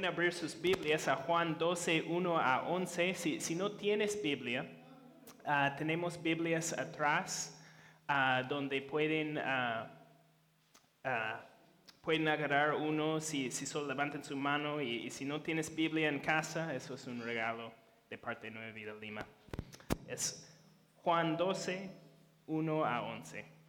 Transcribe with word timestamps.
pueden 0.00 0.14
abrir 0.14 0.32
sus 0.32 0.58
Biblias 0.58 1.08
a 1.08 1.16
Juan 1.16 1.58
12, 1.58 2.04
1 2.08 2.38
a 2.38 2.62
11. 2.68 3.14
Si, 3.14 3.38
si 3.38 3.54
no 3.54 3.72
tienes 3.72 4.22
Biblia, 4.22 4.66
ah, 5.44 5.74
tenemos 5.76 6.22
Biblias 6.22 6.72
atrás 6.72 7.60
ah, 8.08 8.42
donde 8.48 8.80
pueden, 8.80 9.36
ah, 9.36 9.90
pueden 12.00 12.28
agarrar 12.28 12.76
uno 12.76 13.20
si, 13.20 13.50
si 13.50 13.66
solo 13.66 13.88
levantan 13.88 14.24
su 14.24 14.36
mano 14.36 14.80
y, 14.80 15.04
y 15.04 15.10
si 15.10 15.26
no 15.26 15.42
tienes 15.42 15.74
Biblia 15.74 16.08
en 16.08 16.20
casa, 16.20 16.74
eso 16.74 16.94
es 16.94 17.06
un 17.06 17.22
regalo 17.22 17.70
de 18.08 18.16
parte 18.16 18.46
de 18.46 18.52
Nueva 18.52 18.72
Vida 18.72 18.94
Lima. 18.94 19.26
Es 20.08 20.50
Juan 21.02 21.36
12, 21.36 21.90
1 22.46 22.84
a 22.86 23.02
11. 23.02 23.59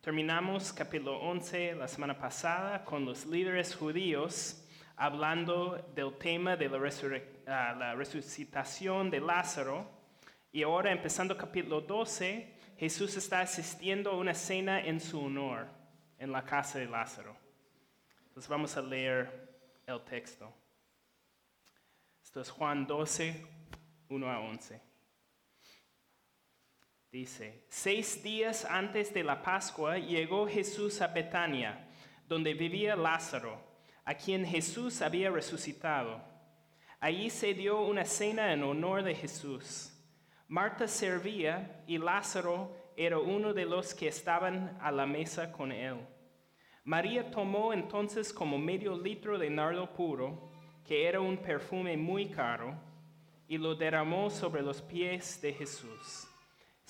Terminamos 0.00 0.72
capítulo 0.72 1.18
11 1.18 1.74
la 1.74 1.86
semana 1.86 2.16
pasada 2.18 2.86
con 2.86 3.04
los 3.04 3.26
líderes 3.26 3.76
judíos 3.76 4.66
hablando 4.96 5.76
del 5.94 6.16
tema 6.16 6.56
de 6.56 6.70
la, 6.70 6.78
ah, 7.46 7.74
la 7.78 7.94
resucitación 7.94 9.10
de 9.10 9.20
Lázaro. 9.20 9.86
Y 10.52 10.62
ahora, 10.62 10.90
empezando 10.90 11.36
capítulo 11.36 11.82
12, 11.82 12.50
Jesús 12.78 13.14
está 13.18 13.40
asistiendo 13.40 14.12
a 14.12 14.16
una 14.16 14.32
cena 14.32 14.80
en 14.80 15.00
su 15.00 15.20
honor 15.20 15.66
en 16.18 16.32
la 16.32 16.46
casa 16.46 16.78
de 16.78 16.86
Lázaro. 16.86 17.36
Entonces 18.28 18.48
vamos 18.48 18.74
a 18.78 18.80
leer 18.80 19.54
el 19.86 20.00
texto. 20.00 20.50
Esto 22.24 22.40
es 22.40 22.48
Juan 22.48 22.86
12, 22.86 23.46
1 24.08 24.30
a 24.30 24.40
11. 24.40 24.89
Dice, 27.12 27.64
seis 27.68 28.22
días 28.22 28.64
antes 28.64 29.12
de 29.12 29.24
la 29.24 29.42
Pascua 29.42 29.98
llegó 29.98 30.46
Jesús 30.46 31.00
a 31.00 31.08
Betania, 31.08 31.88
donde 32.28 32.54
vivía 32.54 32.94
Lázaro, 32.94 33.60
a 34.04 34.14
quien 34.14 34.46
Jesús 34.46 35.02
había 35.02 35.28
resucitado. 35.28 36.22
Allí 37.00 37.28
se 37.28 37.52
dio 37.52 37.80
una 37.80 38.04
cena 38.04 38.52
en 38.52 38.62
honor 38.62 39.02
de 39.02 39.16
Jesús. 39.16 39.92
Marta 40.46 40.86
servía 40.86 41.82
y 41.88 41.98
Lázaro 41.98 42.76
era 42.96 43.18
uno 43.18 43.52
de 43.54 43.66
los 43.66 43.92
que 43.92 44.06
estaban 44.06 44.78
a 44.80 44.92
la 44.92 45.04
mesa 45.04 45.50
con 45.50 45.72
él. 45.72 45.96
María 46.84 47.28
tomó 47.28 47.72
entonces 47.72 48.32
como 48.32 48.56
medio 48.56 48.96
litro 48.96 49.36
de 49.36 49.50
nardo 49.50 49.92
puro, 49.94 50.52
que 50.86 51.08
era 51.08 51.20
un 51.20 51.38
perfume 51.38 51.96
muy 51.96 52.30
caro, 52.30 52.80
y 53.48 53.58
lo 53.58 53.74
derramó 53.74 54.30
sobre 54.30 54.62
los 54.62 54.80
pies 54.80 55.42
de 55.42 55.52
Jesús 55.52 56.29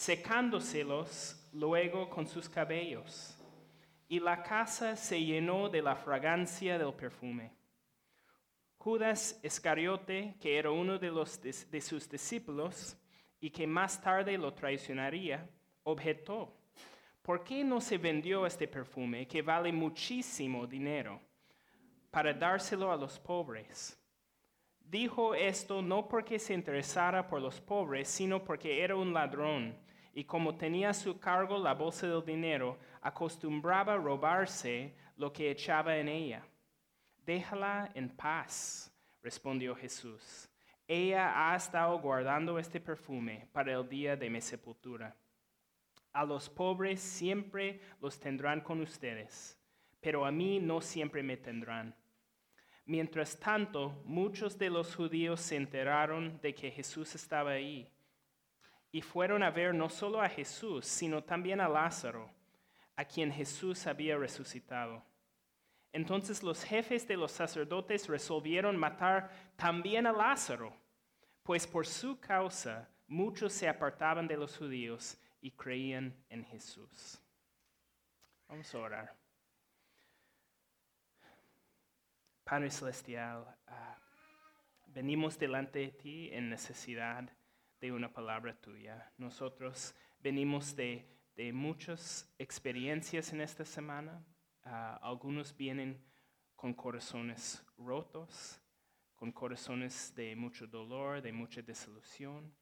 secándoselos 0.01 1.37
luego 1.53 2.09
con 2.09 2.27
sus 2.27 2.48
cabellos. 2.48 3.37
Y 4.09 4.19
la 4.19 4.43
casa 4.43 4.97
se 4.97 5.23
llenó 5.23 5.69
de 5.69 5.83
la 5.83 5.95
fragancia 5.95 6.79
del 6.79 6.95
perfume. 6.95 7.53
Judas 8.78 9.39
Iscariote, 9.43 10.37
que 10.41 10.56
era 10.56 10.71
uno 10.71 10.98
de, 10.98 11.11
los 11.11 11.39
de, 11.43 11.81
sus 11.83 12.09
discípulos 12.09 12.97
y 13.41 13.51
que 13.51 13.67
más 13.67 14.01
tarde 14.01 14.39
lo 14.39 14.55
traicionaría, 14.55 15.47
objetó, 15.83 16.56
¿por 17.21 17.45
qué 17.45 17.62
no 17.62 17.78
se 17.78 17.98
vendió 17.98 18.47
este 18.47 18.67
perfume 18.67 19.28
que 19.28 19.43
vale 19.43 19.71
muchísimo 19.71 20.67
dinero 20.67 21.21
para 22.11 22.33
dárselo 22.33 22.91
a 22.91 22.97
los 22.97 23.19
pobres? 23.19 23.98
Dijo 24.81 25.34
esto 25.34 25.83
no 25.83 26.09
porque 26.09 26.39
se 26.39 26.55
interesara 26.55 27.28
por 27.28 27.43
los 27.43 27.61
pobres, 27.61 28.09
sino 28.09 28.43
porque 28.43 28.83
era 28.83 28.97
un 28.97 29.12
ladrón, 29.12 29.77
y 30.12 30.25
como 30.25 30.56
tenía 30.56 30.91
a 30.91 30.94
su 30.94 31.19
cargo 31.19 31.59
la 31.59 31.75
bolsa 31.75 32.06
del 32.06 32.25
dinero, 32.25 32.78
acostumbraba 33.00 33.97
robarse 33.97 34.94
lo 35.16 35.32
que 35.32 35.50
echaba 35.50 35.97
en 35.97 36.09
ella. 36.09 36.44
Déjala 37.25 37.91
en 37.94 38.09
paz, 38.09 38.93
respondió 39.22 39.75
Jesús. 39.75 40.49
Ella 40.88 41.53
ha 41.53 41.54
estado 41.54 41.99
guardando 42.00 42.59
este 42.59 42.81
perfume 42.81 43.49
para 43.53 43.72
el 43.72 43.88
día 43.88 44.16
de 44.16 44.28
mi 44.28 44.41
sepultura. 44.41 45.16
A 46.12 46.25
los 46.25 46.50
pobres 46.50 47.00
siempre 47.00 47.81
los 48.00 48.19
tendrán 48.19 48.60
con 48.60 48.81
ustedes, 48.81 49.56
pero 50.00 50.26
a 50.26 50.32
mí 50.32 50.59
no 50.59 50.81
siempre 50.81 51.22
me 51.22 51.37
tendrán. 51.37 51.94
Mientras 52.84 53.38
tanto, 53.38 54.03
muchos 54.04 54.59
de 54.59 54.70
los 54.70 54.97
judíos 54.97 55.41
se 55.41 55.54
enteraron 55.54 56.41
de 56.41 56.53
que 56.53 56.72
Jesús 56.72 57.15
estaba 57.15 57.53
ahí 57.53 57.88
y 58.93 59.03
fueron 59.03 59.43
a 59.43 59.51
ver 59.51 59.75
no 59.75 59.89
solo 59.89 60.21
a 60.21 60.28
Jesús, 60.28 60.87
sino 60.87 61.23
también 61.23 61.61
a 61.61 61.69
Lázaro, 61.69 62.31
a 62.97 63.05
quien 63.05 63.33
Jesús 63.33 63.87
había 63.87 64.17
resucitado. 64.17 65.05
Entonces 65.93 66.43
los 66.43 66.62
jefes 66.62 67.06
de 67.06 67.17
los 67.17 67.33
sacerdotes 67.33 68.09
resolvieron 68.09 68.77
matar 68.77 69.31
también 69.56 70.06
a 70.06 70.12
Lázaro, 70.12 70.75
pues 71.43 71.67
por 71.67 71.87
su 71.87 72.19
causa 72.21 72.89
muchos 73.06 73.53
se 73.53 73.69
apartaban 73.69 74.27
de 74.27 74.37
los 74.37 74.56
judíos 74.56 75.19
y 75.41 75.50
creían 75.50 76.15
en 76.29 76.45
Jesús. 76.45 77.21
Vamos 78.49 78.73
a 78.75 78.79
orar. 78.79 79.17
Padre 82.45 82.71
Celestial, 82.71 83.47
ah, 83.67 83.97
venimos 84.89 85.39
delante 85.39 85.79
de 85.79 85.89
ti 85.93 86.31
en 86.33 86.50
necesidad 86.50 87.31
de 87.81 87.93
una 87.93 88.13
palabra 88.13 88.55
tuya. 88.61 89.11
Nosotros 89.17 89.95
venimos 90.21 90.77
de, 90.77 91.07
de 91.35 91.53
muchas 91.53 92.31
experiencias 92.39 93.33
en 93.33 93.41
esta 93.41 93.65
semana. 93.65 94.23
Ah, 94.65 94.99
algunos 95.03 95.57
vienen 95.57 96.05
con 96.55 96.75
corazones 96.75 97.65
rotos, 97.79 98.61
con 99.15 99.33
corazones 99.33 100.15
de 100.15 100.37
mucho 100.37 100.67
dolor, 100.67 101.23
de 101.23 101.33
mucha 101.33 101.63
desilusión. 101.63 102.55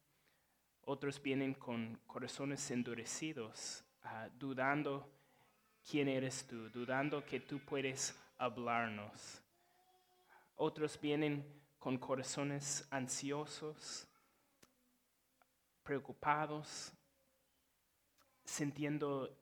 Otros 0.81 1.21
vienen 1.21 1.53
con 1.53 1.99
corazones 2.07 2.71
endurecidos, 2.71 3.83
ah, 4.03 4.29
dudando 4.33 5.11
quién 5.83 6.07
eres 6.07 6.47
tú, 6.47 6.69
dudando 6.69 7.25
que 7.25 7.41
tú 7.41 7.59
puedes 7.59 8.17
hablarnos. 8.37 9.43
Otros 10.55 10.99
vienen 10.99 11.45
con 11.77 11.97
corazones 11.97 12.87
ansiosos, 12.89 14.08
preocupados, 15.89 16.93
sintiendo 18.45 19.35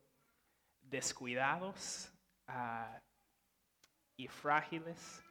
descuidados 0.80 2.10
ah, 2.46 2.98
y 4.16 4.28
frágiles 4.28 5.22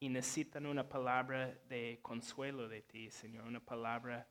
y 0.00 0.08
necesitan 0.08 0.64
una 0.64 0.88
palabra 0.88 1.54
de 1.68 1.98
consuelo 2.00 2.66
de 2.66 2.80
ti, 2.80 3.10
Señor, 3.10 3.44
una 3.44 3.60
palabra 3.60 4.26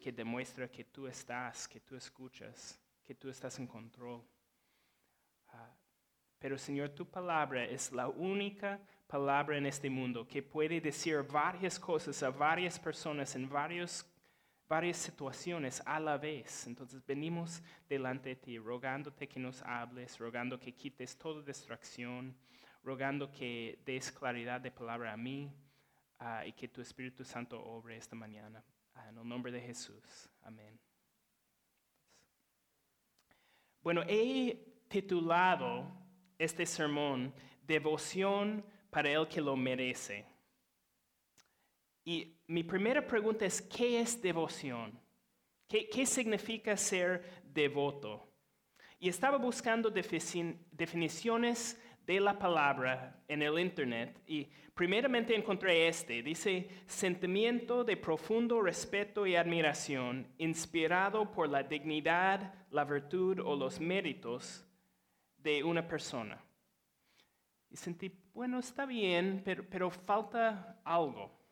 que 0.00 0.10
demuestra 0.10 0.68
que 0.68 0.82
tú 0.82 1.06
estás, 1.06 1.68
que 1.68 1.78
tú 1.78 1.94
escuchas, 1.94 2.76
que 3.04 3.14
tú 3.14 3.28
estás 3.28 3.56
en 3.60 3.68
control. 3.68 4.24
Ah, 5.50 5.72
pero 6.40 6.58
Señor, 6.58 6.88
tu 6.88 7.08
palabra 7.08 7.64
es 7.64 7.92
la 7.92 8.08
única 8.08 8.80
palabra 9.06 9.56
en 9.56 9.66
este 9.66 9.88
mundo 9.88 10.26
que 10.26 10.42
puede 10.42 10.80
decir 10.80 11.22
varias 11.22 11.78
cosas 11.78 12.20
a 12.24 12.30
varias 12.30 12.76
personas 12.80 13.36
en 13.36 13.48
varios, 13.48 14.04
varias 14.68 14.96
situaciones 14.96 15.82
a 15.86 16.00
la 16.00 16.16
vez. 16.18 16.66
Entonces 16.66 17.04
venimos 17.06 17.62
delante 17.88 18.30
de 18.30 18.36
ti, 18.36 18.58
rogándote 18.58 19.28
que 19.28 19.40
nos 19.40 19.62
hables, 19.62 20.18
rogando 20.18 20.58
que 20.58 20.72
quites 20.72 21.16
toda 21.16 21.42
distracción, 21.42 22.36
rogando 22.82 23.30
que 23.30 23.78
des 23.84 24.10
claridad 24.10 24.60
de 24.60 24.70
palabra 24.70 25.12
a 25.12 25.16
mí 25.16 25.52
ah, 26.18 26.46
y 26.46 26.52
que 26.52 26.68
tu 26.68 26.80
Espíritu 26.80 27.24
Santo 27.24 27.62
obre 27.62 27.96
esta 27.96 28.16
mañana. 28.16 28.62
Ah, 28.94 29.08
en 29.08 29.18
el 29.18 29.28
nombre 29.28 29.50
de 29.50 29.60
Jesús. 29.60 30.30
Amén. 30.42 30.78
Bueno, 33.82 34.02
he 34.08 34.84
titulado 34.88 35.86
este 36.38 36.64
sermón 36.64 37.34
Devoción 37.66 38.64
para 38.90 39.10
el 39.10 39.26
que 39.26 39.40
lo 39.40 39.56
merece. 39.56 40.26
Y 42.04 42.33
mi 42.46 42.62
primera 42.62 43.06
pregunta 43.06 43.46
es, 43.46 43.62
¿qué 43.62 44.00
es 44.00 44.20
devoción? 44.20 44.98
¿Qué, 45.68 46.06
significa 46.06 46.76
ser 46.76 47.42
devoto? 47.42 48.28
Y 48.98 49.08
estaba 49.08 49.38
buscando 49.38 49.92
defini- 49.92 50.56
definiciones 50.70 51.80
de 52.06 52.20
la 52.20 52.38
palabra 52.38 53.18
en 53.28 53.42
el 53.42 53.58
Internet 53.58 54.20
y 54.26 54.44
primeramente 54.74 55.34
encontré 55.34 55.88
este. 55.88 56.22
Dice, 56.22 56.68
sentimiento 56.86 57.82
de 57.82 57.96
profundo 57.96 58.60
respeto 58.60 59.26
y 59.26 59.36
admiración 59.36 60.28
inspirado 60.38 61.30
por 61.32 61.48
la 61.48 61.62
dignidad, 61.62 62.54
la 62.70 62.84
virtud 62.84 63.40
o 63.40 63.56
los 63.56 63.80
méritos 63.80 64.64
de 65.38 65.64
una 65.64 65.86
persona. 65.86 66.44
Y 67.70 67.76
sentí, 67.76 68.12
bueno, 68.32 68.58
está 68.60 68.86
bien, 68.86 69.42
pero 69.44 69.90
falta 69.90 70.80
algo. 70.84 71.43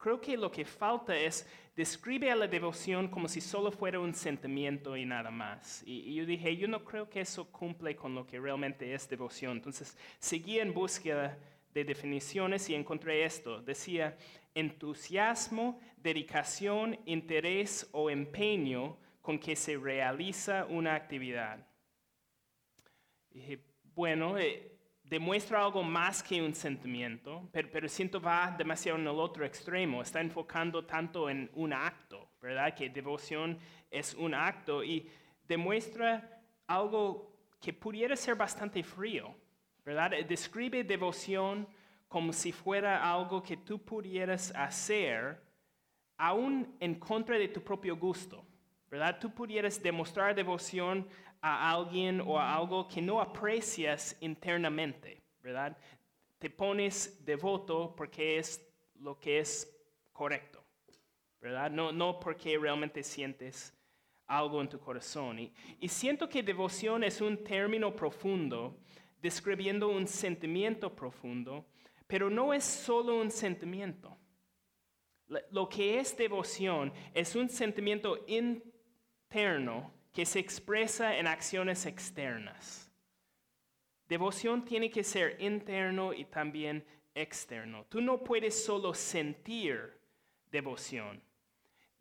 Creo 0.00 0.18
que 0.18 0.34
lo 0.34 0.50
que 0.50 0.64
falta 0.64 1.14
es 1.14 1.46
describe 1.76 2.30
a 2.30 2.36
la 2.36 2.46
devoción 2.46 3.06
como 3.08 3.28
si 3.28 3.42
solo 3.42 3.70
fuera 3.70 4.00
un 4.00 4.14
sentimiento 4.14 4.96
y 4.96 5.04
nada 5.04 5.30
más. 5.30 5.82
Y, 5.86 6.00
y 6.10 6.14
yo 6.14 6.24
dije, 6.24 6.56
yo 6.56 6.66
no 6.68 6.82
creo 6.82 7.10
que 7.10 7.20
eso 7.20 7.52
cumple 7.52 7.94
con 7.94 8.14
lo 8.14 8.26
que 8.26 8.40
realmente 8.40 8.94
es 8.94 9.06
devoción. 9.06 9.58
Entonces 9.58 9.98
seguí 10.18 10.58
en 10.58 10.72
búsqueda 10.72 11.38
de 11.74 11.84
definiciones 11.84 12.70
y 12.70 12.74
encontré 12.74 13.24
esto. 13.24 13.60
Decía, 13.60 14.16
entusiasmo, 14.54 15.78
dedicación, 15.98 16.98
interés 17.04 17.86
o 17.92 18.08
empeño 18.08 18.96
con 19.20 19.38
que 19.38 19.54
se 19.54 19.76
realiza 19.76 20.64
una 20.64 20.94
actividad. 20.94 21.66
Dije, 23.30 23.60
bueno, 23.94 24.38
eh, 24.38 24.79
demuestra 25.10 25.64
algo 25.64 25.82
más 25.82 26.22
que 26.22 26.40
un 26.40 26.54
sentimiento, 26.54 27.48
pero, 27.50 27.68
pero 27.72 27.88
siento 27.88 28.20
va 28.20 28.54
demasiado 28.56 28.96
en 28.96 29.08
el 29.08 29.18
otro 29.18 29.44
extremo, 29.44 30.02
está 30.02 30.20
enfocando 30.20 30.86
tanto 30.86 31.28
en 31.28 31.50
un 31.54 31.72
acto, 31.72 32.30
¿verdad? 32.40 32.72
Que 32.76 32.88
devoción 32.88 33.58
es 33.90 34.14
un 34.14 34.34
acto 34.34 34.84
y 34.84 35.10
demuestra 35.48 36.40
algo 36.68 37.36
que 37.60 37.72
pudiera 37.72 38.14
ser 38.14 38.36
bastante 38.36 38.84
frío, 38.84 39.34
¿verdad? 39.84 40.12
Describe 40.28 40.84
devoción 40.84 41.66
como 42.06 42.32
si 42.32 42.52
fuera 42.52 43.02
algo 43.12 43.42
que 43.42 43.56
tú 43.56 43.80
pudieras 43.84 44.52
hacer 44.54 45.42
aún 46.18 46.76
en 46.78 46.94
contra 46.94 47.36
de 47.36 47.48
tu 47.48 47.60
propio 47.62 47.96
gusto, 47.96 48.46
¿verdad? 48.88 49.18
Tú 49.18 49.34
pudieras 49.34 49.82
demostrar 49.82 50.36
devoción 50.36 51.08
a 51.40 51.72
alguien 51.72 52.20
o 52.20 52.38
a 52.38 52.54
algo 52.54 52.86
que 52.86 53.00
no 53.00 53.20
aprecias 53.20 54.16
internamente, 54.20 55.22
¿verdad? 55.42 55.76
Te 56.38 56.50
pones 56.50 57.24
devoto 57.24 57.94
porque 57.96 58.38
es 58.38 58.64
lo 58.94 59.18
que 59.18 59.38
es 59.38 59.70
correcto, 60.12 60.62
¿verdad? 61.40 61.70
No, 61.70 61.92
no 61.92 62.20
porque 62.20 62.58
realmente 62.58 63.02
sientes 63.02 63.74
algo 64.26 64.60
en 64.60 64.68
tu 64.68 64.78
corazón. 64.78 65.38
Y, 65.38 65.52
y 65.80 65.88
siento 65.88 66.28
que 66.28 66.42
devoción 66.42 67.04
es 67.04 67.20
un 67.20 67.42
término 67.42 67.94
profundo 67.94 68.78
describiendo 69.20 69.88
un 69.88 70.06
sentimiento 70.06 70.94
profundo, 70.94 71.66
pero 72.06 72.30
no 72.30 72.54
es 72.54 72.64
solo 72.64 73.20
un 73.20 73.30
sentimiento. 73.30 74.16
Lo 75.50 75.68
que 75.68 76.00
es 76.00 76.16
devoción 76.16 76.92
es 77.14 77.36
un 77.36 77.48
sentimiento 77.48 78.24
interno 78.26 79.92
que 80.12 80.26
se 80.26 80.38
expresa 80.38 81.16
en 81.16 81.26
acciones 81.26 81.86
externas. 81.86 82.90
Devoción 84.08 84.64
tiene 84.64 84.90
que 84.90 85.04
ser 85.04 85.36
interno 85.40 86.12
y 86.12 86.24
también 86.24 86.84
externo. 87.14 87.86
Tú 87.88 88.00
no 88.00 88.24
puedes 88.24 88.64
solo 88.64 88.92
sentir 88.92 90.00
devoción. 90.50 91.22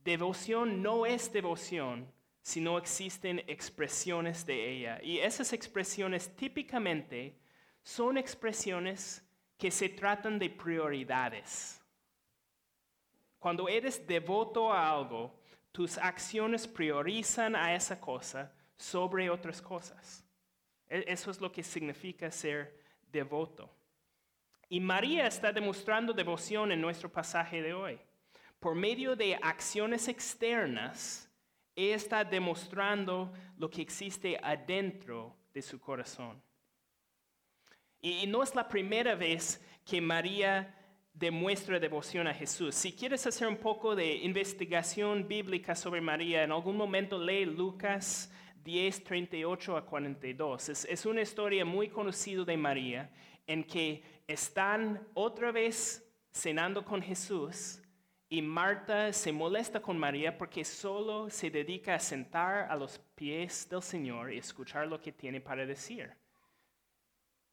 Devoción 0.03 0.81
no 0.81 1.06
es 1.06 1.31
devoción 1.31 2.11
si 2.41 2.61
no 2.61 2.77
existen 2.77 3.44
expresiones 3.47 4.45
de 4.45 4.71
ella. 4.71 5.00
Y 5.03 5.19
esas 5.19 5.53
expresiones 5.53 6.35
típicamente 6.35 7.38
son 7.83 8.17
expresiones 8.17 9.23
que 9.57 9.69
se 9.69 9.89
tratan 9.89 10.39
de 10.39 10.50
prioridades. 10.50 11.79
Cuando 13.38 13.69
eres 13.69 14.06
devoto 14.07 14.73
a 14.73 14.89
algo, 14.89 15.38
tus 15.80 15.98
acciones 15.98 16.68
priorizan 16.68 17.56
a 17.56 17.74
esa 17.74 18.02
cosa 18.02 18.52
sobre 18.76 19.30
otras 19.30 19.62
cosas. 19.62 20.26
E, 20.90 21.06
eso 21.08 21.31
es 21.31 21.40
lo 21.40 21.50
que 21.54 21.64
significa 21.64 22.30
ser 22.30 22.78
devoto. 23.10 23.74
Y 24.68 24.81
María 24.81 25.26
está 25.26 25.54
demostrando 25.54 26.12
devoción 26.12 26.74
en 26.74 26.81
nuestro 26.81 27.10
pasaje 27.10 27.62
de 27.62 27.74
hoy. 27.74 27.98
Por 28.60 28.76
medio 28.76 29.16
de 29.16 29.36
acciones 29.42 30.10
externas, 30.10 31.30
ella 31.74 31.96
está 31.96 32.26
demostrando 32.26 33.31
lo 33.56 33.70
que 33.70 33.81
existe 33.81 34.38
adentro 34.44 35.34
de 35.54 35.62
su 35.62 35.80
corazón. 35.80 36.44
Y 38.02 38.28
no 38.28 38.44
es 38.44 38.54
la 38.54 38.68
primera 38.68 39.16
vez 39.16 39.62
que 39.86 40.02
María 40.02 40.76
demuestra 41.19 41.80
devoción 41.80 42.27
a 42.27 42.33
Jesús. 42.33 42.74
Si 42.74 42.94
quieres 42.94 43.27
hacer 43.27 43.48
un 43.48 43.57
poco 43.57 43.94
de 43.94 44.16
investigación 44.16 45.27
bíblica 45.27 45.75
sobre 45.75 46.00
María, 46.00 46.44
en 46.44 46.51
algún 46.54 46.77
momento 46.77 47.21
lee 47.21 47.45
Lucas 47.45 48.31
10, 48.63 49.04
38 49.04 49.75
a 49.75 49.86
42. 49.86 50.69
Es, 50.69 50.86
es 50.86 51.06
una 51.06 51.21
historia 51.21 51.66
muy 51.66 51.89
conocida 51.89 52.45
de 52.45 52.56
María 52.56 53.12
en 53.45 53.66
que 53.66 54.01
están 54.27 55.06
otra 55.13 55.51
vez 55.51 56.10
cenando 56.31 56.86
con 56.86 57.01
Jesús 57.01 57.81
y 58.30 58.42
Marta 58.42 59.12
se 59.12 59.33
molesta 59.33 59.81
con 59.81 59.98
María 59.98 60.38
porque 60.38 60.63
solo 60.63 61.30
se 61.30 61.50
dedica 61.50 61.95
a 61.95 62.00
sentar 62.00 62.71
a 62.71 62.75
los 62.77 62.98
pies 63.16 63.68
del 63.69 63.81
Señor 63.81 64.31
y 64.31 64.38
escuchar 64.38 64.88
lo 64.88 65.01
que 65.01 65.12
tiene 65.12 65.42
para 65.42 65.66
decir. 65.66 66.13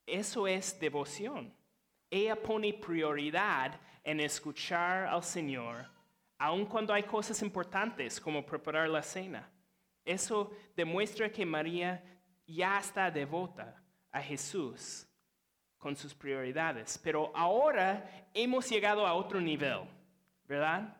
Eso 0.06 0.46
es 0.46 0.78
devoción. 0.78 1.52
Ella 2.10 2.36
pone 2.36 2.72
prioridad 2.72 3.80
en 4.04 4.20
escuchar 4.20 5.06
al 5.06 5.22
Señor, 5.22 5.86
aun 6.38 6.64
cuando 6.66 6.92
hay 6.92 7.02
cosas 7.02 7.42
importantes 7.42 8.20
como 8.20 8.44
preparar 8.44 8.88
la 8.88 9.02
cena. 9.02 9.48
Eso 10.04 10.52
demuestra 10.76 11.30
que 11.30 11.44
María 11.44 12.02
ya 12.46 12.78
está 12.78 13.10
devota 13.10 13.82
a 14.12 14.22
Jesús 14.22 15.06
con 15.78 15.96
sus 15.96 16.14
prioridades. 16.14 16.98
Pero 16.98 17.32
ahora 17.34 18.28
hemos 18.32 18.68
llegado 18.68 19.06
a 19.06 19.14
otro 19.14 19.40
nivel. 19.40 19.88
¿verdad? 20.46 20.96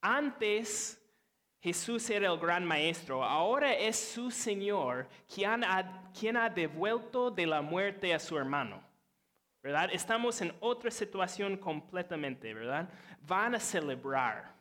Antes 0.00 0.98
Jesús 1.60 2.08
era 2.10 2.28
el 2.28 2.38
gran 2.38 2.64
maestro, 2.64 3.22
ahora 3.22 3.72
es 3.72 3.96
su 3.96 4.30
Señor 4.30 5.08
quien 5.32 5.64
ha, 5.64 6.50
devuelto 6.50 7.30
de 7.30 7.46
la 7.46 7.62
muerte 7.62 8.12
a 8.12 8.18
su 8.18 8.36
hermano. 8.36 8.82
¿Verdad? 9.62 9.90
Estamos 9.92 10.40
en 10.40 10.52
otra 10.58 10.90
situación 10.90 11.56
completamente, 11.56 12.52
¿verdad? 12.52 12.88
Van 13.20 13.54
a 13.54 13.60
celebrar 13.60 14.56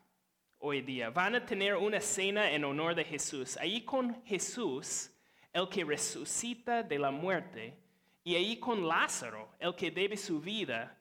hoy 0.60 0.82
día, 0.82 1.10
van 1.10 1.34
a 1.34 1.44
tener 1.44 1.76
una 1.76 2.00
cena 2.00 2.52
en 2.52 2.64
honor 2.64 2.94
de 2.94 3.04
Jesús. 3.04 3.58
Ahí 3.58 3.82
con 3.82 4.24
Jesús, 4.26 5.10
el 5.52 5.68
que 5.70 5.84
resucita 5.84 6.84
de 6.84 7.00
la 7.00 7.10
muerte, 7.10 7.76
y 8.24 8.36
ahí 8.36 8.58
con 8.58 8.88
Lázaro, 8.88 9.50
el 9.58 9.74
que 9.74 9.90
debe 9.90 10.16
su 10.16 10.40
vida 10.40 10.96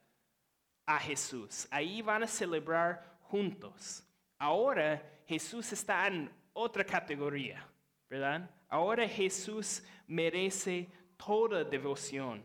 a 0.87 0.99
Jesús. 0.99 1.69
Ahí 1.71 2.01
van 2.01 2.23
a 2.23 2.27
celebrar 2.27 3.19
juntos. 3.21 4.03
Ahora 4.39 5.03
Jesús 5.27 5.71
está 5.73 6.07
en 6.07 6.31
otra 6.55 6.85
categoría, 6.85 7.69
¿verdad? 8.09 8.49
Ahora 8.67 9.07
Jesús 9.07 9.85
merece 10.07 10.91
toda 11.19 11.63
devoción. 11.63 12.43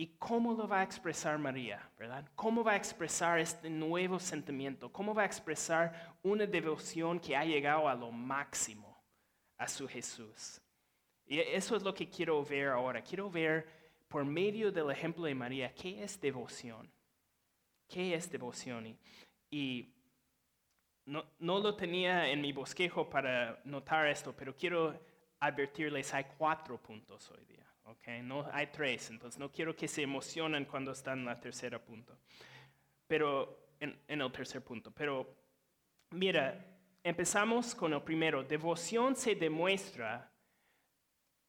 ¿Y 0.00 0.16
cómo 0.18 0.54
lo 0.54 0.66
va 0.66 0.80
a 0.80 0.82
expresar 0.82 1.38
María, 1.38 1.86
verdad? 1.98 2.24
¿Cómo 2.34 2.64
va 2.64 2.72
a 2.72 2.76
expresar 2.76 3.38
este 3.38 3.68
nuevo 3.68 4.18
sentimiento? 4.18 4.90
¿Cómo 4.90 5.12
va 5.12 5.24
a 5.24 5.26
expresar 5.26 6.16
una 6.22 6.46
devoción 6.46 7.20
que 7.20 7.36
ha 7.36 7.44
llegado 7.44 7.86
a 7.86 7.94
lo 7.94 8.10
máximo 8.10 8.98
a 9.58 9.68
su 9.68 9.86
Jesús? 9.86 10.58
Y 11.26 11.40
eso 11.40 11.76
es 11.76 11.82
lo 11.82 11.92
que 11.92 12.08
quiero 12.08 12.42
ver 12.42 12.68
ahora. 12.68 13.02
Quiero 13.02 13.30
ver 13.30 13.66
por 14.08 14.24
medio 14.24 14.72
del 14.72 14.90
ejemplo 14.90 15.24
de 15.24 15.34
María 15.34 15.74
qué 15.74 16.02
es 16.02 16.18
devoción. 16.18 16.90
¿Qué 17.86 18.14
es 18.14 18.32
devoción? 18.32 18.98
Y, 19.50 19.92
no, 21.04 21.26
no, 21.40 21.58
lo 21.58 21.76
tenía 21.76 22.26
en 22.30 22.40
mi 22.40 22.54
bosquejo 22.54 23.10
para 23.10 23.60
notar 23.64 24.06
esto, 24.06 24.34
pero 24.34 24.56
quiero 24.56 24.98
advertirles, 25.40 26.14
hay 26.14 26.24
cuatro 26.38 26.78
puntos 26.78 27.30
hoy 27.32 27.44
día. 27.44 27.66
Okay? 27.90 28.22
No 28.22 28.46
hay 28.52 28.68
tres, 28.68 29.10
entonces 29.10 29.38
no 29.38 29.50
quiero 29.50 29.74
que 29.74 29.88
se 29.88 30.02
emocionen 30.02 30.64
cuando 30.64 30.92
están 30.92 31.20
en 31.20 31.24
la 31.26 31.40
tercera 31.40 31.78
punto. 31.78 32.18
Pero 33.06 33.74
en, 33.80 33.98
el 34.06 34.32
tercer 34.32 34.62
punto. 34.62 34.90
Pero 34.92 35.34
mira, 36.10 36.64
empezamos 37.02 37.74
con 37.74 37.92
el 37.92 38.02
primero. 38.02 38.44
Devoción 38.44 39.16
se 39.16 39.34
demuestra 39.34 40.30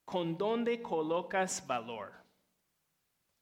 con 0.06 0.38
dónde 0.38 0.82
colocas 0.82 1.66
valor. 1.66 2.14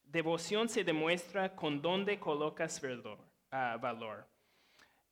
Devoción 0.03 0.68
se 0.68 0.84
demuestra 0.84 1.56
con 1.56 1.82
dónde 1.82 2.20
colocas 2.20 2.82
ah, 3.51 3.77
valor. 3.79 4.27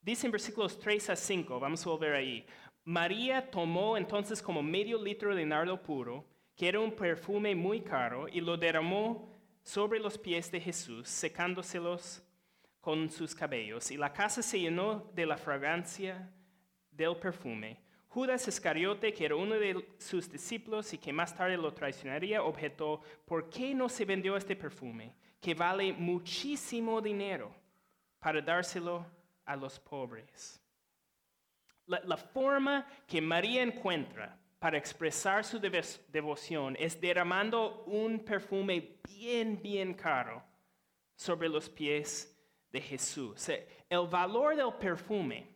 Dice 0.02 0.26
en 0.26 0.32
versículos 0.32 0.80
3 0.80 1.12
a 1.12 1.16
5, 1.16 1.60
vamos 1.60 1.86
a 1.86 1.90
volver 1.90 2.16
ahí. 2.16 2.46
María 2.84 3.52
tomó 3.52 3.98
entonces 3.98 4.42
como 4.42 4.64
medio 4.64 5.02
litro 5.02 5.36
de 5.36 5.46
nardo 5.46 5.82
puro, 5.82 6.26
que 6.58 6.68
era 6.68 6.80
un 6.82 6.92
perfume 6.92 7.56
muy 7.56 7.82
caro, 7.82 8.28
y 8.28 8.42
lo 8.42 8.58
derramó 8.58 9.32
sobre 9.62 10.00
los 10.00 10.18
pies 10.18 10.52
de 10.52 10.60
Jesús, 10.60 11.08
secándoselos 11.08 12.24
con 12.82 13.10
sus 13.10 13.36
cabellos. 13.36 13.92
Y 13.92 13.98
la 13.98 14.12
casa 14.12 14.42
se 14.42 14.60
llenó 14.60 15.10
de 15.14 15.26
la 15.26 15.38
fragancia 15.38 16.30
del 16.90 17.16
perfume. 17.16 17.80
Judas 18.08 18.48
Iscariote, 18.48 19.14
que 19.14 19.26
era 19.26 19.36
uno 19.36 19.56
de 19.56 19.88
sus 20.00 20.32
discípulos 20.32 20.92
y 20.94 20.98
que 20.98 21.14
más 21.14 21.36
tarde 21.36 21.58
lo 21.58 21.74
traicionaría, 21.74 22.42
objetó, 22.42 23.02
¿por 23.26 23.50
qué 23.50 23.76
no 23.76 23.88
se 23.88 24.06
vendió 24.06 24.36
este 24.36 24.56
perfume, 24.56 25.14
que 25.40 25.54
vale 25.54 25.94
muchísimo 25.94 27.00
dinero, 27.00 27.54
para 28.20 28.42
dárselo 28.42 29.06
a 29.46 29.56
los 29.56 29.80
pobres. 29.80 30.62
La, 31.86 32.02
la 32.04 32.18
forma 32.18 32.86
que 33.08 33.22
María 33.22 33.62
encuentra 33.62 34.38
para 34.60 34.78
expresar 34.78 35.44
su 35.44 35.60
devoción 35.60 36.76
es 36.80 37.00
derramando 37.00 37.84
un 37.86 38.20
perfume 38.20 38.98
bien, 39.08 39.62
bien 39.62 39.94
caro 39.94 40.44
sobre 41.16 41.48
los 41.50 41.70
pies 41.70 42.36
de 42.72 42.82
Jesús. 42.82 43.50
Eh, 43.50 43.68
El 43.90 44.08
valor 44.08 44.56
del 44.56 44.74
perfume, 44.80 45.48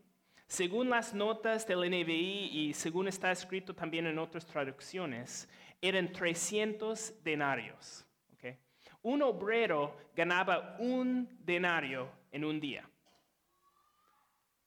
según 0.47 0.89
las 0.89 1.13
notas 1.13 1.65
del 1.65 1.79
NBI 1.89 2.49
y 2.51 2.73
según 2.73 3.07
está 3.07 3.31
escrito 3.31 3.73
también 3.73 4.05
en 4.05 4.19
otras 4.19 4.45
traducciones, 4.45 5.49
eran 5.81 6.11
300 6.11 7.23
denarios. 7.23 8.05
¿ok? 8.33 8.55
Un 9.01 9.23
obrero 9.23 9.97
ganaba 10.15 10.75
un 10.79 11.27
denario 11.43 12.09
en 12.31 12.45
un 12.45 12.59
día. 12.59 12.90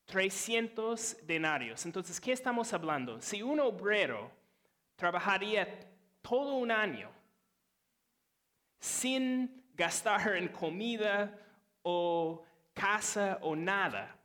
300 0.06 1.26
denarios. 1.26 1.84
Entonces, 1.86 2.20
¿qué 2.20 2.32
estamos 2.32 2.72
hablando? 2.72 3.20
Si 3.20 3.42
un 3.42 3.60
obrero 3.60 4.30
trabajaría 4.96 5.80
todo 6.22 6.54
un 6.54 6.70
año 6.70 7.10
sin 8.78 9.64
gastar 9.74 10.36
en 10.36 10.48
comida 10.48 11.38
o 11.82 12.44
casa 12.72 13.38
o 13.42 13.56
nada, 13.56 14.16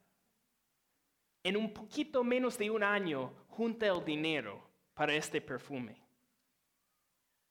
en 1.43 1.55
un 1.55 1.73
poquito 1.73 2.23
menos 2.23 2.57
de 2.57 2.69
un 2.69 2.83
año 2.83 3.33
junta 3.47 3.87
el 3.87 4.03
dinero 4.03 4.61
para 4.93 5.13
este 5.13 5.41
perfume. 5.41 5.95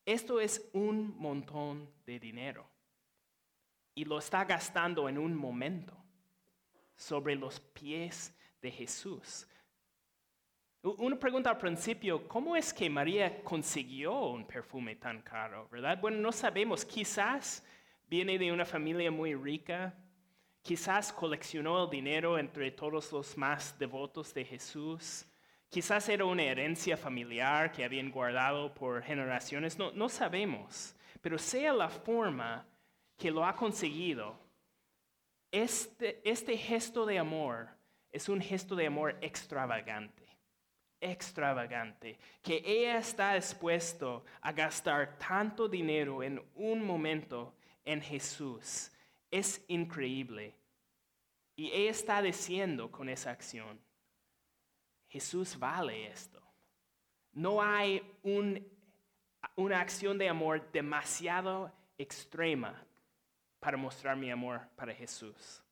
Esto 0.05 0.41
es 0.41 0.71
un 0.73 1.17
montón 1.19 1.91
de 2.07 2.19
dinero 2.19 2.67
y 3.95 4.05
lo 4.05 4.19
está 4.19 4.45
gastando 4.45 5.09
en 5.09 5.19
un 5.19 5.35
momento 5.35 5.97
sobre 6.99 7.37
los 7.37 7.61
pies 7.61 8.37
de 8.61 8.71
Jesús. 8.71 9.47
Una 10.83 11.19
pregunta 11.19 11.51
al 11.51 11.59
principio, 11.59 12.27
¿cómo 12.29 12.57
es 12.57 12.75
que 12.75 12.91
María 12.91 13.43
consiguió 13.43 14.27
un 14.27 14.47
perfume 14.47 14.97
tan 14.97 15.23
caro, 15.23 15.69
verdad? 15.71 15.99
Bueno, 16.01 16.19
no 16.19 16.33
sabemos, 16.33 16.85
quizás 16.85 17.65
viene 18.09 18.39
de 18.39 18.53
una 18.53 18.65
familia 18.65 19.11
muy 19.11 19.35
rica, 19.35 19.95
quizás 20.63 21.13
coleccionó 21.13 21.85
el 21.85 21.91
dinero 21.91 22.39
entre 22.39 22.71
todos 22.71 23.13
los 23.13 23.37
más 23.37 23.79
devotos 23.79 24.35
de 24.35 24.45
Jesús, 24.45 25.25
quizás 25.69 26.09
era 26.09 26.25
una 26.25 26.45
herencia 26.45 26.97
familiar 26.97 27.71
que 27.73 27.85
habían 27.85 28.11
guardado 28.11 28.75
por 28.75 29.03
generaciones, 29.03 29.79
no, 29.79 29.93
no 29.93 30.09
sabemos, 30.09 30.95
pero 31.21 31.39
sea 31.39 31.73
la 31.73 31.89
forma 31.89 32.67
que 33.17 33.31
lo 33.31 33.45
ha 33.45 33.55
conseguido, 33.55 34.48
este, 35.51 36.21
este 36.29 36.57
gesto 36.57 37.07
de 37.07 37.19
amor 37.19 37.69
es 38.13 38.29
un 38.29 38.41
gesto 38.41 38.75
de 38.75 38.87
amor 38.87 39.17
extravagante, 39.21 40.27
extravagante, 41.01 42.19
que 42.43 42.63
ella 42.65 42.99
está 42.99 43.35
dispuesto 43.35 44.25
a 44.41 44.53
gastar 44.53 45.19
tanto 45.19 45.69
dinero 45.69 46.23
en 46.23 46.43
un 46.55 46.85
momento 46.85 47.55
en 47.85 48.01
Jesús. 48.01 48.91
Es 49.31 49.65
increíble. 49.69 50.55
Y 51.57 51.71
ella 51.73 51.91
está 51.91 52.23
diciendo 52.23 52.91
con 52.91 53.09
esa 53.09 53.31
acción, 53.31 53.81
Jesús 55.09 55.59
vale 55.59 56.07
esto. 56.07 56.43
No 57.33 57.63
hay 57.63 58.03
un- 58.23 58.67
una 59.57 59.81
acción 59.81 60.19
de 60.19 60.29
amor 60.29 60.71
demasiado 60.73 61.73
extrema 61.97 62.85
para 63.61 63.77
mostrar 63.77 64.17
mi 64.17 64.31
amor 64.31 64.61
para 64.77 64.95
Jesús. 64.95 65.63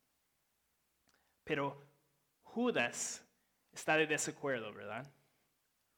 Pero 1.45 1.83
Judas 2.43 3.25
está 3.73 3.97
de 3.97 4.07
desacuerdo, 4.07 4.73
¿verdad? 4.73 5.07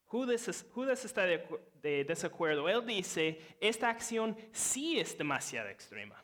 Judas, 0.04 0.66
Judas 0.72 1.04
está 1.04 1.24
de, 1.24 1.46
de 1.82 2.04
desacuerdo. 2.04 2.68
Él 2.68 2.84
dice, 2.86 3.40
esta 3.60 3.88
acción 3.88 4.36
sí 4.52 4.98
es 4.98 5.16
demasiado 5.16 5.68
extrema. 5.68 6.22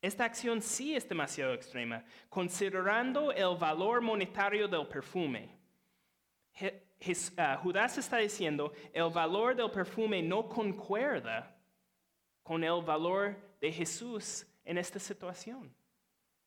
Esta 0.00 0.24
acción 0.24 0.62
sí 0.62 0.94
es 0.94 1.08
demasiado 1.08 1.54
extrema, 1.54 2.04
considerando 2.28 3.32
el 3.32 3.56
valor 3.56 4.00
monetario 4.00 4.68
del 4.68 4.86
perfume. 4.86 5.58
Ah, 7.36 7.56
Judas 7.62 7.98
está 7.98 8.18
diciendo, 8.18 8.72
el 8.92 9.10
valor 9.10 9.54
del 9.54 9.70
perfume 9.70 10.22
no 10.22 10.48
concuerda 10.48 11.56
con 12.48 12.64
el 12.64 12.82
valor 12.82 13.36
de 13.60 13.70
Jesús 13.70 14.46
en 14.64 14.78
esta 14.78 14.98
situación. 14.98 15.70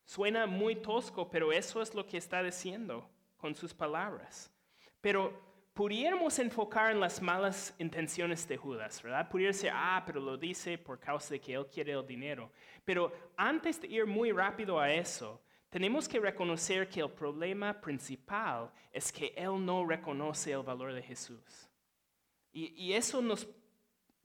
Suena 0.04 0.46
muy 0.46 0.74
tosco, 0.74 1.30
pero 1.30 1.52
eso 1.52 1.80
es 1.80 1.94
lo 1.94 2.04
que 2.04 2.16
está 2.16 2.42
diciendo 2.42 3.08
con 3.36 3.54
sus 3.54 3.72
palabras. 3.72 4.52
Pero 5.00 5.32
pudiéramos 5.72 6.36
enfocar 6.40 6.90
en 6.90 6.98
las 6.98 7.22
malas 7.22 7.72
intenciones 7.78 8.48
de 8.48 8.56
Judas, 8.56 9.00
¿verdad? 9.00 9.28
Pudiera 9.28 9.52
ser, 9.52 9.70
ah, 9.72 10.02
pero 10.04 10.20
lo 10.20 10.36
dice 10.36 10.76
por 10.76 10.98
causa 10.98 11.34
de 11.34 11.40
que 11.40 11.54
él 11.54 11.68
quiere 11.72 11.92
el 11.92 12.04
dinero. 12.04 12.50
Pero 12.84 13.12
antes 13.36 13.80
de 13.80 13.86
ir 13.86 14.04
muy 14.04 14.32
rápido 14.32 14.80
a 14.80 14.92
eso, 14.92 15.40
tenemos 15.70 16.08
que 16.08 16.18
reconocer 16.18 16.88
que 16.88 16.98
el 16.98 17.12
problema 17.12 17.80
principal 17.80 18.72
es 18.90 19.12
que 19.12 19.32
él 19.36 19.64
no 19.64 19.86
reconoce 19.86 20.50
el 20.50 20.64
valor 20.64 20.92
de 20.94 21.02
Jesús. 21.02 21.68
Y, 22.52 22.74
y 22.74 22.92
eso 22.92 23.22
nos 23.22 23.48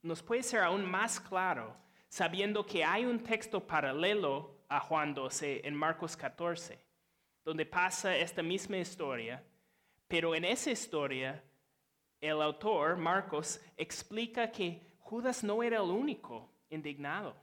nos 0.02 0.22
puede 0.22 0.42
ser 0.42 0.60
aún 0.60 0.84
más 0.84 1.20
claro 1.20 1.76
sabiendo 2.08 2.64
que 2.64 2.84
hay 2.84 3.04
un 3.04 3.22
texto 3.22 3.66
paralelo 3.66 4.62
a 4.68 4.80
Juan 4.80 5.14
12 5.14 5.66
en 5.66 5.74
Marcos 5.74 6.16
14, 6.16 6.78
donde 7.44 7.66
pasa 7.66 8.16
esta 8.16 8.42
misma 8.42 8.78
historia, 8.78 9.44
pero 10.06 10.34
en 10.34 10.44
esa 10.44 10.70
historia 10.70 11.42
el 12.20 12.42
autor, 12.42 12.96
Marcos, 12.96 13.60
explica 13.76 14.50
que 14.50 14.82
Judas 14.98 15.44
no 15.44 15.62
era 15.62 15.76
el 15.76 15.90
único 15.90 16.50
indignado. 16.68 17.36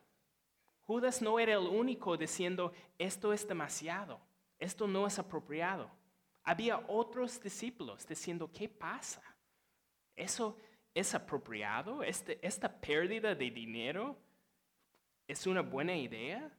Judas 0.81 1.21
no 1.21 1.39
era 1.39 1.53
el 1.53 1.65
único 1.67 2.17
diciendo, 2.17 2.73
esto 2.99 3.33
es 3.33 3.47
demasiado, 3.47 4.19
esto 4.59 4.87
no 4.87 5.07
es 5.07 5.17
apropiado. 5.17 5.89
Había 6.43 6.83
otros 6.87 7.41
discípulos 7.41 8.05
diciendo, 8.05 8.51
¿qué 8.53 8.69
pasa? 8.69 9.23
¿Eso 10.15 10.57
es 10.95 11.13
apropiado? 11.13 12.01
Este- 12.01 12.39
¿Esta 12.41 12.69
pérdida 12.69 13.35
de 13.35 13.51
dinero 13.51 14.17
es 15.27 15.45
una 15.45 15.61
buena 15.61 15.95
idea? 15.95 16.49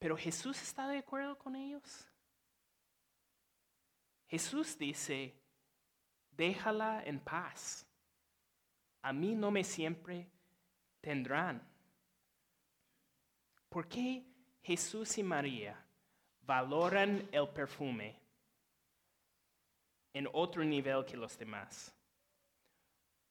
Pero 0.00 0.16
Jesús 0.16 0.60
está 0.60 0.88
de 0.88 0.98
acuerdo 0.98 1.38
con 1.38 1.54
ellos. 1.54 2.06
Jesús 4.26 4.76
dice, 4.76 5.32
déjala 6.32 7.04
en 7.04 7.20
paz. 7.20 7.86
A 9.02 9.12
mí 9.12 9.36
no 9.36 9.52
me 9.52 9.62
siempre 9.62 10.28
tendrán. 11.00 11.62
¿Por 13.68 13.86
qué 13.86 14.26
Jesús 14.62 15.16
y 15.18 15.22
María 15.22 15.80
valoran 16.42 17.28
el 17.30 17.48
perfume 17.50 18.18
en 20.12 20.28
otro 20.32 20.64
nivel 20.64 21.04
que 21.04 21.16
los 21.16 21.38
demás? 21.38 21.93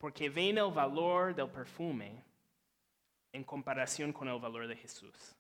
Porque 0.03 0.29
ven 0.29 0.57
el 0.57 0.69
valor 0.69 1.33
del 1.33 1.48
perfume 1.50 2.22
en 3.31 3.41
comparación 3.45 4.12
con 4.12 4.27
el 4.27 4.38
valor 4.38 4.67
de 4.67 4.75
Jesús. 4.75 5.33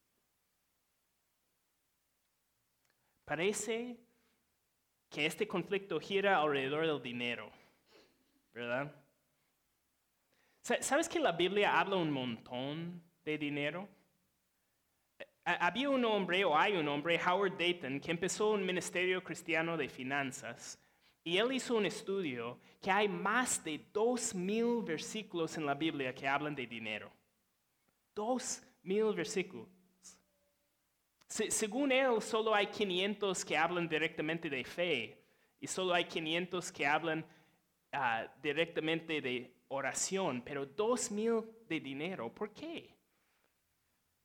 Parece 3.25 3.97
que 5.09 5.25
este 5.25 5.45
conflicto 5.45 5.99
gira 5.99 6.37
alrededor 6.39 6.87
del 6.87 7.01
dinero, 7.01 7.51
¿verdad? 8.53 8.89
Sa- 10.61 10.81
¿Sabes 10.81 11.09
que 11.09 11.19
la 11.19 11.33
Biblia 11.33 11.77
habla 11.77 11.97
un 11.97 12.09
montón 12.09 13.03
de 13.25 13.37
dinero? 13.37 13.89
Ha- 15.43 15.67
Había 15.67 15.89
un 15.89 16.05
hombre, 16.05 16.45
o 16.45 16.57
hay 16.57 16.77
un 16.77 16.87
hombre, 16.87 17.19
Howard 17.21 17.57
Dayton, 17.57 17.99
que 17.99 18.11
empezó 18.11 18.51
un 18.51 18.65
ministerio 18.65 19.21
cristiano 19.21 19.75
de 19.75 19.89
finanzas. 19.89 20.79
Y 21.23 21.37
él 21.37 21.53
hizo 21.53 21.75
un 21.75 21.85
estudio 21.85 22.59
que 22.81 22.91
hay 22.91 23.07
más 23.07 23.63
de 23.63 23.79
dos 23.93 24.35
mil 24.35 24.81
versículos 24.83 25.57
en 25.57 25.65
la 25.65 25.73
Biblia 25.73 26.13
que 26.13 26.27
hablan 26.27 26.53
de 26.55 26.67
dinero. 26.67 27.11
Dos 28.13 28.61
mil 28.83 29.13
versículos. 29.13 29.67
Se- 31.27 31.49
según 31.49 31.91
él, 31.91 32.21
solo 32.21 32.53
hay 32.53 32.67
500 32.67 33.45
que 33.45 33.57
hablan 33.57 33.87
directamente 33.87 34.49
de 34.49 34.63
fe 34.65 35.17
y 35.59 35.67
solo 35.67 35.93
hay 35.93 36.05
500 36.05 36.71
que 36.71 36.85
hablan 36.85 37.25
ah, 37.93 38.27
directamente 38.41 39.21
de 39.21 39.55
oración, 39.69 40.41
pero 40.43 40.65
dos 40.65 41.09
mil 41.09 41.41
de 41.67 41.79
dinero. 41.79 42.31
¿Por 42.33 42.51
qué? 42.53 42.93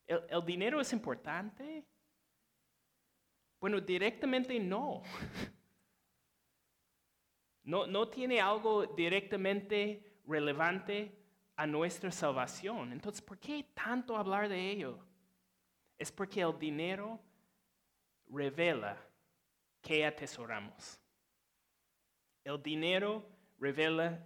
¿El, 0.07 0.21
el 0.29 0.45
dinero 0.45 0.81
es 0.81 0.93
importante? 0.93 1.85
Bueno, 3.61 3.81
directamente 3.81 4.59
no. 4.59 5.03
No, 7.69 8.09
tiene 8.09 8.41
algo 8.41 8.87
directamente 8.87 10.03
relevante 10.27 11.15
a 11.55 11.67
nuestra 11.67 12.11
salvación. 12.11 12.95
Entonces, 12.95 13.21
¿por 13.21 13.39
qué 13.39 13.63
tanto 13.75 14.17
hablar 14.17 14.49
de 14.49 14.71
ello? 14.71 14.99
Es 15.99 16.11
porque 16.11 16.41
el 16.41 16.59
dinero 16.59 17.21
revela 18.27 18.97
qué 19.83 20.07
atesoramos. 20.07 20.99
El 22.43 22.63
dinero 22.63 23.29
revela 23.59 24.19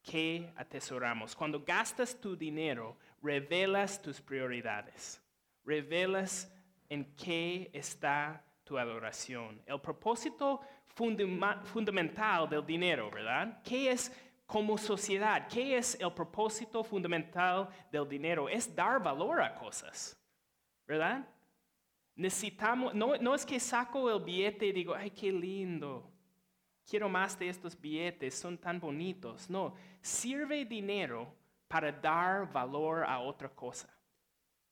qué 0.00 0.52
atesoramos. 0.54 1.34
Cuando 1.34 1.64
gastas 1.64 2.20
tu 2.20 2.36
dinero, 2.36 2.96
revelas 3.20 4.00
tus 4.00 4.20
prioridades, 4.20 5.20
revelas 5.64 6.48
en 6.88 7.16
qué 7.16 7.68
está 7.72 8.44
tu 8.70 8.78
adoración. 8.78 9.60
El 9.66 9.80
propósito 9.80 10.60
fundamental 11.64 12.48
del 12.48 12.64
dinero, 12.64 13.10
¿verdad? 13.10 13.60
¿Qué 13.64 13.90
es 13.90 14.12
como 14.46 14.78
sociedad? 14.78 15.48
¿Qué 15.48 15.76
es 15.76 15.98
el 15.98 16.12
propósito 16.12 16.84
fundamental 16.84 17.68
del 17.90 18.08
dinero? 18.08 18.48
Es 18.48 18.72
dar 18.72 19.02
valor 19.02 19.42
a 19.42 19.52
cosas, 19.56 20.16
¿verdad? 20.86 21.26
Necesitamos, 22.14 22.94
no, 22.94 23.16
no 23.16 23.34
es 23.34 23.44
que 23.44 23.58
saco 23.58 24.08
el 24.08 24.22
billete 24.22 24.66
y 24.66 24.72
digo, 24.72 24.94
ay, 24.94 25.10
qué 25.10 25.32
lindo, 25.32 26.08
quiero 26.88 27.08
más 27.08 27.36
de 27.36 27.48
estos 27.48 27.80
billetes, 27.80 28.38
son 28.38 28.56
tan 28.56 28.78
bonitos. 28.78 29.50
No, 29.50 29.74
sirve 30.00 30.64
dinero 30.64 31.34
para 31.66 31.90
dar 31.90 32.52
valor 32.52 33.02
a 33.02 33.18
otra 33.18 33.48
cosa. 33.48 33.88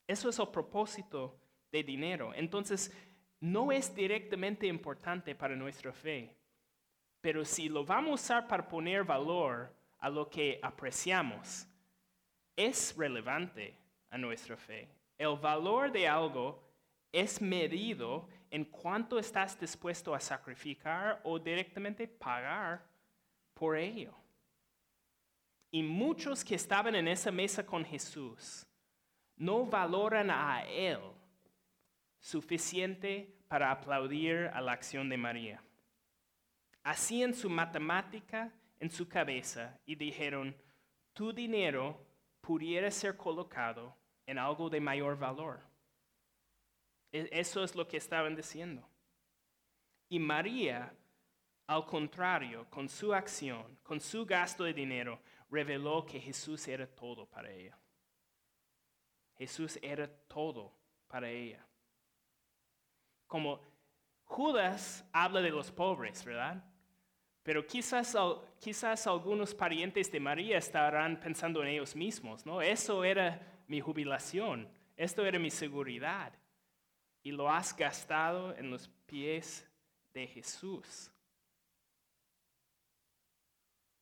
Eso 0.07 0.29
es 0.29 0.39
el 0.39 0.49
propósito 0.49 1.41
de 1.73 1.83
dinero. 1.83 2.33
Entonces, 2.35 2.93
no 3.41 3.71
es 3.71 3.95
directamente 3.95 4.67
importante 4.67 5.35
para 5.35 5.55
nuestra 5.55 5.93
fe, 5.93 6.35
pero 7.21 7.45
si 7.45 7.69
lo 7.69 7.85
vamos 7.85 8.11
a 8.11 8.15
usar 8.15 8.49
para 8.49 8.67
poner 8.67 9.05
valor 9.05 9.73
a 9.99 10.09
lo 10.09 10.29
que 10.29 10.59
apreciamos, 10.63 11.67
es 12.57 12.95
relevante 12.97 13.77
a 14.11 14.19
nuestra 14.19 14.57
fe. 14.57 14.89
El 15.17 15.37
valor 15.37 15.91
de 15.93 16.09
algo 16.09 16.63
es 17.13 17.41
medido 17.41 18.29
en 18.51 18.65
cuánto 18.65 19.19
estás 19.19 19.59
dispuesto 19.59 20.15
a 20.15 20.21
sacrificar 20.21 21.21
o 21.25 21.39
directamente 21.39 22.07
pagar 22.07 22.85
por 23.55 23.77
ello. 23.77 24.15
Y 25.71 25.83
muchos 25.83 26.45
que 26.45 26.55
estaban 26.55 26.95
en 26.95 27.09
esa 27.09 27.31
mesa 27.31 27.65
con 27.65 27.85
Jesús 27.85 28.67
no 29.37 29.67
valoran 29.67 30.31
a 30.31 30.65
Él 30.65 30.99
suficiente 32.21 33.35
para 33.49 33.71
aplaudir 33.71 34.51
a 34.53 34.61
la 34.61 34.73
acción 34.73 35.09
de 35.09 35.17
María. 35.17 35.63
Hacían 36.83 37.35
su 37.35 37.51
matemática 37.51 38.53
en 38.81 38.91
su 38.91 39.09
cabeza 39.09 39.79
y 39.85 39.95
dijeron, 39.95 40.57
tu 41.13 41.33
dinero 41.33 42.07
pudiera 42.41 42.91
ser 42.91 43.17
colocado 43.17 43.97
en 44.27 44.39
algo 44.39 44.71
de 44.71 44.81
mayor 44.81 45.19
valor. 45.19 45.61
E, 47.13 47.29
eso 47.33 47.65
es 47.65 47.75
lo 47.75 47.89
que 47.89 47.97
estaban 47.97 48.37
diciendo. 48.37 48.89
Y 50.09 50.19
María, 50.19 50.95
al 51.67 51.85
contrario, 51.85 52.67
con 52.71 52.89
su 52.89 53.13
acción, 53.13 53.79
con 53.83 54.01
su 54.01 54.25
gasto 54.25 54.65
de 54.65 54.73
dinero, 54.73 55.21
reveló 55.51 56.05
que 56.07 56.21
Jesús 56.21 56.67
era 56.69 56.87
todo 56.87 57.27
para 57.27 57.51
ella. 57.51 57.79
Jesús 59.37 59.79
era 59.83 60.09
todo 60.27 60.73
para 61.07 61.31
ella. 61.31 61.68
Como 63.29 63.61
Judas 64.25 65.05
habla 65.13 65.41
de 65.41 65.51
los 65.51 65.71
pobres, 65.71 66.25
¿verdad? 66.25 66.65
Pero 67.45 67.67
quizás, 67.67 68.17
quizás 68.59 69.07
algunos 69.07 69.55
parientes 69.55 70.11
de 70.11 70.21
María 70.21 70.59
estarán 70.59 71.19
pensando 71.19 71.63
en 71.63 71.69
ellos 71.69 71.95
mismos, 71.95 72.45
¿no? 72.45 72.61
Eso 72.61 73.05
era 73.05 73.63
mi 73.69 73.81
jubilación, 73.81 74.69
esto 74.97 75.25
era 75.25 75.39
mi 75.39 75.51
seguridad 75.51 76.33
y 77.23 77.31
lo 77.31 77.51
has 77.51 77.75
gastado 77.75 78.55
en 78.57 78.71
los 78.71 78.89
pies 79.07 79.67
de 80.13 80.27
Jesús. 80.27 81.11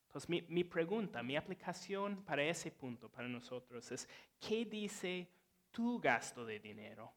Entonces 0.06 0.28
mi, 0.28 0.42
mi, 0.48 0.64
pregunta, 0.64 1.22
mi 1.22 1.36
aplicación 1.36 2.24
para 2.24 2.42
ese 2.42 2.70
punto, 2.70 3.08
para 3.08 3.28
nosotros, 3.28 3.92
es, 3.92 4.08
¿qué 4.40 4.64
dice 4.64 5.28
tu 5.70 6.00
gasto 6.00 6.44
de 6.44 6.58
dinero? 6.58 7.12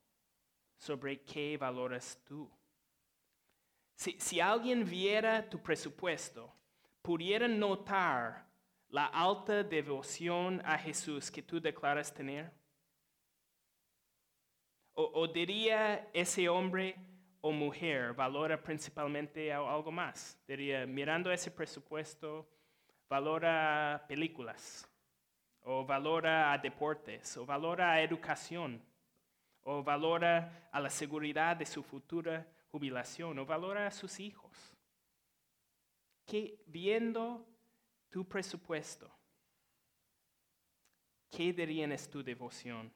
¿Sobre 0.80 1.22
qué 1.22 1.58
valoras 1.58 2.18
tú? 2.26 2.50
Si, 3.96 4.40
alguien 4.40 4.90
viera 4.90 5.48
tu 5.50 5.62
presupuesto, 5.62 6.50
pudiera 7.02 7.50
notar 7.50 8.48
la 8.88 9.08
alta 9.08 9.62
devoción 9.62 10.62
a 10.64 10.78
Jesús 10.78 11.30
que 11.30 11.42
tú 11.42 11.60
declaras 11.60 12.14
tener. 12.14 12.50
O, 14.94 15.28
diría 15.28 16.10
ese 16.14 16.48
hombre 16.48 16.96
o 17.42 17.52
mujer 17.52 18.14
valora 18.14 18.62
principalmente 18.62 19.52
algo 19.52 19.92
más. 19.92 20.42
Diría, 20.48 20.86
mirando 20.86 21.30
ese 21.30 21.52
presupuesto, 21.52 22.48
valora 23.10 24.06
películas, 24.08 24.90
o 25.62 25.86
valora 25.86 26.54
a 26.54 26.58
deportes, 26.58 27.36
o 27.36 27.46
valora 27.46 27.92
a 27.92 28.02
educación, 28.02 28.82
o 29.72 29.84
valora 29.84 30.68
a 30.72 30.80
la 30.80 30.90
seguridad 30.90 31.56
de 31.56 31.66
su 31.68 31.84
futura 31.84 32.44
jubilación, 32.72 33.38
o 33.38 33.46
valora 33.46 33.86
a 33.86 33.92
sus 33.92 34.20
hijos. 34.20 34.76
Que 36.26 36.64
viendo 36.66 37.48
tu 38.10 38.28
presupuesto, 38.28 39.16
¿qué 41.30 41.54
dirían 41.54 41.92
es 41.92 42.10
tu 42.10 42.24
devoción? 42.24 42.92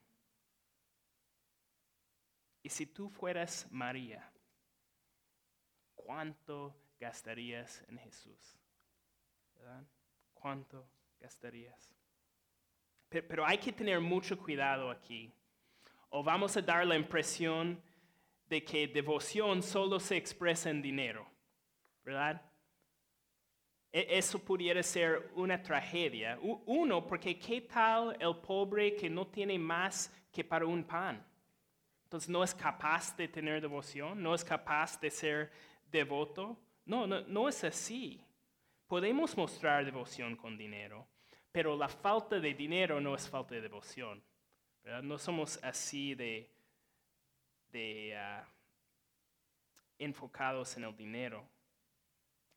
Y 2.64 2.70
si 2.70 2.88
tú 2.88 3.08
fueras 3.08 3.68
María, 3.70 4.32
¿cuánto 5.94 6.76
gastarías 7.00 7.84
en 7.88 8.00
Jesús? 8.00 8.58
¿Cuánto 10.34 10.90
gastarías? 11.20 11.94
Pero, 13.10 13.46
hay 13.46 13.60
que 13.60 13.72
tener 13.72 14.00
mucho 14.00 14.36
cuidado 14.40 14.90
aquí. 14.90 15.32
O 16.15 16.21
vamos 16.21 16.56
a 16.58 16.62
dar 16.62 16.86
la 16.86 16.95
impresión 16.95 17.82
de 18.45 18.63
que 18.63 18.88
devoción 18.88 19.63
solo 19.63 19.99
se 19.99 20.15
expresa 20.15 20.69
en 20.69 20.80
dinero, 20.80 21.26
¿verdad? 22.04 22.39
E, 23.91 24.19
eso 24.19 24.38
pudiera 24.38 24.84
ser 24.84 25.32
una 25.34 25.60
tragedia. 25.60 26.38
Uno, 26.67 27.08
porque 27.08 27.39
¿qué 27.39 27.62
tal 27.62 28.15
el 28.19 28.36
pobre 28.36 28.95
que 28.95 29.10
no 29.10 29.26
tiene 29.26 29.58
más 29.58 30.13
que 30.32 30.43
para 30.43 30.67
un 30.67 30.84
pan? 30.84 31.26
Entonces 32.04 32.30
no 32.30 32.43
es 32.43 32.54
capaz 32.54 33.17
de 33.17 33.28
tener 33.28 33.60
devoción, 33.60 34.21
no 34.21 34.36
es 34.36 34.43
capaz 34.43 35.02
de 35.02 35.10
ser 35.10 35.52
devoto. 35.89 36.60
No, 36.86 37.08
no, 37.08 37.21
no 37.21 37.49
es 37.49 37.63
así. 37.63 38.23
Podemos 38.86 39.36
mostrar 39.36 39.84
devoción 39.84 40.36
con 40.36 40.60
dinero, 40.60 41.08
pero 41.52 41.76
la 41.76 41.88
falta 41.88 42.39
de 42.39 42.54
dinero 42.54 43.02
no 43.02 43.15
es 43.15 43.28
falta 43.28 43.56
de 43.56 43.62
devoción. 43.62 44.23
No 44.84 45.17
somos 45.17 45.62
así 45.63 46.13
de, 46.13 46.50
ah, 48.17 48.46
enfocados 49.98 50.76
en 50.78 50.84
el 50.84 50.96
dinero. 50.96 51.48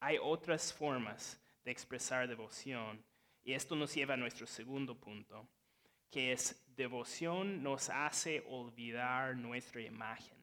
Hay 0.01 0.19
otras 0.21 0.73
formas 0.73 1.41
de 1.65 1.71
expresar 1.71 2.27
devoción 2.27 3.05
y 3.43 3.53
esto 3.53 3.77
nos 3.77 3.95
lleva 3.95 4.15
a 4.15 4.17
nuestro 4.17 4.47
segundo 4.47 4.99
punto, 4.99 5.49
que 6.11 6.33
es 6.33 6.65
devoción 6.77 7.63
nos 7.63 7.89
hace 7.91 8.45
olvidar 8.49 9.37
nuestra 9.37 9.81
imagen. 9.81 10.37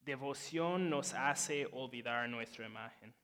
Devoción 0.00 0.88
nos 0.88 1.12
hace 1.12 1.66
olvidar 1.72 2.28
nuestra 2.28 2.66
imagen. 2.66 3.14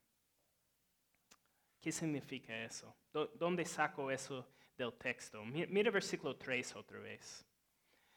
¿Qué 1.81 1.92
significa 1.92 2.64
eso? 2.64 2.94
¿Dónde 3.12 3.64
saco 3.64 4.11
eso 4.11 4.46
del 4.81 4.95
texto? 4.95 5.45
Mira 5.45 5.90
versículo 5.90 6.37
3 6.37 6.77
otra 6.77 6.99
vez. 6.99 7.47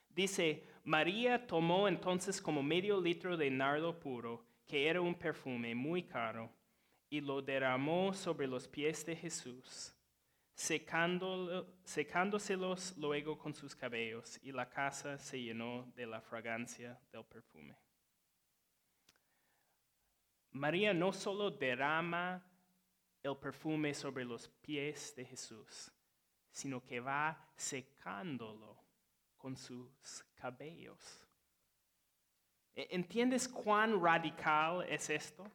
Dice, 0.10 0.64
María 0.84 1.46
tomó 1.46 1.88
entonces 1.88 2.42
como 2.42 2.64
medio 2.64 3.00
litro 3.00 3.38
de 3.38 3.50
nardo 3.50 4.00
puro, 4.00 4.46
que 4.66 4.88
era 4.88 5.02
un 5.02 5.16
perfume 5.16 5.76
muy 5.76 6.04
caro, 6.04 6.52
y 7.10 7.22
lo 7.22 7.42
derramó 7.42 8.14
sobre 8.14 8.48
los 8.48 8.68
pies 8.68 9.06
de 9.06 9.16
Jesús 9.16 9.94
secándoselos 10.56 12.98
luego 12.98 13.38
con 13.38 13.54
sus 13.54 13.76
cabellos, 13.76 14.40
y 14.44 14.52
la 14.52 14.70
casa 14.70 15.18
se 15.18 15.42
llenó 15.42 15.92
de 15.96 16.06
la 16.06 16.22
fragancia 16.22 17.00
del 17.12 17.26
perfume. 17.26 17.76
María 20.52 20.94
no 20.94 21.12
solo 21.12 21.50
derrama 21.50 22.46
el 23.24 23.36
perfume 23.38 23.96
sobre 23.96 24.26
los 24.26 24.48
pies 24.62 25.16
de 25.16 25.26
Jesús, 25.26 25.92
sino 26.54 26.82
que 26.82 27.02
va 27.02 27.38
secándolo 27.58 28.78
con 29.38 29.58
sus 29.58 30.24
cabellos. 30.36 31.28
¿E-, 32.74 32.88
¿Entiendes 32.92 33.50
cuán 33.50 34.02
radical 34.02 34.86
es 34.88 35.10
esto? 35.10 35.46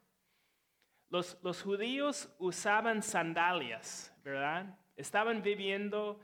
Los, 1.08 1.38
los 1.42 1.62
judíos 1.62 2.30
usaban 2.38 3.02
sandalias, 3.02 4.14
¿verdad? 4.22 4.78
estaban 4.98 5.42
viviendo 5.42 6.20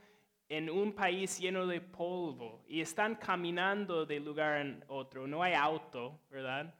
en 0.49 0.69
un 0.69 0.93
país 0.93 1.39
lleno 1.39 1.65
de 1.65 1.81
polvo 1.81 2.63
y 2.67 2.81
están 2.81 3.15
caminando 3.15 4.05
de 4.05 4.19
lugar 4.19 4.61
en 4.61 4.83
otro. 4.89 5.25
No 5.25 5.41
hay 5.41 5.53
auto, 5.53 6.19
¿verdad? 6.29 6.75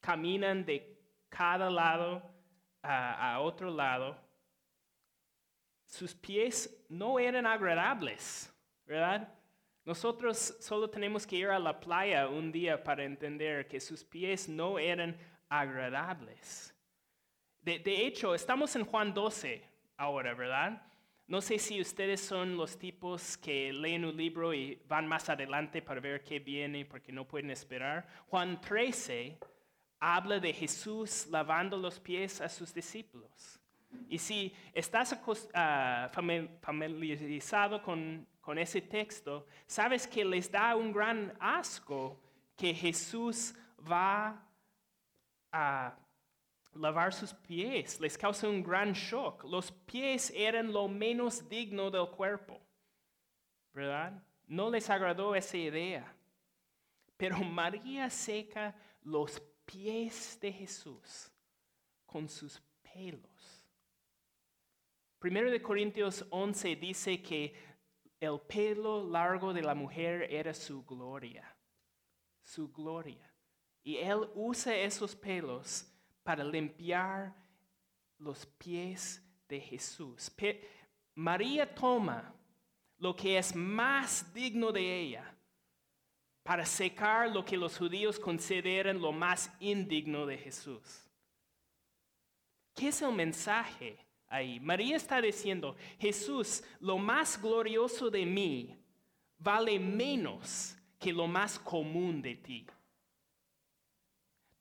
Caminan 0.00 0.64
de 0.64 0.98
cada 1.28 1.70
lado 1.70 2.22
a, 2.82 3.34
a 3.34 3.40
otro 3.40 3.70
lado. 3.70 4.18
Sus 5.88 6.14
pies 6.14 6.84
no 6.90 7.18
eran 7.18 7.46
agradables, 7.46 8.52
¿verdad? 8.84 9.34
Nosotros 9.86 10.54
solo 10.60 10.90
tenemos 10.90 11.26
que 11.26 11.36
ir 11.36 11.48
a 11.48 11.58
la 11.58 11.80
playa 11.80 12.28
un 12.28 12.52
día 12.52 12.84
para 12.84 13.04
entender 13.04 13.66
que 13.66 13.80
sus 13.80 14.04
pies 14.04 14.50
no 14.50 14.78
eran 14.78 15.16
agradables. 15.48 16.74
De, 17.62 18.06
hecho, 18.06 18.34
estamos 18.34 18.76
en 18.76 18.84
Juan 18.84 19.14
12 19.14 19.64
ahora, 19.96 20.34
¿verdad? 20.34 20.82
No 21.26 21.40
sé 21.40 21.58
si 21.58 21.80
ustedes 21.80 22.20
son 22.20 22.58
los 22.58 22.78
tipos 22.78 23.38
que 23.38 23.72
leen 23.72 24.04
un 24.04 24.16
libro 24.16 24.52
y 24.52 24.82
van 24.88 25.06
más 25.06 25.30
adelante 25.30 25.80
para 25.80 26.00
ver 26.02 26.22
qué 26.22 26.38
viene 26.38 26.84
porque 26.84 27.12
no 27.12 27.26
pueden 27.26 27.50
esperar. 27.50 28.06
Juan 28.26 28.60
13 28.60 29.38
habla 30.00 30.38
de 30.38 30.52
Jesús 30.52 31.26
lavando 31.28 31.78
los 31.78 31.98
pies 31.98 32.42
a 32.42 32.48
sus 32.50 32.74
discípulos. 32.74 33.58
Y 34.08 34.18
si 34.18 34.54
estás 34.72 35.12
uh, 35.12 36.08
familiarizado 36.60 37.82
con, 37.82 38.26
con 38.40 38.58
ese 38.58 38.80
texto, 38.80 39.46
sabes 39.66 40.06
que 40.06 40.24
les 40.24 40.50
da 40.50 40.76
un 40.76 40.92
gran 40.92 41.32
asco 41.40 42.18
que 42.56 42.74
Jesús 42.74 43.54
va 43.90 44.42
a 45.52 45.96
lavar 46.78 47.12
sus 47.12 47.32
pies 47.34 48.00
les 48.00 48.16
causa 48.16 48.48
un 48.48 48.62
gran 48.62 48.92
shock. 48.92 49.44
Los 49.44 49.70
pies 49.70 50.32
eran 50.34 50.72
lo 50.72 50.88
menos 50.88 51.48
digno 51.48 51.90
del 51.90 52.08
cuerpo, 52.08 52.60
¿verdad? 53.72 54.22
No 54.46 54.70
les 54.70 54.88
agradó 54.88 55.34
esa 55.34 55.56
idea. 55.56 56.14
Pero 57.16 57.38
María 57.38 58.08
seca 58.10 58.74
los 59.02 59.42
pies 59.64 60.38
de 60.40 60.52
Jesús 60.52 61.30
con 62.06 62.28
sus 62.28 62.60
pelos. 62.82 63.27
Primero 65.18 65.50
de 65.50 65.60
Corintios 65.60 66.24
11 66.30 66.76
dice 66.76 67.20
que 67.20 67.54
el 68.20 68.40
pelo 68.40 69.08
largo 69.08 69.52
de 69.52 69.62
la 69.62 69.74
mujer 69.74 70.26
era 70.30 70.54
su 70.54 70.84
gloria, 70.84 71.56
su 72.42 72.72
gloria. 72.72 73.32
Y 73.82 73.96
él 73.96 74.28
usa 74.34 74.76
esos 74.76 75.16
pelos 75.16 75.86
para 76.22 76.44
limpiar 76.44 77.34
los 78.18 78.46
pies 78.46 79.22
de 79.48 79.60
Jesús. 79.60 80.30
María 81.14 81.74
toma 81.74 82.34
lo 82.98 83.14
que 83.14 83.38
es 83.38 83.54
más 83.54 84.32
digno 84.32 84.70
de 84.70 85.00
ella 85.00 85.34
para 86.42 86.64
secar 86.64 87.30
lo 87.30 87.44
que 87.44 87.56
los 87.56 87.76
judíos 87.76 88.18
consideran 88.18 89.00
lo 89.00 89.12
más 89.12 89.52
indigno 89.60 90.26
de 90.26 90.38
Jesús. 90.38 91.04
¿Qué 92.74 92.88
es 92.88 93.02
el 93.02 93.12
mensaje 93.12 94.07
ahí? 94.28 94.60
María 94.60 94.96
está 94.96 95.20
diciendo, 95.20 95.76
Jesús, 95.98 96.62
lo 96.80 96.98
más 96.98 97.40
glorioso 97.40 98.10
de 98.10 98.24
mí 98.26 98.78
vale 99.38 99.78
menos 99.78 100.76
que 100.98 101.12
lo 101.12 101.26
más 101.26 101.58
común 101.58 102.20
de 102.20 102.34
ti. 102.36 102.66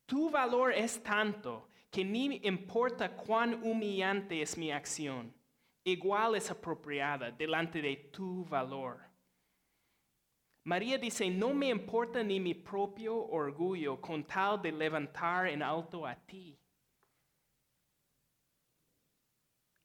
Tu 0.06 0.30
valor 0.30 0.72
es 0.74 1.02
tanto 1.04 1.68
que 1.90 2.06
ni 2.06 2.40
importa 2.44 3.16
cuán 3.16 3.64
humillante 3.64 4.42
es 4.42 4.58
mi 4.58 4.72
acción, 4.72 5.34
igual 5.84 6.36
es 6.36 6.50
apropiada 6.52 7.32
delante 7.32 7.82
de 7.82 7.96
tu 8.12 8.46
valor. 8.46 9.00
María 10.64 10.98
dice, 10.98 11.30
no 11.30 11.54
me 11.54 11.70
importa 11.70 12.22
ni 12.22 12.40
mi 12.40 12.54
propio 12.54 13.16
orgullo 13.16 14.02
con 14.02 14.26
tal 14.26 14.62
de 14.62 14.72
levantar 14.72 15.48
en 15.48 15.64
alto 15.64 16.06
a 16.06 16.14
ti. 16.14 16.60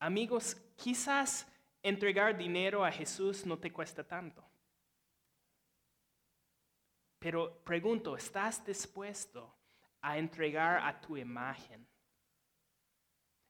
Amigos, 0.03 0.57
quizás 0.77 1.47
entregar 1.81 2.37
dinero 2.37 2.85
a 2.85 2.91
Jesús 2.91 3.47
no 3.47 3.57
te 3.57 3.73
cuesta 3.73 4.03
tanto. 4.03 4.45
Pero 7.21 7.63
pregunto, 7.63 8.17
¿estás 8.17 8.67
dispuesto 8.67 9.55
a 10.01 10.19
entregar 10.19 10.85
a 10.85 11.01
tu 11.01 11.17
imagen? 11.17 11.87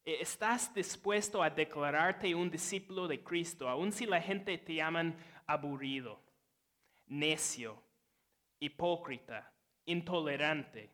E, 0.04 0.20
¿Estás 0.20 0.74
dispuesto 0.74 1.42
a 1.42 1.48
declararte 1.48 2.34
un 2.34 2.50
discípulo 2.50 3.08
de 3.08 3.24
Cristo, 3.24 3.66
aun 3.66 3.90
si 3.90 4.04
la 4.04 4.20
gente 4.20 4.58
te 4.58 4.74
llaman 4.74 5.16
aburrido, 5.46 6.20
necio, 7.06 7.82
hipócrita, 8.60 9.50
intolerante? 9.86 10.90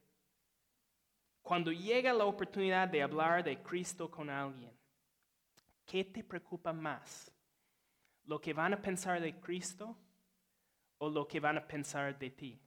Cuando 1.42 1.72
llega 1.72 2.12
la 2.12 2.26
oportunidad 2.26 2.86
de 2.86 3.02
hablar 3.02 3.42
de 3.42 3.60
Cristo 3.60 4.08
con 4.08 4.30
alguien, 4.30 4.77
¿qué 5.88 6.04
te 6.04 6.22
preocupa 6.22 6.72
más? 6.72 7.32
¿Lo 8.24 8.40
que 8.40 8.52
van 8.52 8.74
a 8.74 8.80
pensar 8.80 9.20
de 9.20 9.40
Cristo 9.40 9.96
o 10.98 11.08
lo 11.08 11.26
que 11.26 11.40
van 11.40 11.56
a 11.56 11.66
pensar 11.66 12.16
de 12.16 12.30
ti? 12.30 12.60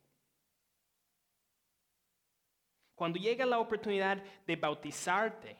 Cuando 2.96 3.20
llega 3.20 3.46
la 3.46 3.60
oportunidad 3.60 4.22
de 4.46 4.56
bautizarte, 4.56 5.58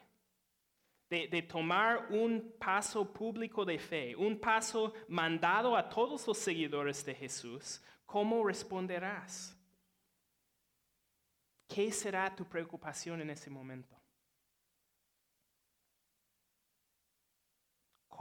de, 1.10 1.42
tomar 1.42 2.08
un 2.10 2.56
paso 2.58 3.12
público 3.12 3.66
de 3.66 3.78
fe, 3.78 4.16
un 4.16 4.40
paso 4.40 4.94
mandado 5.10 5.76
a 5.76 5.90
todos 5.90 6.26
los 6.26 6.38
seguidores 6.38 7.04
de 7.04 7.14
Jesús, 7.14 7.84
¿cómo 8.06 8.46
responderás? 8.46 9.58
¿Qué 11.68 11.92
será 11.92 12.34
tu 12.34 12.46
preocupación 12.46 13.22
en 13.22 13.30
ese 13.30 13.50
momento? 13.50 14.01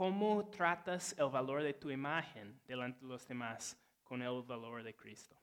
¿Cómo 0.01 0.49
tratas 0.49 1.15
el 1.19 1.29
valor 1.29 1.61
de 1.61 1.75
tu 1.75 1.91
imagen 1.91 2.59
delante 2.65 3.01
de 3.01 3.05
los 3.05 3.27
demás 3.27 3.79
con 4.03 4.23
el 4.23 4.41
valor 4.41 4.81
de 4.81 4.95
Cristo? 4.95 5.35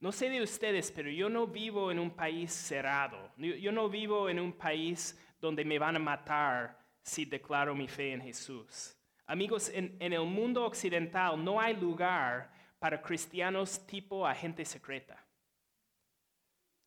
No 0.00 0.10
sé 0.10 0.28
de 0.28 0.42
ustedes, 0.42 0.90
pero 0.90 1.08
yo 1.10 1.28
no 1.28 1.46
vivo 1.46 1.92
en 1.92 2.00
un 2.00 2.10
país 2.10 2.50
cerrado. 2.50 3.30
Yo 3.36 3.70
no 3.70 3.88
vivo 3.88 4.28
en 4.28 4.40
un 4.40 4.52
país 4.54 5.16
donde 5.40 5.64
me 5.64 5.78
van 5.78 5.94
a 5.94 6.00
matar 6.00 6.76
si 7.02 7.24
declaro 7.24 7.72
mi 7.72 7.86
fe 7.86 8.14
en 8.14 8.20
Jesús. 8.20 8.96
Amigos, 9.24 9.68
en, 9.72 9.96
el 10.00 10.24
mundo 10.24 10.64
occidental 10.64 11.44
no 11.44 11.60
hay 11.60 11.76
lugar 11.76 12.50
para 12.80 13.00
cristianos 13.00 13.86
tipo 13.86 14.26
agente 14.26 14.64
secreta. 14.64 15.24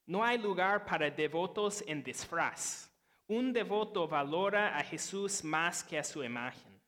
No 0.05 0.25
hay 0.25 0.37
lugar 0.37 0.83
para 0.83 1.09
devotos 1.09 1.85
en 1.87 2.03
disfraz. 2.03 2.88
Un 3.29 3.53
devoto 3.53 4.07
valora 4.07 4.75
a 4.75 4.83
Jesús 4.83 5.43
más 5.43 5.83
que 5.83 5.99
a 5.99 6.03
su 6.03 6.23
imagen. 6.23 6.81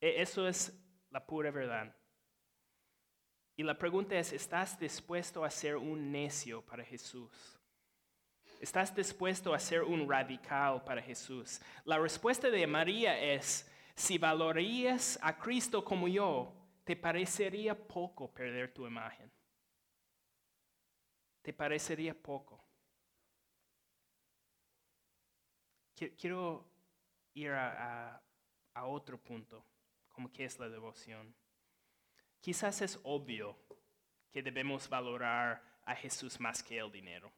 E, 0.00 0.22
eso 0.22 0.46
es 0.46 0.72
la 1.10 1.26
pura 1.26 1.50
verdad. 1.50 1.92
Y 3.56 3.64
la 3.64 3.76
pregunta 3.76 4.16
es, 4.16 4.32
¿estás 4.32 4.78
dispuesto 4.78 5.44
a 5.44 5.50
ser 5.50 5.76
un 5.76 6.12
necio 6.12 6.62
para 6.62 6.84
Jesús? 6.84 7.58
¿Estás 8.60 8.94
dispuesto 8.94 9.52
a 9.52 9.58
ser 9.58 9.82
un 9.82 10.08
radical 10.08 10.84
para 10.84 11.02
Jesús? 11.02 11.60
La 11.84 11.98
respuesta 11.98 12.48
de 12.48 12.64
María 12.64 13.20
es, 13.20 13.68
si 13.96 14.16
valorías 14.16 15.18
a 15.22 15.36
Cristo 15.36 15.84
como 15.84 16.06
yo, 16.06 16.54
te 16.84 16.94
parecería 16.94 17.76
poco 17.76 18.32
perder 18.32 18.72
tu 18.72 18.86
imagen. 18.86 19.28
Te 21.42 21.52
parecería 21.52 22.14
poco. 22.14 22.61
Quiero 25.94 26.64
ir 27.34 27.50
a, 27.52 28.20
otro 28.74 29.18
punto, 29.18 29.64
como 30.08 30.32
que 30.32 30.44
es 30.44 30.58
la 30.58 30.68
devoción. 30.68 31.34
Quizás 32.40 32.80
es 32.82 32.98
obvio 33.04 33.56
que 34.30 34.42
debemos 34.42 34.88
valorar 34.88 35.62
a 35.84 35.94
Jesús 35.94 36.40
más 36.40 36.62
que 36.62 36.78
el 36.78 36.90
dinero. 36.90 37.30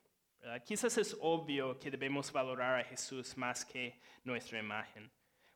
Quizás 0.65 0.99
es 0.99 1.17
obvio 1.21 1.79
que 1.79 1.91
debemos 1.91 2.31
valorar 2.31 2.81
a 2.81 2.85
Jesús 2.85 3.37
más 3.37 3.65
que 3.65 3.99
nuestra 4.23 4.59
imagen. 4.59 5.11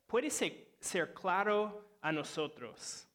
Puede 0.06 0.30
ser 0.30 1.14
claro 1.14 1.98
a 2.00 2.10
nosotros 2.10 3.06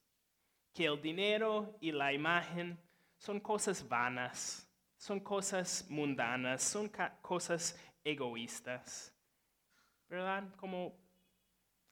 que 0.73 0.85
el 0.85 1.01
dinero 1.01 1.77
y 1.81 1.91
la 1.91 2.13
imagen 2.13 2.79
son 3.17 3.39
cosas 3.39 3.87
vanas, 3.87 4.67
son 4.97 5.19
cosas 5.19 5.85
mundanas, 5.89 6.63
son 6.63 6.91
cosas 7.21 7.79
egoístas. 8.03 9.12
¿Verdad? 10.13 10.47
Como 10.57 10.95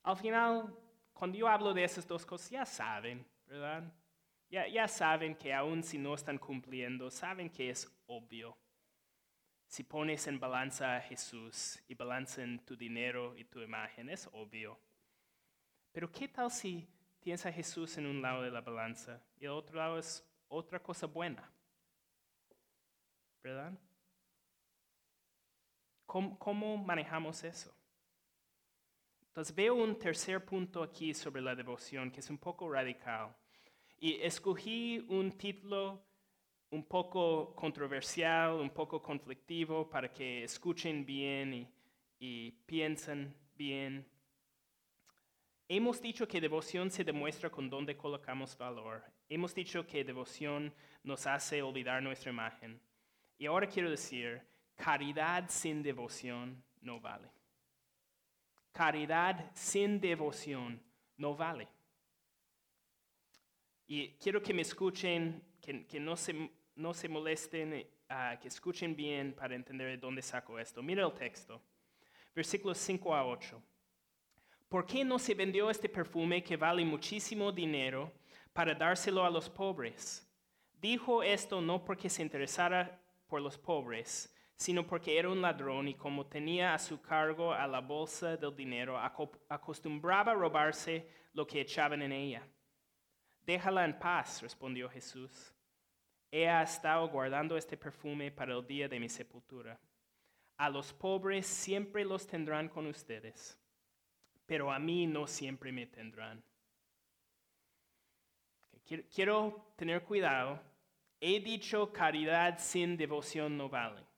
al 0.04 0.16
final, 0.16 0.78
cuando 1.12 1.40
yo 1.40 1.48
hablo 1.48 1.74
de 1.74 1.84
esas 1.84 2.08
dos 2.08 2.24
cosas, 2.24 2.52
ya 2.52 2.66
saben, 2.68 3.26
¿verdad? 3.48 3.92
Ya, 4.48 4.88
saben 4.88 5.34
que 5.34 5.52
aun 5.52 5.82
si 5.82 5.98
no 5.98 6.14
están 6.14 6.38
cumpliendo, 6.38 7.10
saben 7.10 7.50
que 7.50 7.72
es 7.72 7.92
obvio. 8.06 8.56
Si 9.66 9.84
pones 9.84 10.28
en 10.28 10.40
balanza 10.40 10.98
a 10.98 11.02
Jesús 11.02 11.82
y 11.88 11.96
balanza 11.96 12.44
en 12.44 12.64
tu 12.64 12.76
dinero 12.76 13.36
y 13.36 13.44
tu 13.44 13.60
imagen, 13.60 14.08
es 14.08 14.30
obvio. 14.34 14.80
Pero 15.92 16.12
¿qué 16.12 16.28
tal 16.28 16.52
si 16.52 16.88
tienes 17.22 17.44
a 17.48 17.52
Jesús 17.52 17.98
en 17.98 18.06
un 18.06 18.22
lado 18.22 18.44
de 18.44 18.52
la 18.52 18.62
balanza 18.62 19.20
y 19.36 19.46
el 19.46 19.52
otro 19.52 19.78
lado 19.78 19.98
es 19.98 20.24
otra 20.48 20.80
cosa 20.80 21.08
buena? 21.08 21.52
¿Verdad? 23.42 23.74
¿Cómo, 26.06 26.38
cómo 26.38 26.78
manejamos 26.78 27.44
eso? 27.44 27.81
Entonces 29.32 29.56
veo 29.56 29.76
un 29.76 29.98
tercer 29.98 30.44
punto 30.44 30.84
aquí 30.84 31.14
sobre 31.14 31.42
la 31.42 31.56
devoción 31.56 32.12
que 32.12 32.20
es 32.20 32.30
un 32.30 32.38
poco 32.38 32.70
radical. 32.70 33.34
Y 33.98 34.16
escogí 34.16 35.06
un 35.08 35.32
título 35.38 36.04
un 36.72 36.84
poco 36.84 37.56
controversial, 37.56 38.56
un 38.56 38.72
poco 38.72 39.02
conflictivo 39.02 39.90
para 39.90 40.12
que 40.12 40.44
escuchen 40.44 41.06
bien 41.06 41.54
y, 41.54 41.68
y 42.20 42.52
piensen 42.66 43.34
bien. 43.56 44.06
Hemos 45.70 46.02
dicho 46.02 46.28
que 46.28 46.42
devoción 46.42 46.92
se 46.92 47.06
demuestra 47.06 47.50
con 47.50 47.70
donde 47.70 47.96
colocamos 47.96 48.58
valor. 48.58 49.02
Hemos 49.30 49.56
dicho 49.56 49.88
que 49.88 50.04
devoción 50.04 50.74
nos 51.04 51.26
hace 51.26 51.62
olvidar 51.62 52.04
nuestra 52.04 52.34
imagen. 52.34 52.82
Y 53.38 53.46
ahora 53.46 53.66
quiero 53.66 53.90
decir, 53.90 54.42
caridad 54.76 55.46
sin 55.48 55.82
devoción 55.82 56.62
no 56.82 57.00
vale. 57.00 57.41
Caridad 58.72 59.52
sin 59.54 60.00
devoción 60.00 60.82
no 61.18 61.36
vale. 61.36 61.68
Y 63.88 64.14
quiero 64.14 64.42
que 64.42 64.54
me 64.54 64.62
escuchen, 64.62 65.44
que, 65.62 66.00
no, 66.00 66.16
se, 66.16 66.50
no 66.76 66.94
se 66.94 67.10
molesten, 67.10 67.86
uh, 68.10 68.40
que 68.40 68.48
escuchen 68.48 68.96
bien 68.96 69.34
para 69.34 69.54
entender 69.56 69.88
de 69.88 69.98
dónde 69.98 70.22
saco 70.22 70.58
esto. 70.58 70.82
Mira 70.82 71.06
el 71.06 71.14
texto, 71.14 71.62
versículos 72.34 72.78
5 72.78 73.14
a 73.14 73.26
8. 73.26 73.62
¿Por 74.70 74.86
qué 74.86 75.04
no 75.04 75.20
se 75.20 75.34
vendió 75.34 75.70
este 75.70 75.90
perfume 75.90 76.42
que 76.42 76.56
vale 76.56 76.86
muchísimo 76.86 77.52
dinero 77.52 78.14
para 78.54 78.74
dárselo 78.74 79.26
a 79.26 79.30
los 79.30 79.50
pobres? 79.50 80.26
Dijo 80.82 81.22
esto 81.22 81.60
no 81.60 81.84
porque 81.84 82.10
se 82.10 82.22
interesara 82.22 82.98
por 83.28 83.42
los 83.42 83.58
pobres, 83.58 84.34
sino 84.62 84.86
porque 84.86 85.18
era 85.18 85.28
un 85.28 85.42
ladrón 85.42 85.88
y 85.88 85.96
como 85.96 86.28
tenía 86.28 86.76
a 86.76 86.78
su 86.78 87.02
cargo 87.02 87.52
a 87.52 87.66
la 87.66 87.82
bolsa 87.82 88.38
del 88.38 88.56
dinero, 88.56 88.96
acostumbraba 89.50 90.34
a 90.34 90.36
robarse 90.36 91.08
lo 91.34 91.48
que 91.48 91.62
echaban 91.62 92.04
en 92.04 92.12
ella. 92.12 92.48
Déjala 93.44 93.86
en 93.86 93.98
paz, 93.98 94.40
respondió 94.44 94.88
Jesús. 94.88 95.52
Ella 96.30 96.60
ha 96.60 96.64
estado 96.64 97.10
guardando 97.10 97.58
este 97.58 97.76
perfume 97.76 98.30
para 98.30 98.54
el 98.54 98.64
día 98.68 98.88
de 98.88 99.00
mi 99.00 99.10
sepultura. 99.10 99.80
A 100.58 100.70
los 100.70 100.94
pobres 100.94 101.48
siempre 101.48 102.06
los 102.06 102.28
tendrán 102.28 102.70
con 102.70 102.86
ustedes, 102.86 103.58
pero 104.46 104.72
a 104.72 104.78
mí 104.78 105.08
no 105.08 105.26
siempre 105.26 105.72
me 105.72 105.88
tendrán. 105.88 106.44
Quiero 109.12 109.74
tener 109.76 110.04
cuidado. 110.04 110.62
He 111.20 111.40
dicho 111.40 111.92
caridad 111.92 112.60
sin 112.60 112.96
devoción 112.96 113.58
no 113.58 113.68
vale. 113.68 114.11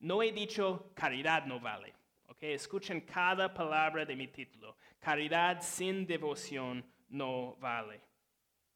No 0.00 0.22
he 0.22 0.32
dicho 0.32 0.90
caridad 0.94 1.46
no 1.46 1.60
vale. 1.60 1.94
Okay, 2.26 2.54
escuchen 2.54 3.02
cada 3.02 3.52
palabra 3.52 4.04
de 4.04 4.16
mi 4.16 4.28
título. 4.28 4.76
Caridad 4.98 5.60
sin 5.60 6.06
devoción 6.06 6.84
no 7.08 7.56
vale. 7.56 8.00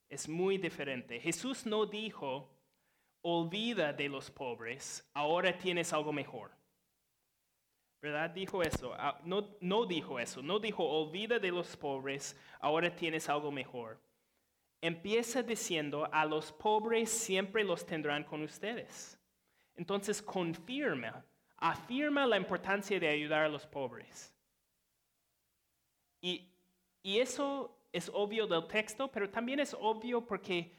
Es 0.09 0.29
muy 0.29 0.59
diferente. 0.59 1.19
Jesús 1.19 1.65
no 1.65 1.87
dijo, 1.87 2.51
olvida 3.23 3.93
de 3.93 4.09
los 4.09 4.31
pobres, 4.31 5.09
ahora 5.15 5.57
tienes 5.57 5.93
algo 5.95 6.13
mejor. 6.13 6.51
¿Verdad? 8.03 8.29
Dijo 8.31 8.63
eso. 8.63 8.93
Ah, 8.99 9.19
no, 9.25 9.57
no 9.61 9.87
dijo 9.87 10.21
eso. 10.21 10.43
No 10.43 10.59
dijo, 10.59 10.85
olvida 10.85 11.39
de 11.39 11.51
los 11.51 11.75
pobres, 11.75 12.39
ahora 12.61 12.95
tienes 12.95 13.31
algo 13.31 13.51
mejor. 13.51 13.99
Empieza 14.83 15.43
diciendo, 15.43 16.07
a 16.13 16.27
los 16.27 16.53
pobres 16.53 17.09
siempre 17.09 17.65
los 17.65 17.87
tendrán 17.87 18.25
con 18.25 18.43
ustedes. 18.43 19.19
Entonces 19.77 20.23
confirma, 20.23 21.25
afirma 21.57 22.27
la 22.27 22.37
importancia 22.37 22.99
de 22.99 23.09
ayudar 23.09 23.45
a 23.45 23.49
los 23.49 23.67
pobres. 23.67 24.33
Y, 26.21 26.51
eso 27.03 27.77
es 27.93 28.11
obvio 28.15 28.47
del 28.47 28.67
texto, 28.67 29.11
pero 29.11 29.29
también 29.29 29.61
es 29.61 29.77
obvio 29.79 30.25
porque 30.25 30.73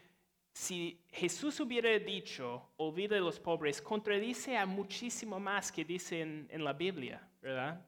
si 0.51 0.99
Jesús 1.09 1.59
hubiera 1.59 1.99
dicho, 1.99 2.71
olvida 2.77 3.17
a 3.17 3.19
los 3.19 3.39
pobres, 3.39 3.79
contradice 3.79 4.57
a 4.57 4.65
muchísimo 4.65 5.39
más 5.39 5.71
que 5.71 5.85
dice 5.85 6.21
en, 6.21 6.63
la 6.63 6.73
Biblia, 6.73 7.21
¿verdad? 7.41 7.79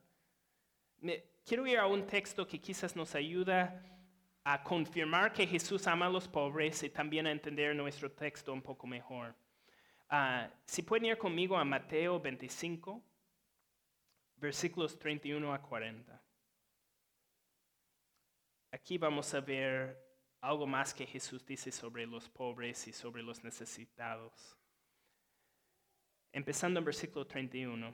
quiero 1.44 1.66
ir 1.66 1.80
a 1.80 1.88
un 1.88 2.06
texto 2.06 2.46
que 2.46 2.60
quizás 2.60 2.96
nos 2.96 3.16
ayuda 3.16 3.82
a 4.44 4.62
confirmar 4.64 5.34
que 5.34 5.48
Jesús 5.48 5.88
ama 5.88 6.06
a 6.06 6.10
los 6.10 6.28
pobres 6.28 6.84
y 6.84 6.90
también 6.90 7.26
a 7.26 7.32
entender 7.32 7.76
nuestro 7.76 8.12
texto 8.12 8.54
un 8.54 8.62
poco 8.62 8.86
mejor. 8.86 9.34
Ah, 10.10 10.50
si 10.66 10.84
pueden 10.84 11.06
ir 11.06 11.18
conmigo 11.18 11.58
a 11.58 11.66
Mateo 11.66 12.20
25, 12.20 13.04
versículos 14.38 14.98
31 14.98 15.54
a 15.54 15.62
40. 15.62 16.24
Aquí 18.72 18.98
vamos 18.98 19.34
a 19.34 19.42
ver 19.42 20.02
algo 20.40 20.66
más 20.66 20.94
que 20.94 21.06
Jesús 21.06 21.46
dice 21.46 21.74
sobre 21.74 22.06
los 22.06 22.30
pobres 22.30 22.88
y 22.88 22.94
sobre 22.94 23.22
los 23.22 23.44
necesitados. 23.44 24.58
Empezando 26.32 26.80
en 26.80 26.86
versículo 26.86 27.28
31. 27.28 27.94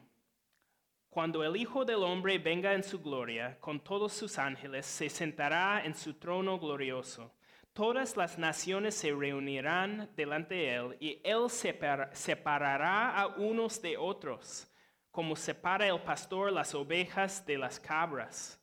Cuando 1.09 1.43
el 1.43 1.55
Hijo 1.55 1.83
del 1.83 2.03
Hombre 2.03 2.37
venga 2.37 2.73
en 2.73 2.83
su 2.83 3.01
gloria 3.01 3.59
con 3.59 3.79
todos 3.79 4.13
sus 4.13 4.37
ángeles, 4.37 4.85
se 4.85 5.09
sentará 5.09 5.83
en 5.83 5.95
su 5.95 6.13
trono 6.15 6.59
glorioso 6.59 7.33
Todas 7.73 8.15
las 8.15 8.37
naciones 8.37 8.93
se 8.93 9.11
reunirán 9.11 10.07
delante 10.15 10.53
de 10.53 10.75
él 10.75 10.97
y 10.99 11.19
él 11.23 11.49
separará 11.49 13.19
a 13.19 13.27
unos 13.27 13.81
de 13.81 13.97
otros, 13.97 14.67
como 15.09 15.35
separa 15.35 15.87
el 15.87 15.99
pastor 16.01 16.51
las 16.51 16.75
ovejas 16.75 17.43
de 17.47 17.57
las 17.57 17.79
cabras. 17.79 18.61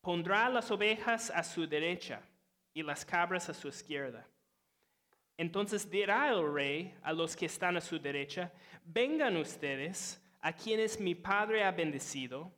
Pondrá 0.00 0.48
las 0.48 0.70
ovejas 0.70 1.30
a 1.30 1.42
su 1.42 1.66
derecha 1.66 2.22
y 2.72 2.84
las 2.84 3.04
cabras 3.04 3.48
a 3.48 3.54
su 3.54 3.66
izquierda. 3.66 4.28
Entonces 5.36 5.90
dirá 5.90 6.28
el 6.28 6.52
rey 6.52 6.94
a 7.02 7.12
los 7.12 7.34
que 7.34 7.46
están 7.46 7.76
a 7.76 7.80
su 7.80 7.98
derecha, 7.98 8.52
vengan 8.84 9.36
ustedes 9.36 10.22
a 10.40 10.52
quienes 10.52 11.00
mi 11.00 11.16
Padre 11.16 11.64
ha 11.64 11.72
bendecido, 11.72 12.52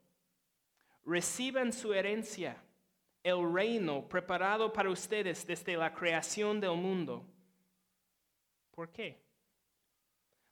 reciban 1.04 1.72
su 1.72 1.94
herencia 1.94 2.63
el 3.24 3.52
reino 3.52 4.06
preparado 4.06 4.70
para 4.70 4.90
ustedes 4.90 5.46
desde 5.46 5.78
la 5.78 5.92
creación 5.92 6.60
del 6.60 6.76
mundo. 6.76 7.24
¿Por 8.70 8.90
qué? 8.90 9.18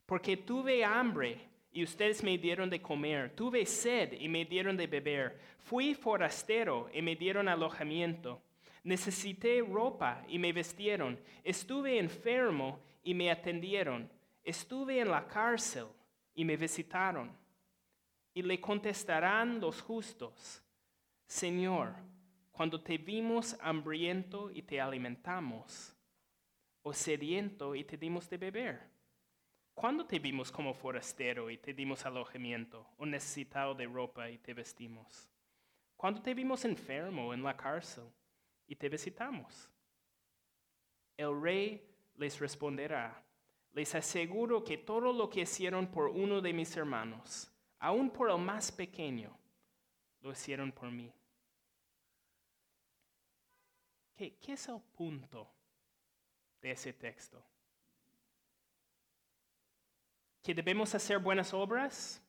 Porque 0.07 0.39
tuve 0.39 0.83
hambre 0.83 1.39
y 1.71 1.85
ustedes 1.85 2.25
me 2.25 2.39
dieron 2.39 2.71
de 2.71 2.81
comer, 2.81 3.37
tuve 3.37 3.67
sed 3.67 4.15
y 4.19 4.27
me 4.27 4.47
dieron 4.47 4.77
de 4.77 4.87
beber, 4.87 5.39
fui 5.59 5.95
forastero 5.95 6.89
y 6.95 7.03
me 7.03 7.15
dieron 7.15 7.47
alojamiento, 7.47 8.41
necesité 8.85 9.61
ropa 9.61 10.25
y 10.27 10.39
me 10.39 10.53
vestieron, 10.55 11.21
estuve 11.45 11.99
enfermo 11.99 12.81
y 13.05 13.13
me 13.13 13.31
atendieron, 13.31 14.11
estuve 14.43 14.99
en 14.99 15.11
la 15.11 15.29
cárcel 15.29 15.89
y 16.35 16.45
me 16.45 16.57
visitaron. 16.57 17.31
Y 18.35 18.41
le 18.41 18.59
contestarán 18.59 19.61
los 19.61 19.83
justos, 19.83 20.63
Señor, 21.27 21.95
cuando 22.53 22.81
te 22.81 22.99
vimos 22.99 23.57
hambriento 23.61 24.51
y 24.51 24.63
te 24.63 24.81
alimentamos, 24.81 25.97
o 26.83 26.93
sediento 26.93 27.75
y 27.75 27.83
te 27.85 27.97
dimos 27.97 28.29
de 28.29 28.37
beber? 28.37 28.93
¿Cuándo 29.75 30.05
te 30.05 30.19
vimos 30.19 30.53
como 30.53 30.75
forastero 30.75 31.51
y 31.51 31.57
te 31.57 31.73
dimos 31.73 32.05
alojamiento, 32.05 32.87
o 32.99 33.07
necesitado 33.07 33.75
de 33.75 33.87
ropa 33.87 34.31
y 34.31 34.39
te 34.39 34.53
vestimos? 34.53 35.29
¿Cuándo 35.97 36.21
te 36.21 36.35
vimos 36.35 36.65
enfermo 36.65 37.33
en 37.33 37.43
la 37.43 37.57
cárcel 37.57 38.05
y 38.67 38.77
te 38.77 38.89
visitamos? 38.89 39.71
El 41.17 41.41
rey 41.41 41.89
les 42.17 42.39
responderá, 42.39 43.25
les 43.73 43.95
aseguro 43.95 44.63
que 44.63 44.77
todo 44.77 45.13
lo 45.13 45.31
que 45.31 45.41
hicieron 45.41 45.87
por 45.87 46.09
uno 46.09 46.43
de 46.43 46.53
mis 46.53 46.77
hermanos, 46.77 47.51
aun 47.79 48.11
por 48.11 48.31
el 48.31 48.39
más 48.39 48.71
pequeño, 48.71 49.37
lo 50.21 50.33
hicieron 50.33 50.71
por 50.71 50.91
mí. 50.91 51.13
¿Qué, 54.31 54.53
es 54.53 54.69
el 54.69 54.81
punto 54.97 55.51
de 56.61 56.71
ese 56.71 56.93
texto? 56.93 57.45
¿Que 60.43 60.55
debemos 60.55 60.95
hacer 60.95 61.19
buenas 61.19 61.53
obras? 61.53 62.23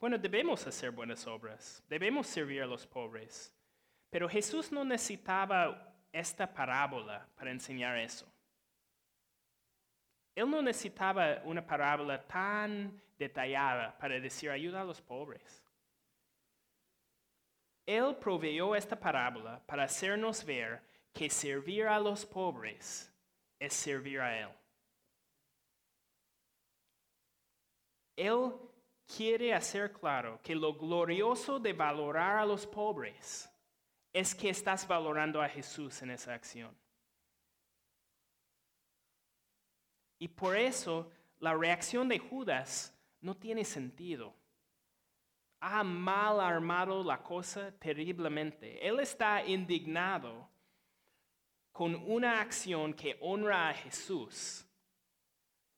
Bueno, 0.00 0.16
debemos 0.16 0.66
hacer 0.66 0.90
buenas 0.90 1.26
obras, 1.26 1.82
debemos 1.88 2.26
servir 2.26 2.62
a 2.62 2.66
los 2.66 2.86
pobres, 2.86 3.52
pero 4.08 4.28
Jesús 4.28 4.72
no 4.72 4.84
necesitaba 4.84 5.94
esta 6.12 6.52
parábola 6.52 7.26
para 7.34 7.50
enseñar 7.50 7.98
eso. 7.98 8.26
Él 10.34 10.50
no 10.50 10.62
necesitaba 10.62 11.42
una 11.44 11.64
parábola 11.66 12.22
tan 12.26 13.02
detallada 13.18 13.96
para 13.98 14.18
decir 14.18 14.50
ayuda 14.50 14.80
a 14.80 14.84
los 14.84 15.00
pobres. 15.00 15.63
Él 17.86 18.16
proveyó 18.16 18.74
esta 18.74 18.98
parábola 18.98 19.60
para 19.66 19.84
hacernos 19.84 20.44
ver 20.44 20.82
que 21.12 21.28
servir 21.28 21.86
a 21.86 21.98
los 21.98 22.24
pobres 22.24 23.12
es 23.58 23.74
servir 23.74 24.20
a 24.20 24.38
Él. 24.40 24.48
Él 28.16 28.52
quiere 29.06 29.52
hacer 29.52 29.92
claro 29.92 30.40
que 30.42 30.54
lo 30.54 30.74
glorioso 30.74 31.58
de 31.58 31.72
valorar 31.72 32.38
a 32.38 32.46
los 32.46 32.66
pobres 32.66 33.50
es 34.12 34.34
que 34.34 34.48
estás 34.48 34.86
valorando 34.86 35.42
a 35.42 35.48
Jesús 35.48 36.00
en 36.02 36.10
esa 36.10 36.34
acción. 36.34 36.74
Y 40.18 40.28
por 40.28 40.56
eso 40.56 41.10
la 41.40 41.52
reacción 41.54 42.08
de 42.08 42.18
Judas 42.18 42.96
no 43.20 43.36
tiene 43.36 43.64
sentido. 43.64 44.34
Ha 45.66 45.82
mal 45.82 46.40
armado 46.40 47.02
la 47.02 47.22
cosa 47.22 47.72
terriblemente. 47.78 48.86
Él 48.86 49.00
está 49.00 49.42
indignado 49.42 50.46
con 51.72 51.94
una 51.94 52.42
acción 52.42 52.92
que 52.92 53.16
honra 53.20 53.70
a 53.70 53.74
Jesús 53.74 54.66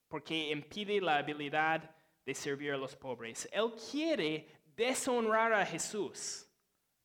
porque 0.09 0.51
impide 0.51 1.01
la 1.01 1.18
habilidad 1.18 1.94
de 2.25 2.35
servir 2.35 2.72
a 2.72 2.77
los 2.77 2.96
pobres. 2.96 3.49
Él 3.53 3.72
quiere 3.90 4.49
deshonrar 4.77 5.53
a 5.53 5.64
Jesús 5.64 6.49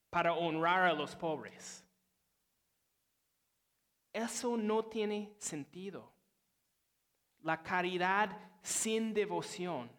para 0.09 0.33
honrar 0.33 0.89
a 0.89 0.93
los 0.93 1.15
pobres. 1.15 1.85
Eso 4.11 4.57
no 4.57 4.85
tiene 4.85 5.35
sentido. 5.37 6.11
La 7.43 7.61
caridad 7.61 8.37
sin 8.61 9.13
devoción 9.13 9.89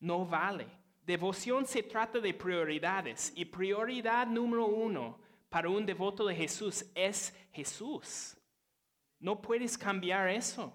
no 0.00 0.24
vale. 0.24 0.68
Devoción 1.06 1.64
se 1.66 1.84
trata 1.84 2.18
de 2.18 2.34
prioridades 2.34 3.32
y 3.36 3.44
prioridad 3.44 4.26
número 4.26 4.66
uno 4.66 5.20
para 5.48 5.68
un 5.68 5.86
devoto 5.86 6.26
de 6.26 6.34
Jesús 6.34 6.84
es 6.96 7.32
Jesús. 7.52 8.36
No 9.20 9.40
puedes 9.40 9.78
cambiar 9.78 10.28
eso. 10.28 10.72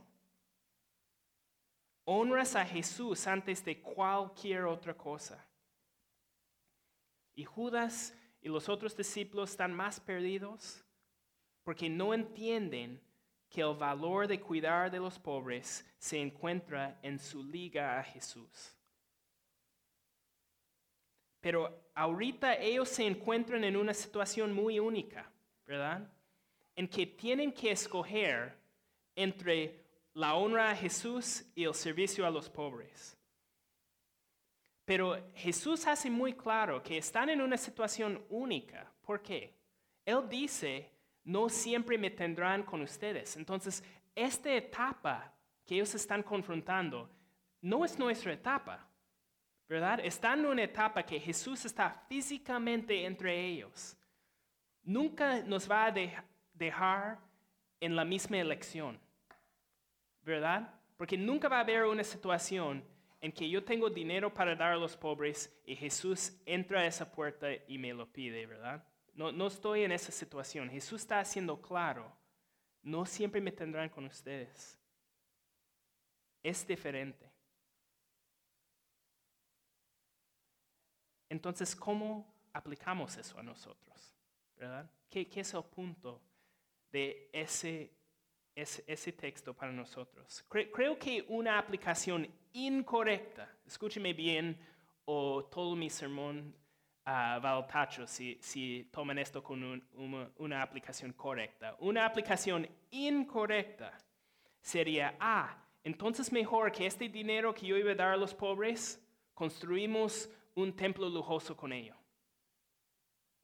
Honras 2.05 2.55
a 2.55 2.65
Jesús 2.65 3.27
antes 3.27 3.63
de 3.65 3.81
cualquier 3.81 4.63
otra 4.63 4.95
cosa. 4.95 5.45
Y 7.35 7.43
Judas 7.43 8.17
y 8.41 8.47
los 8.47 8.69
otros 8.69 8.95
discípulos 8.95 9.51
están 9.51 9.73
más 9.73 9.99
perdidos 9.99 10.81
porque 11.61 11.89
no 11.89 12.13
entienden 12.13 13.01
que 13.49 13.59
el 13.59 13.75
valor 13.75 14.27
de 14.27 14.39
cuidar 14.39 14.89
de 14.89 14.99
los 14.99 15.19
pobres 15.19 15.85
se 15.97 16.21
encuentra 16.21 16.97
en 17.03 17.19
su 17.19 17.43
liga 17.43 17.99
a 17.99 18.03
Jesús. 18.03 18.77
Pero 21.41 21.89
ahorita 21.95 22.55
ellos 22.55 22.87
se 22.87 23.05
encuentran 23.05 23.63
en 23.63 23.75
una 23.75 23.93
situación 23.93 24.53
muy 24.53 24.79
única, 24.79 25.29
¿verdad? 25.65 26.07
En 26.75 26.87
que 26.87 27.05
tienen 27.05 27.51
que 27.51 27.71
escoger 27.71 28.55
entre 29.15 29.81
la 30.13 30.35
honra 30.35 30.71
a 30.71 30.75
Jesús 30.75 31.43
y 31.55 31.63
el 31.63 31.73
servicio 31.73 32.25
a 32.25 32.29
los 32.29 32.49
pobres. 32.49 33.17
Pero 34.85 35.17
Jesús 35.35 35.87
hace 35.87 36.09
muy 36.09 36.33
claro 36.33 36.83
que 36.83 36.97
están 36.97 37.29
en 37.29 37.41
una 37.41 37.57
situación 37.57 38.23
única. 38.29 38.91
¿Por 39.01 39.21
qué? 39.21 39.55
Él 40.05 40.27
dice, 40.27 40.91
no 41.23 41.49
siempre 41.49 41.97
me 41.97 42.09
tendrán 42.09 42.63
con 42.63 42.81
ustedes. 42.81 43.37
Entonces, 43.37 43.83
esta 44.15 44.53
etapa 44.53 45.33
que 45.65 45.75
ellos 45.75 45.95
están 45.95 46.23
confrontando 46.23 47.09
no 47.61 47.85
es 47.85 47.97
nuestra 47.97 48.33
etapa, 48.33 48.90
¿verdad? 49.71 50.01
Están 50.03 50.39
en 50.39 50.47
una 50.47 50.63
etapa 50.63 51.01
que 51.01 51.17
Jesús 51.17 51.63
está 51.63 51.91
físicamente 52.09 53.05
entre 53.05 53.39
ellos. 53.39 53.95
Nunca 54.83 55.41
nos 55.43 55.71
va 55.71 55.85
a 55.85 55.93
dejar 56.53 57.17
en 57.79 57.95
la 57.95 58.03
misma 58.03 58.39
elección, 58.39 58.99
¿verdad? 60.23 60.77
Porque 60.97 61.17
nunca 61.17 61.47
va 61.47 61.59
a 61.59 61.61
haber 61.61 61.85
una 61.85 62.03
situación 62.03 62.83
en 63.21 63.31
que 63.31 63.49
yo 63.49 63.63
tengo 63.63 63.89
dinero 63.89 64.33
para 64.33 64.57
dar 64.57 64.73
a 64.73 64.75
los 64.75 64.97
pobres 64.97 65.57
y 65.65 65.73
Jesús 65.77 66.33
entra 66.45 66.81
a 66.81 66.85
esa 66.85 67.09
puerta 67.09 67.47
y 67.65 67.77
me 67.77 67.93
lo 67.93 68.11
pide, 68.11 68.45
¿verdad? 68.45 68.83
No, 69.13 69.31
no 69.31 69.47
estoy 69.47 69.83
en 69.83 69.93
esa 69.93 70.11
situación. 70.11 70.69
Jesús 70.69 71.03
está 71.03 71.21
haciendo 71.21 71.61
claro, 71.61 72.13
no 72.83 73.05
siempre 73.05 73.39
me 73.39 73.53
tendrán 73.53 73.87
con 73.87 74.03
ustedes. 74.03 74.77
Es 76.43 76.67
diferente. 76.67 77.30
Entonces, 81.31 81.73
¿cómo 81.73 82.27
aplicamos 82.51 83.15
eso 83.15 83.39
a 83.39 83.41
nosotros? 83.41 84.13
¿Verdad? 84.57 84.91
¿Qué, 85.09 85.29
es 85.33 85.53
el 85.53 85.63
punto 85.63 86.21
de 86.91 87.29
ese 87.31 87.89
ese, 88.53 89.13
texto 89.13 89.53
para 89.53 89.71
nosotros. 89.71 90.43
creo 90.49 90.99
que 90.99 91.23
una 91.29 91.57
aplicación 91.57 92.27
incorrecta, 92.51 93.49
escúcheme 93.65 94.13
bien 94.13 94.57
o 95.05 95.45
todo 95.45 95.73
mi 95.73 95.89
sermón 95.89 96.53
uh, 97.05 97.09
va 97.09 97.55
al 97.55 97.65
tacho 97.65 98.05
si, 98.05 98.37
si 98.41 98.89
toman 98.91 99.17
esto 99.17 99.41
con 99.41 99.81
una, 100.37 100.61
aplicación 100.61 101.13
correcta. 101.13 101.77
Una 101.79 102.05
aplicación 102.05 102.67
incorrecta 102.91 103.97
sería, 104.59 105.15
ah, 105.17 105.55
entonces 105.81 106.29
mejor 106.29 106.73
que 106.73 106.85
este 106.85 107.07
dinero 107.07 107.53
que 107.53 107.67
yo 107.67 107.77
iba 107.77 107.93
a 107.93 107.95
dar 107.95 108.09
a 108.09 108.17
los 108.17 108.33
pobres, 108.33 109.01
construimos 109.33 110.29
un 110.55 110.75
templo 110.75 111.09
lujoso 111.09 111.55
con 111.55 111.71
ello. 111.71 111.95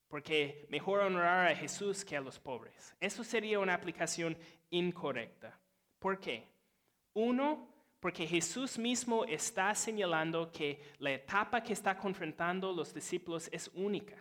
Porque 0.07 0.65
mejor 0.69 1.01
honrar 1.01 1.51
a 1.51 1.55
Jesús 1.55 2.05
que 2.05 2.15
a 2.15 2.21
los 2.21 2.39
pobres. 2.39 2.95
Eso 2.99 3.23
sería 3.23 3.59
una 3.59 3.73
aplicación 3.73 4.37
incorrecta. 4.69 5.59
¿Por 5.99 6.19
qué? 6.19 6.47
Uno, 7.13 7.67
porque 7.99 8.25
Jesús 8.27 8.77
mismo 8.77 9.25
está 9.25 9.73
señalando 9.75 10.51
que 10.51 10.81
la 10.99 11.11
etapa 11.11 11.61
que 11.61 11.73
está 11.73 11.97
confrontando 11.97 12.71
los 12.71 12.93
discípulos 12.93 13.49
es 13.51 13.69
única. 13.73 14.15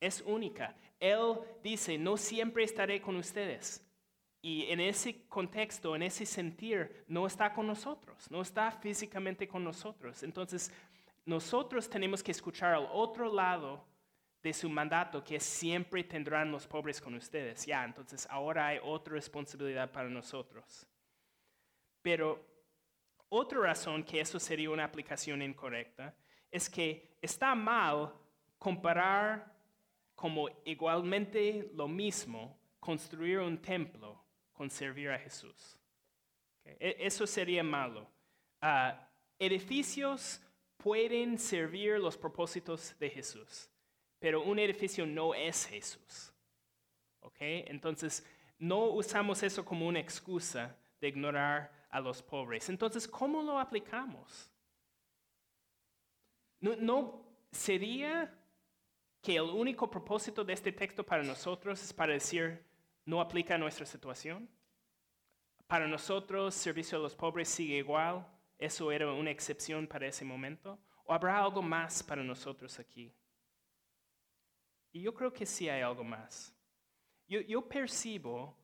Es 0.00 0.22
única. 0.22 0.74
Él 0.98 1.34
dice, 1.62 1.98
no 1.98 2.16
siempre 2.16 2.64
estaré 2.64 3.00
con 3.00 3.16
ustedes. 3.16 3.82
Y 4.40 4.70
en 4.70 4.80
ese 4.80 5.26
contexto, 5.26 5.96
en 5.96 6.04
ese 6.04 6.24
sentir, 6.24 7.04
no 7.08 7.26
está 7.26 7.52
con 7.52 7.66
nosotros, 7.66 8.30
no 8.30 8.42
está 8.42 8.70
físicamente 8.70 9.48
con 9.48 9.64
nosotros. 9.64 10.22
Entonces, 10.22 10.70
nosotros 11.26 11.90
tenemos 11.90 12.22
que 12.22 12.30
escuchar 12.30 12.74
al 12.74 12.88
otro 12.92 13.32
lado 13.32 13.84
de 14.42 14.52
su 14.52 14.70
mandato 14.70 15.24
que 15.24 15.40
siempre 15.40 16.04
tendrán 16.04 16.52
los 16.52 16.66
pobres 16.66 17.00
con 17.00 17.14
ustedes. 17.14 17.66
Ya, 17.66 17.84
entonces 17.84 18.26
ahora 18.30 18.68
hay 18.68 18.78
otra 18.82 19.14
responsabilidad 19.14 19.90
para 19.90 20.08
nosotros. 20.08 20.86
Pero 22.00 22.40
otra 23.28 23.58
razón 23.58 24.04
que 24.04 24.20
eso 24.20 24.38
sería 24.38 24.70
una 24.70 24.84
aplicación 24.84 25.42
incorrecta 25.42 26.14
es 26.48 26.70
que 26.70 27.18
está 27.20 27.56
mal 27.56 28.14
comparar 28.56 29.52
como 30.14 30.48
igualmente 30.64 31.68
lo 31.74 31.88
mismo 31.88 32.56
construir 32.78 33.40
un 33.40 33.58
templo 33.60 34.24
con 34.52 34.70
servir 34.70 35.10
a 35.10 35.18
Jesús. 35.18 35.76
E, 36.64 36.96
eso 37.00 37.26
sería 37.26 37.64
malo. 37.64 38.08
Ah, 38.60 39.08
edificios 39.38 40.40
pueden 40.86 41.36
servir 41.36 41.98
los 41.98 42.16
propósitos 42.16 42.94
de 43.00 43.10
Jesús 43.10 43.70
pero 44.18 44.42
un 44.42 44.58
edificio 44.58 45.06
no 45.06 45.34
es 45.34 45.66
Jesús. 45.66 46.32
¿Ok? 47.20 47.36
Entonces, 47.38 48.24
no 48.58 48.86
usamos 48.86 49.42
eso 49.42 49.64
como 49.64 49.86
una 49.86 50.00
excusa 50.00 50.76
de 51.00 51.08
ignorar 51.08 51.70
a 51.90 52.00
los 52.00 52.22
pobres. 52.22 52.68
Entonces, 52.68 53.06
¿cómo 53.06 53.42
lo 53.42 53.58
aplicamos? 53.58 54.50
¿No, 56.60 57.22
sería 57.52 58.32
que 59.20 59.36
el 59.36 59.42
único 59.42 59.90
propósito 59.90 60.44
de 60.44 60.54
este 60.54 60.72
texto 60.72 61.04
para 61.04 61.22
nosotros 61.22 61.82
es 61.82 61.92
para 61.92 62.14
decir, 62.14 62.64
no 63.04 63.20
aplica 63.20 63.54
a 63.54 63.58
nuestra 63.58 63.84
situación? 63.84 64.48
Para 65.66 65.86
nosotros, 65.86 66.54
servicio 66.54 66.98
a 66.98 67.02
los 67.02 67.14
pobres 67.14 67.48
sigue 67.48 67.76
igual. 67.76 68.26
¿Eso 68.58 68.90
era 68.90 69.12
una 69.12 69.30
excepción 69.30 69.86
para 69.86 70.06
ese 70.06 70.24
momento? 70.24 70.78
¿O 71.06 71.14
habrá 71.14 71.38
algo 71.38 71.62
más 71.62 72.02
para 72.02 72.22
nosotros 72.22 72.78
aquí? 72.78 73.12
Y 74.92 75.02
yo 75.02 75.14
creo 75.14 75.32
que 75.32 75.46
sí 75.46 75.68
hay 75.68 75.82
algo 75.82 76.02
más. 76.02 76.52
Yo, 77.28 77.68
percibo 77.68 78.56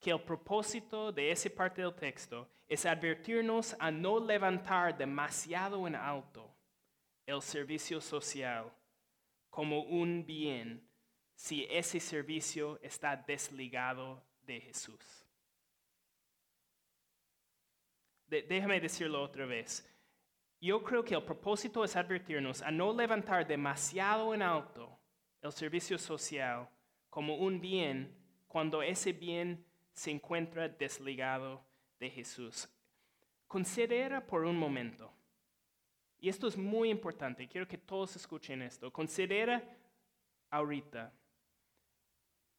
que 0.00 0.10
el 0.10 0.20
propósito 0.20 1.10
de 1.12 1.30
esa 1.30 1.48
parte 1.50 1.82
del 1.82 1.94
texto 1.94 2.48
es 2.66 2.84
advertirnos 2.86 3.74
a 3.78 3.90
no 3.90 4.18
levantar 4.18 4.96
demasiado 4.96 5.86
en 5.86 5.94
alto 5.94 6.54
el 7.26 7.40
servicio 7.40 8.00
social 8.00 8.70
como 9.48 9.82
un 9.84 10.24
bien 10.24 10.86
si 11.34 11.66
ese 11.70 12.00
servicio 12.00 12.78
está 12.82 13.16
desligado 13.16 14.22
de 14.42 14.60
Jesús. 14.60 15.26
déjame 18.26 18.80
decirlo 18.80 19.22
otra 19.22 19.46
vez. 19.46 19.93
Yo 20.64 20.82
creo 20.82 21.04
que 21.04 21.14
el 21.14 21.22
propósito 21.22 21.84
es 21.84 21.94
advertirnos 21.94 22.62
a 22.62 22.70
no 22.70 22.90
levantar 22.94 23.46
demasiado 23.46 24.32
en 24.32 24.40
alto 24.40 24.98
el 25.42 25.52
servicio 25.52 25.98
social 25.98 26.66
como 27.10 27.36
un 27.36 27.60
bien 27.60 28.16
cuando 28.48 28.80
ese 28.80 29.12
bien 29.12 29.62
se 29.92 30.10
encuentra 30.10 30.66
desligado 30.66 31.62
de 32.00 32.08
Jesús. 32.08 32.66
Considera 33.46 34.26
por 34.26 34.46
un 34.46 34.56
momento, 34.56 35.12
y 36.18 36.30
esto 36.30 36.48
es 36.48 36.56
muy 36.56 36.88
importante, 36.88 37.46
quiero 37.46 37.68
que 37.68 37.76
todos 37.76 38.16
escuchen 38.16 38.62
esto, 38.62 38.90
considera 38.90 39.62
ahorita 40.48 41.12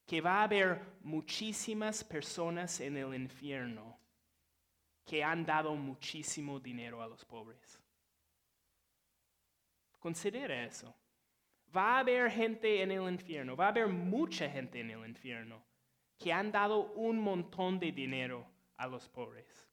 que 0.06 0.22
va 0.22 0.42
a 0.42 0.44
haber 0.44 0.80
muchísimas 1.02 2.04
personas 2.04 2.80
en 2.82 2.98
el 2.98 3.16
infierno 3.16 3.98
que 5.04 5.24
han 5.24 5.44
dado 5.44 5.74
muchísimo 5.74 6.60
dinero 6.60 7.02
a 7.02 7.08
los 7.08 7.26
pobres. 7.26 7.82
Considera 10.06 10.64
eso. 10.64 10.94
Va 11.76 11.96
a 11.96 12.00
haber 12.02 12.30
gente 12.30 12.84
en 12.84 12.92
el 12.92 13.12
infierno, 13.12 13.56
va 13.56 13.66
a 13.66 13.70
haber 13.70 13.88
mucha 13.88 14.48
gente 14.48 14.80
en 14.80 14.92
el 14.92 15.04
infierno 15.04 15.64
que 16.20 16.32
han 16.32 16.52
dado 16.52 16.92
un 16.94 17.20
montón 17.20 17.80
de 17.80 17.92
dinero 17.92 18.46
a 18.78 18.86
los 18.86 19.10
pobres. 19.10 19.68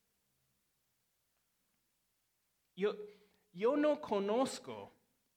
Yo, 2.74 2.96
yo 3.52 3.76
no 3.76 4.00
conozco 4.00 4.90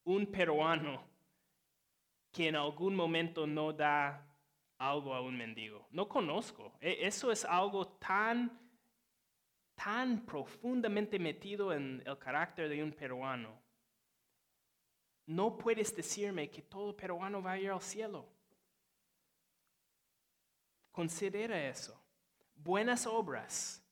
un 0.06 0.28
peruano 0.28 1.04
que 2.32 2.48
en 2.48 2.56
algún 2.56 2.96
momento 2.96 3.46
no 3.46 3.74
da 3.74 4.26
algo 4.78 5.14
a 5.14 5.20
un 5.20 5.36
mendigo. 5.38 5.86
No 5.92 6.08
conozco. 6.08 6.72
E, 6.80 7.06
eso 7.06 7.34
es 7.34 7.44
algo 7.44 7.86
tan, 8.00 8.50
tan 9.76 10.26
profundamente 10.26 11.20
metido 11.20 11.74
en 11.74 12.02
el 12.06 12.18
carácter 12.18 12.70
de 12.70 12.82
un 12.82 12.94
peruano. 12.94 13.65
No 15.26 15.58
puedes 15.58 15.96
decirme 15.96 16.50
que 16.50 16.62
todo 16.62 16.96
peruano 16.96 17.42
va 17.42 17.54
a 17.54 17.60
ir 17.60 17.72
al 17.72 17.82
cielo. 17.82 18.28
Considera 20.92 21.68
eso. 21.68 22.00
Buenas 22.56 23.06
obras, 23.06 23.84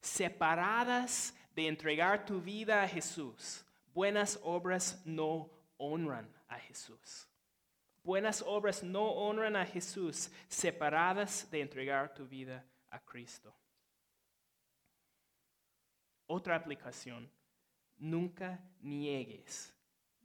separadas 0.00 1.34
de 1.54 1.68
entregar 1.68 2.26
tu 2.26 2.40
vida 2.40 2.82
a 2.82 2.88
Jesús. 2.88 3.64
Buenas 3.94 4.38
obras 4.42 5.00
no 5.04 5.50
honran 5.78 6.28
a 6.48 6.58
Jesús. 6.58 7.28
Buenas 8.02 8.42
obras 8.42 8.82
no 8.82 9.06
honran 9.06 9.56
a 9.56 9.64
Jesús, 9.64 10.30
separadas 10.48 11.50
de 11.50 11.62
entregar 11.62 12.12
tu 12.12 12.26
vida 12.26 12.64
a 12.90 13.00
Cristo. 13.00 13.54
Otra 16.26 16.56
aplicación. 16.56 17.30
Nunca 17.96 18.60
niegues, 18.80 19.73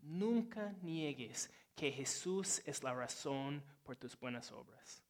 nunca 0.02 0.74
niegues 0.82 1.52
que 1.76 1.92
Jesús 1.92 2.62
es 2.66 2.84
la 2.84 2.94
razón 2.94 3.64
por 3.84 3.96
tus 3.96 4.20
buenas 4.20 4.52
obras. 4.52 5.04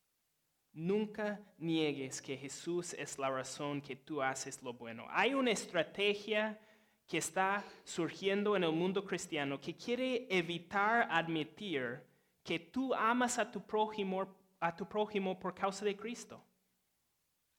Nunca 0.71 1.39
niegues 1.57 2.21
que 2.21 2.37
Jesús 2.37 2.93
es 2.93 3.17
la 3.17 3.29
razón 3.29 3.81
que 3.81 3.95
tú 3.95 4.21
haces 4.21 4.61
lo 4.61 4.73
bueno. 4.73 5.07
Hay 5.09 5.33
una 5.33 5.51
estrategia 5.51 6.59
que 7.07 7.17
está 7.17 7.65
surgiendo 7.83 8.55
en 8.55 8.63
el 8.63 8.71
mundo 8.71 9.03
cristiano 9.03 9.59
que 9.59 9.75
quiere 9.75 10.27
evitar 10.29 11.07
admitir 11.09 12.03
que 12.43 12.59
tú 12.59 12.93
amas 12.93 13.39
a 13.39 13.51
tu 13.51 13.65
prójimo, 13.65 14.27
a 14.59 14.75
tu 14.75 14.87
prójimo 14.87 15.39
por 15.39 15.55
causa 15.55 15.83
de 15.85 15.97
Cristo. 15.97 16.43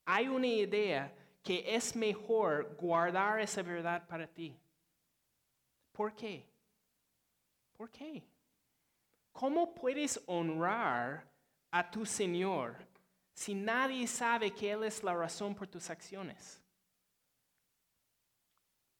Hay 0.05 0.28
una 0.28 0.47
idea 0.47 1.12
que 1.43 1.64
es 1.66 1.97
mejor 1.97 2.76
guardar 2.76 3.41
esa 3.41 3.62
verdad 3.62 4.07
para 4.07 4.26
ti. 4.26 4.57
¿Por 5.93 6.14
qué? 6.14 6.49
¿Por 7.81 7.91
qué? 7.91 8.22
¿Cómo 9.33 9.74
puedes 9.74 10.22
honrar 10.26 11.26
a 11.70 11.91
tu 11.91 12.05
Señor 12.05 12.76
si 13.33 13.55
nadie 13.55 14.07
sabe 14.07 14.51
que 14.51 14.70
Él 14.70 14.85
es 14.85 15.03
la 15.03 15.14
razón 15.14 15.55
por 15.55 15.66
tus 15.66 15.89
acciones? 15.89 16.61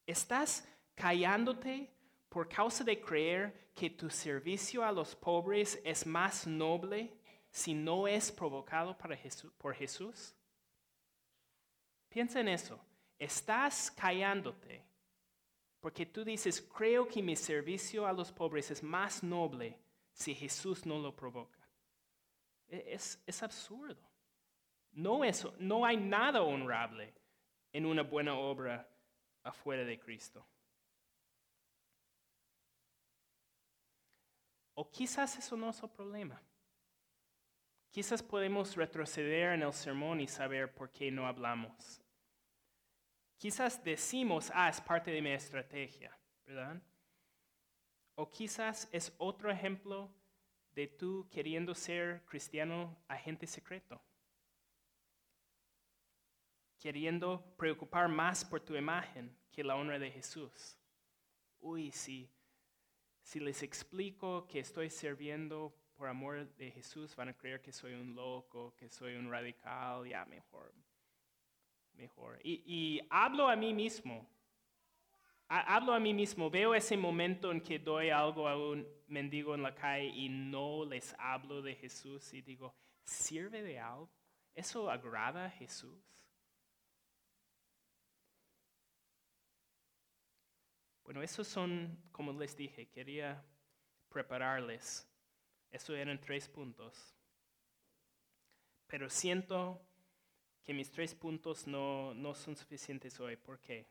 ¿Estás 0.07 0.67
callándote 0.95 1.93
por 2.31 2.49
causa 2.49 2.83
de 2.83 2.99
creer 2.99 3.71
que 3.75 3.91
tu 3.91 4.09
servicio 4.09 4.83
a 4.83 4.91
los 4.91 5.15
pobres 5.15 5.79
es 5.85 6.07
más 6.07 6.47
noble 6.47 7.13
si 7.51 7.75
no 7.75 8.09
es 8.09 8.33
provocado 8.33 8.97
por 9.59 9.75
Jesús? 9.75 10.35
Piensa 12.09 12.41
en 12.41 12.49
eso. 12.49 12.81
Estás 13.19 13.91
callándote 13.91 14.90
porque 15.81 16.07
tú 16.07 16.25
dices, 16.25 16.61
creo 16.61 17.09
que 17.09 17.23
mi 17.23 17.35
servicio 17.37 18.07
a 18.07 18.13
los 18.13 18.31
pobres 18.31 18.71
es 18.71 18.83
más 18.83 19.23
noble 19.23 19.79
si 20.13 20.35
Jesús 20.35 20.85
no 20.85 20.99
lo 20.99 21.17
provoca. 21.17 21.59
E-, 22.69 22.95
es, 22.95 23.23
es 23.27 23.43
absurdo. 23.43 24.09
No, 24.93 25.25
eso, 25.25 25.55
no 25.59 25.87
hay 25.87 25.97
nada 25.97 26.43
honrable 26.43 27.15
en 27.73 27.87
una 27.87 28.03
buena 28.03 28.35
obra 28.35 28.89
afuera 29.43 29.85
de 29.85 29.99
Cristo. 29.99 30.47
O 34.75 34.91
quizás 34.91 35.39
eso 35.39 35.57
no 35.57 35.71
es 35.71 35.83
el 35.83 35.91
problema. 35.91 36.41
Quizás 37.91 38.23
podemos 38.23 38.77
retroceder 38.77 39.55
en 39.55 39.63
el 39.63 39.73
sermón 39.73 40.21
y 40.21 40.29
saber 40.29 40.73
por 40.75 40.91
qué 40.91 41.11
no 41.11 41.27
hablamos. 41.27 42.01
Quizás 43.41 43.83
decimos, 43.83 44.53
ah, 44.55 44.69
es 44.69 44.81
parte 44.81 45.11
de 45.11 45.21
mi 45.21 45.31
estrategia, 45.31 46.17
¿verdad? 46.45 46.81
O 48.15 48.31
quizás 48.31 48.89
es 48.93 49.13
otro 49.19 49.51
ejemplo 49.51 50.15
de 50.73 50.87
tú 50.87 51.27
queriendo 51.31 51.75
ser 51.75 52.23
cristiano 52.27 52.97
agente 53.09 53.47
secreto 53.47 54.01
queriendo 56.81 57.55
preocupar 57.59 58.09
más 58.09 58.45
por 58.45 58.61
tu 58.61 58.75
imagen 58.75 59.37
que 59.53 59.63
la 59.63 59.77
honra 59.77 59.99
de 59.99 60.11
Jesús. 60.11 60.79
Uy, 61.61 61.93
si, 61.93 62.33
si 63.23 63.39
les 63.39 63.63
explico 63.63 64.47
que 64.47 64.61
estoy 64.61 64.89
sirviendo 64.89 65.77
por 65.95 66.09
amor 66.09 66.49
de 66.57 66.71
Jesús, 66.71 67.15
van 67.15 67.29
a 67.29 67.37
creer 67.37 67.61
que 67.61 67.71
soy 67.71 67.93
un 67.93 68.15
loco, 68.15 68.75
que 68.77 68.89
soy 68.89 69.15
un 69.17 69.31
radical, 69.31 70.09
ya 70.09 70.25
mejor, 70.25 70.73
mejor. 71.95 72.39
Y, 72.43 72.63
y 72.67 73.01
hablo 73.11 73.49
a 73.49 73.57
mí 73.57 73.75
mismo, 73.75 74.29
hablo 75.49 75.93
a 75.93 76.01
mí 76.01 76.15
mismo, 76.15 76.49
veo 76.49 76.75
ese 76.75 76.97
momento 76.97 77.51
en 77.51 77.61
que 77.61 77.79
doy 77.79 78.11
algo 78.11 78.49
a 78.49 78.57
un 78.57 78.87
mendigo 79.09 79.55
en 79.55 79.63
la 79.63 79.75
calle 79.75 80.07
y 80.07 80.29
no 80.29 80.85
les 80.85 81.15
hablo 81.19 81.61
de 81.61 81.75
Jesús 81.75 82.33
y 82.33 82.43
digo, 82.43 82.75
¿sirve 83.03 83.63
de 83.63 83.79
algo? 83.79 84.09
¿Eso 84.55 84.91
agrada 84.91 85.47
a 85.47 85.51
Jesús? 85.51 85.99
Bueno, 91.05 91.23
esos 91.23 91.49
son, 91.49 91.99
como 92.13 92.33
les 92.33 92.57
dije, 92.57 92.89
quería 92.89 93.45
prepararles. 94.09 95.09
Eso 95.73 95.95
eran 95.97 96.21
tres 96.21 96.49
puntos. 96.49 97.17
Pero 98.87 99.11
siento 99.11 99.81
que 100.63 100.75
mis 100.75 100.91
tres 100.91 101.15
puntos 101.15 101.67
no, 101.67 102.15
no 102.15 102.35
son 102.35 102.57
suficientes 102.57 103.19
hoy. 103.21 103.37
¿Por 103.37 103.59
qué? 103.61 103.87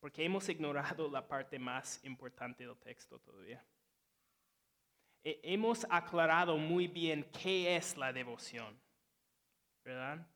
Porque 0.00 0.24
hemos 0.24 0.48
ignorado 0.48 1.10
la 1.10 1.26
parte 1.26 1.58
más 1.58 2.04
importante 2.04 2.66
del 2.66 2.76
texto 2.78 3.18
todavía. 3.18 3.64
hemos 5.22 5.86
aclarado 5.90 6.56
muy 6.56 6.86
bien 6.86 7.28
qué 7.42 7.76
es 7.76 7.96
la 7.96 8.12
devoción, 8.12 8.80
¿verdad? 9.84 10.26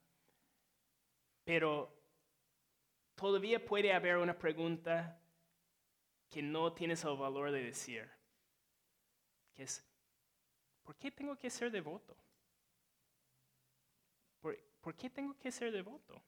Pero 1.45 1.93
todavía 3.14 3.64
puede 3.64 3.93
haber 3.93 4.16
una 4.16 4.37
pregunta 4.37 5.18
que 6.29 6.43
no 6.43 6.73
tienes 6.73 7.05
el 7.05 7.16
valor 7.16 7.51
de 7.51 7.62
decir, 7.62 8.11
que 9.53 9.64
es, 9.64 9.85
¿por 10.83 10.97
qué 10.97 11.11
tengo 11.11 11.37
que 11.37 11.51
ser 11.51 11.70
devoto? 11.70 12.16
¿Por, 14.83 14.93
¿por 14.93 14.95
qué 14.95 15.09
tengo 15.09 15.35
que 15.39 15.51
ser 15.51 15.72
devoto? 15.72 16.22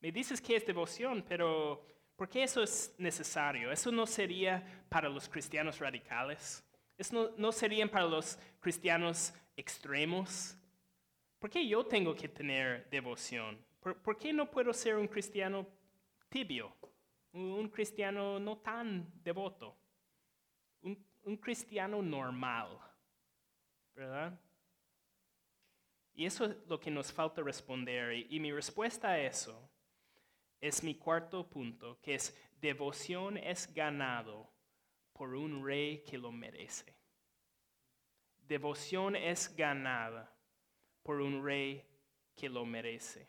Me 0.00 0.10
dices 0.10 0.40
que 0.40 0.56
es 0.56 0.66
devoción, 0.66 1.24
pero 1.28 1.86
¿por 2.16 2.28
qué 2.28 2.42
eso 2.42 2.62
es 2.62 2.94
necesario? 2.98 3.70
¿Eso 3.70 3.92
no 3.92 4.06
sería 4.06 4.84
para 4.88 5.08
los 5.08 5.28
cristianos 5.28 5.78
radicales? 5.78 6.64
¿Eso 6.96 7.14
no, 7.14 7.30
no 7.36 7.52
serían 7.52 7.88
para 7.88 8.06
los 8.06 8.38
cristianos 8.60 9.32
extremos? 9.56 10.56
¿Por 11.38 11.50
qué 11.50 11.66
yo 11.66 11.86
tengo 11.86 12.14
que 12.14 12.28
tener 12.28 12.88
devoción? 12.90 13.64
¿Por, 13.78 14.00
¿Por, 14.02 14.18
qué 14.18 14.32
no 14.32 14.50
puedo 14.50 14.72
ser 14.72 14.96
un 14.96 15.08
cristiano 15.08 15.66
tibio, 16.28 16.74
un 17.32 17.68
cristiano 17.68 18.38
no 18.38 18.58
tan 18.58 19.22
devoto, 19.22 19.76
un, 20.82 21.36
cristiano 21.36 22.02
normal, 22.02 22.78
¿verdad? 23.94 24.38
Y 26.20 26.26
eso 26.26 26.44
es 26.44 26.54
lo 26.68 26.78
que 26.78 26.90
nos 26.90 27.10
falta 27.10 27.40
responder. 27.40 28.12
Y, 28.28 28.38
mi 28.40 28.52
respuesta 28.52 29.08
a 29.08 29.18
eso 29.18 29.58
es 30.60 30.84
mi 30.84 30.94
cuarto 30.94 31.48
punto, 31.48 31.98
que 32.02 32.16
es 32.16 32.36
devoción 32.60 33.38
es 33.38 33.72
ganado 33.72 34.46
por 35.14 35.34
un 35.34 35.64
rey 35.64 36.04
que 36.04 36.18
lo 36.18 36.30
merece. 36.30 36.94
devoción 38.46 39.16
es 39.16 39.56
ganada 39.56 40.30
por 41.02 41.22
un 41.22 41.42
rey 41.42 41.82
que 42.36 42.50
lo 42.50 42.66
merece. 42.66 43.26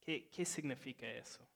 ¿Qué, 0.00 0.30
qué 0.30 0.46
significa 0.46 1.06
eso? 1.06 1.46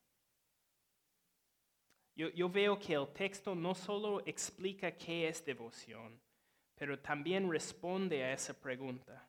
Yo, 2.15 2.29
yo 2.29 2.51
veo 2.51 2.79
que 2.79 2.93
el 2.93 3.09
texto 3.15 3.55
no 3.55 3.75
solo 3.75 4.21
explica 4.27 4.93
qué 4.93 5.29
es 5.29 5.43
devoción, 5.43 6.21
pero 6.75 6.99
también 6.99 7.51
responde 7.51 8.23
a 8.23 8.35
esa 8.35 8.53
pregunta 8.53 9.27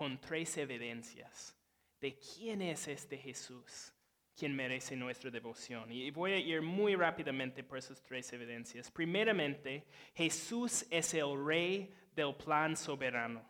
con 0.00 0.18
tres 0.18 0.56
evidencias 0.56 1.54
de 2.00 2.18
quién 2.18 2.62
es 2.62 2.88
este 2.88 3.18
Jesús 3.18 3.92
quien 4.34 4.56
merece 4.56 4.96
nuestra 4.96 5.30
devoción. 5.30 5.92
Y 5.92 6.10
voy 6.10 6.32
a 6.32 6.38
ir 6.38 6.62
muy 6.62 6.96
rápidamente 6.96 7.62
por 7.62 7.76
esas 7.76 8.00
tres 8.00 8.32
evidencias. 8.32 8.90
Primeramente, 8.90 9.84
Jesús 10.14 10.86
es 10.88 11.12
el 11.12 11.44
rey 11.44 11.92
del 12.16 12.34
plan 12.34 12.78
soberano. 12.78 13.42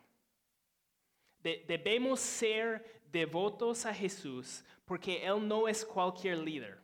debemos 1.41 2.19
ser 2.19 3.01
devotos 3.09 3.85
a 3.85 3.93
Jesús 3.93 4.61
porque 4.83 5.25
Él 5.25 5.47
no 5.47 5.69
es 5.69 5.85
cualquier 5.85 6.39
líder. 6.39 6.81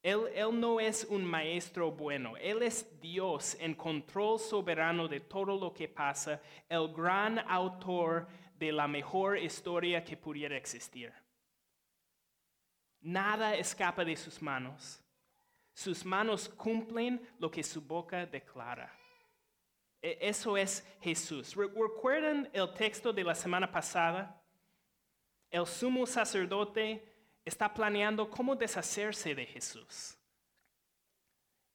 Él, 0.00 0.28
él, 0.32 0.58
no 0.58 0.78
es 0.78 1.04
un 1.10 1.24
maestro 1.24 1.90
bueno, 1.90 2.36
Él 2.38 2.62
es 2.62 2.86
Dios 3.02 3.54
en 3.60 3.74
control 3.74 4.38
soberano 4.38 5.08
de 5.08 5.20
todo 5.20 5.58
lo 5.58 5.74
que 5.74 5.88
pasa, 5.88 6.40
el 6.70 6.90
gran 6.90 7.40
autor 7.40 8.28
de 8.60 8.70
la 8.70 8.86
mejor 8.86 9.38
historia 9.38 10.04
que 10.04 10.16
pudiera 10.16 10.56
existir. 10.56 11.12
Nada 13.00 13.56
escapa 13.56 14.04
de 14.04 14.14
sus 14.14 14.42
manos. 14.42 15.00
Sus 15.72 16.04
manos 16.04 16.46
cumplen 16.46 17.26
lo 17.38 17.50
que 17.50 17.62
su 17.62 17.80
boca 17.80 18.26
declara. 18.26 18.92
E, 20.02 20.18
eso 20.20 20.58
es 20.58 20.86
Jesús. 21.00 21.56
¿Recuerdan 21.56 22.50
el 22.52 22.74
texto 22.74 23.14
de 23.14 23.24
la 23.24 23.34
semana 23.34 23.72
pasada? 23.72 24.38
El 25.50 25.66
sumo 25.66 26.06
sacerdote 26.06 27.02
está 27.42 27.72
planeando 27.72 28.28
cómo 28.28 28.54
deshacerse 28.54 29.34
de 29.34 29.46
Jesús. 29.46 30.18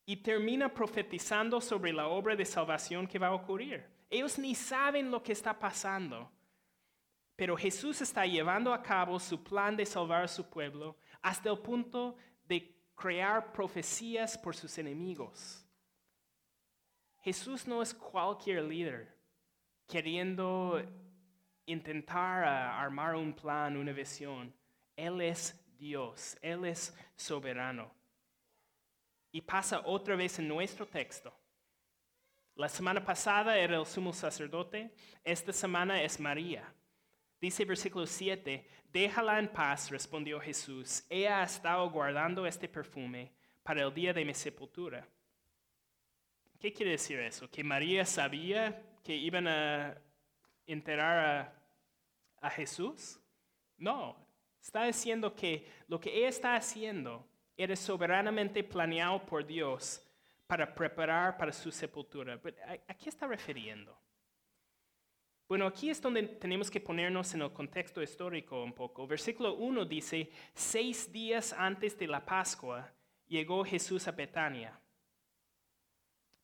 Y 0.05 0.17
termina 0.17 0.71
profetizando 0.71 1.59
sobre 1.59 1.91
la 1.91 2.07
obra 2.07 2.35
de 2.35 2.45
salvación 2.45 3.07
que 3.07 3.17
va 3.17 3.27
a 3.27 3.33
ocurrir. 3.33 3.83
Ellos 4.07 4.37
ni 4.37 4.53
saben 4.53 5.09
lo 5.09 5.23
que 5.23 5.31
está 5.31 5.57
pasando. 5.57 6.31
Pero 7.35 7.57
Jesús 7.57 8.01
está 8.01 8.25
llevando 8.25 8.73
a 8.73 8.81
cabo 8.81 9.19
su 9.19 9.43
plan 9.43 9.75
de 9.75 9.85
salvar 9.85 10.23
a 10.23 10.27
su 10.27 10.49
pueblo 10.49 10.97
hasta 11.21 11.49
el 11.49 11.59
punto 11.59 12.15
de 12.45 12.75
crear 12.95 13.51
profecías 13.51 14.37
por 14.37 14.55
sus 14.55 14.77
enemigos. 14.77 15.65
Jesús 17.21 17.67
no 17.67 17.81
es 17.81 17.93
cualquier 17.93 18.63
líder 18.63 19.15
queriendo 19.87 20.81
intentar 21.65 22.43
armar 22.43 23.15
un 23.15 23.33
plan, 23.33 23.75
una 23.75 23.91
visión. 23.91 24.53
Él 24.95 25.21
es 25.21 25.59
Dios, 25.77 26.37
Él 26.41 26.65
es 26.65 26.95
soberano. 27.15 27.91
Y 29.31 29.41
pasa 29.41 29.81
otra 29.83 30.15
vez 30.15 30.39
en 30.39 30.47
nuestro 30.47 30.85
texto. 30.85 31.33
La 32.55 32.69
semana 32.69 33.03
pasada 33.03 33.57
era 33.57 33.77
el 33.77 33.85
sumo 33.85 34.13
sacerdote, 34.13 34.93
esta 35.23 35.51
semana 35.51 36.01
es 36.01 36.19
María. 36.19 36.73
Dice 37.45 37.63
versículo 37.63 38.07
7, 38.07 38.65
déjala 38.91 39.37
en 39.37 39.47
paz, 39.47 39.91
respondió 39.91 40.39
Jesús. 40.39 41.05
Ella 41.07 41.41
ha 41.41 41.43
estado 41.43 41.87
guardando 41.91 42.47
este 42.47 42.67
perfume 42.67 43.31
para 43.61 43.83
el 43.83 43.93
día 43.93 44.13
de 44.13 44.25
mi 44.25 44.33
sepultura. 44.33 45.07
¿Qué 46.59 46.73
quiere 46.73 46.93
decir 46.93 47.19
eso? 47.19 47.47
¿Que 47.51 47.63
María 47.63 48.03
sabía 48.03 48.81
que 49.03 49.15
iban 49.15 49.47
a 49.47 49.95
enterrar 50.65 51.53
a, 52.41 52.47
a 52.47 52.49
Jesús? 52.49 53.19
No, 53.77 54.17
está 54.59 54.85
diciendo 54.85 55.35
que 55.35 55.67
lo 55.87 55.99
que 55.99 56.17
ella 56.17 56.29
está 56.29 56.55
haciendo 56.55 57.27
era 57.55 57.75
soberanamente 57.75 58.63
planeado 58.63 59.23
por 59.23 59.45
Dios 59.45 60.03
para 60.47 60.73
preparar 60.73 61.37
para 61.37 61.53
su 61.53 61.71
sepultura. 61.71 62.41
¿A 62.87 62.93
qué 62.95 63.07
está 63.07 63.27
refiriendo? 63.27 63.95
Bueno, 65.47 65.67
aquí 65.67 65.91
es 65.91 66.01
donde 66.01 66.23
tenemos 66.23 66.71
que 66.71 66.79
ponernos 66.79 67.33
en 67.35 67.43
el 67.43 67.53
contexto 67.53 68.01
histórico 68.01 68.63
un 68.63 68.73
poco. 68.73 69.05
Versículo 69.05 69.55
1 69.55 69.85
dice, 69.85 70.29
seis 70.55 71.11
días 71.11 71.53
antes 71.53 71.97
de 71.99 72.07
la 72.07 72.25
Pascua 72.25 72.91
llegó 73.27 73.63
Jesús 73.63 74.07
a 74.07 74.11
Betania. 74.11 74.79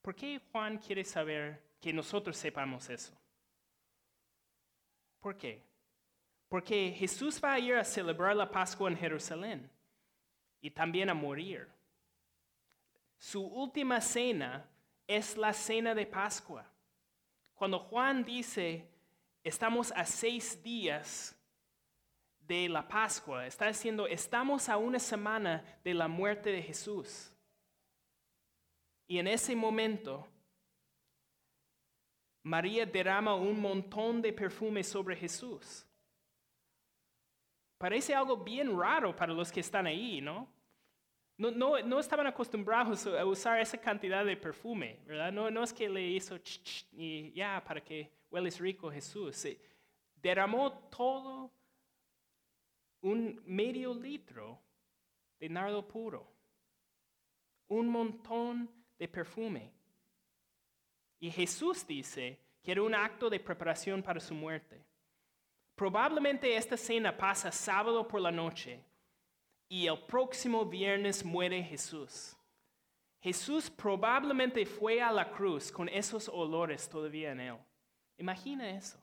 ¿Por 0.04 0.16
qué 0.16 0.40
Juan 0.52 0.78
quiere 0.78 1.04
saber 1.04 1.62
que 1.80 1.92
nosotros 1.92 2.38
sepamos 2.38 2.90
eso? 2.90 3.14
¿Por 5.20 5.36
qué? 5.36 5.64
Porque 6.48 6.94
Jesús 6.98 7.42
va 7.44 7.54
a 7.54 7.60
ir 7.60 7.76
a 7.76 7.84
celebrar 7.84 8.36
la 8.36 8.52
Pascua 8.52 8.90
en 8.90 8.98
Jerusalén 8.98 9.72
y 10.60 10.70
también 10.70 11.10
a 11.10 11.14
morir. 11.16 11.68
Su 13.18 13.42
última 13.44 14.00
cena 14.00 14.68
es 15.08 15.38
la 15.38 15.54
cena 15.54 15.96
de 15.96 16.06
Pascua. 16.06 16.66
Cuando 17.54 17.80
Juan 17.80 18.24
dice, 18.24 18.91
estamos 19.44 19.92
a 19.96 20.06
seis 20.06 20.62
días 20.62 21.36
de 22.40 22.68
la 22.68 22.88
Pascua, 22.88 23.46
está 23.46 23.68
diciendo, 23.68 24.08
estamos 24.08 24.68
a 24.70 24.78
una 24.78 25.00
semana 25.00 25.64
de 25.84 25.94
la 25.94 26.08
muerte 26.08 26.52
de 26.52 26.62
Jesús. 26.62 27.32
Y 29.08 29.20
en 29.20 29.28
ese 29.28 29.56
momento, 29.56 30.28
María 32.44 32.86
derrama 32.86 33.36
un 33.36 33.60
montón 33.60 34.22
de 34.22 34.34
perfume 34.34 34.84
sobre 34.84 35.16
Jesús. 35.16 35.86
Parece 37.78 38.14
algo 38.14 38.38
bien 38.38 38.78
raro 38.78 39.16
para 39.16 39.34
los 39.34 39.52
que 39.52 39.60
están 39.60 39.88
ahí, 39.88 40.22
¿no? 40.22 40.48
No, 41.38 42.00
estaban 42.00 42.28
acostumbrados 42.28 43.08
a 43.08 43.26
usar 43.26 43.60
esa 43.60 43.78
cantidad 43.80 44.24
de 44.24 44.38
perfume, 44.38 45.00
¿verdad? 45.06 45.32
No, 45.32 45.50
no 45.50 45.64
es 45.64 45.74
que 45.74 45.90
le 45.90 46.08
hizo 46.08 46.38
ch, 46.38 46.86
y 46.92 47.32
ya 47.34 47.64
para 47.66 47.84
que 47.84 48.12
hueles 48.32 48.60
rico 48.60 48.90
Jesús. 48.90 49.46
derramó 50.16 50.72
todo 50.90 51.52
un 53.02 53.42
medio 53.46 53.94
litro 53.94 54.60
de 55.40 55.50
nardo 55.50 55.88
puro, 55.88 56.28
un 57.68 57.88
montón 57.90 58.70
de 58.98 59.08
perfume. 59.08 59.72
Y 61.20 61.30
Jesús 61.30 61.86
dice 61.86 62.40
que 62.64 62.72
era 62.72 62.84
un 62.84 62.96
acto 62.96 63.30
de 63.30 63.40
preparación 63.40 64.02
para 64.02 64.20
su 64.20 64.34
muerte. 64.34 64.84
Probablemente 65.76 66.56
esta 66.56 66.78
cena 66.78 67.16
pasa 67.18 67.52
sábado 67.52 68.08
por 68.08 68.22
la 68.22 68.32
noche 68.32 68.84
y 69.68 69.88
el 69.88 70.00
próximo 70.00 70.66
viernes 70.66 71.26
muere 71.26 71.64
Jesús. 71.64 72.36
Jesús 73.20 73.70
probablemente 73.70 74.66
fue 74.66 75.02
a 75.02 75.12
la 75.12 75.32
cruz 75.32 75.72
con 75.72 75.88
esos 75.90 76.28
olores 76.28 76.90
todavía 76.90 77.32
en 77.32 77.40
él. 77.40 77.58
Imagina 78.18 78.70
eso. 78.70 78.98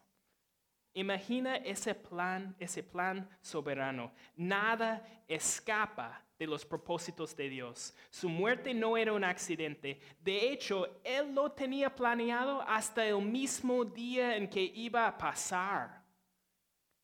Imagina 0.94 1.56
ese 1.56 1.94
plan, 1.94 2.56
ese 2.58 2.82
plan 2.82 3.28
soberano. 3.40 4.12
Nada 4.36 5.04
escapa 5.28 6.24
de 6.38 6.46
los 6.46 6.64
propósitos 6.64 7.36
de 7.36 7.48
Dios. 7.48 7.94
Su 8.10 8.28
muerte 8.28 8.72
no 8.72 8.96
era 8.96 9.12
un 9.12 9.24
accidente. 9.24 10.00
De 10.20 10.50
hecho, 10.50 11.00
Él 11.04 11.34
lo 11.34 11.52
tenía 11.52 11.94
planeado 11.94 12.62
hasta 12.62 13.06
el 13.06 13.20
mismo 13.20 13.84
día 13.84 14.36
en 14.36 14.48
que 14.48 14.62
iba 14.62 15.06
a 15.06 15.16
pasar. 15.16 16.02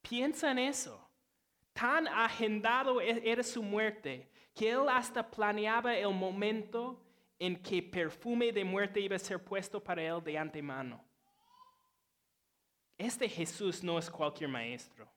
Piensa 0.03 0.51
en 0.51 0.59
eso. 0.59 1.01
Tan 1.73 2.07
agendado 2.09 3.01
e-, 3.01 3.23
era 3.25 3.43
su 3.43 3.63
muerte 3.63 4.31
que 4.55 4.71
él 4.71 4.89
hasta 4.89 5.29
planeaba 5.29 5.97
el 5.97 6.15
momento 6.15 7.03
en 7.39 7.61
que 7.61 7.83
perfume 7.83 8.53
de 8.53 8.65
muerte 8.65 9.01
iba 9.01 9.17
a 9.17 9.19
ser 9.19 9.43
puesto 9.43 9.83
para 9.83 10.03
él 10.03 10.23
de 10.23 10.39
antemano. 10.39 11.05
Este 12.97 13.29
Jesús 13.29 13.83
no 13.83 13.99
es 13.99 14.11
cualquier 14.11 14.49
maestro. 14.49 15.09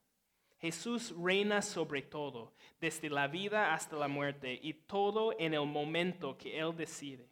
Jesús 0.60 1.14
reina 1.16 1.62
sobre 1.62 2.02
todo, 2.02 2.54
desde 2.80 3.10
la 3.10 3.28
vida 3.28 3.74
hasta 3.74 3.96
la 3.96 4.08
muerte, 4.08 4.60
y 4.62 4.74
todo 4.74 5.36
en 5.38 5.54
el 5.54 5.66
momento 5.68 6.36
que 6.36 6.58
Él 6.58 6.76
decide. 6.76 7.30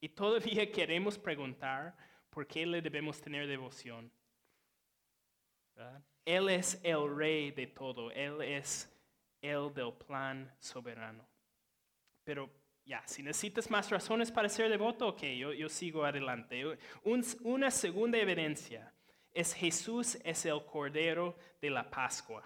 Y 0.00 0.08
todavía 0.08 0.70
queremos 0.72 1.18
preguntar 1.18 1.96
por 2.30 2.46
qué 2.46 2.66
le 2.66 2.82
debemos 2.82 3.20
tener 3.20 3.46
devoción. 3.46 4.10
Él 6.24 6.48
es 6.48 6.80
el 6.82 7.14
rey 7.16 7.52
de 7.52 7.68
todo, 7.68 8.10
Él 8.10 8.42
es 8.42 8.92
el 9.40 9.72
del 9.72 9.92
plan 9.92 10.52
soberano. 10.58 11.24
Pero 12.24 12.50
ya, 12.84 13.06
si 13.06 13.22
necesitas 13.22 13.70
más 13.70 13.88
razones 13.90 14.32
para 14.32 14.48
ser 14.48 14.68
devoto, 14.68 15.08
ok, 15.08 15.22
yo, 15.22 15.52
yo 15.52 15.68
sigo 15.68 16.04
adelante. 16.04 16.76
una 17.42 17.70
segunda 17.70 18.18
evidencia 18.18 18.92
es 19.36 19.52
Jesús 19.52 20.16
es 20.24 20.46
el 20.46 20.64
Cordero 20.64 21.36
de 21.60 21.68
la 21.68 21.88
Pascua. 21.88 22.42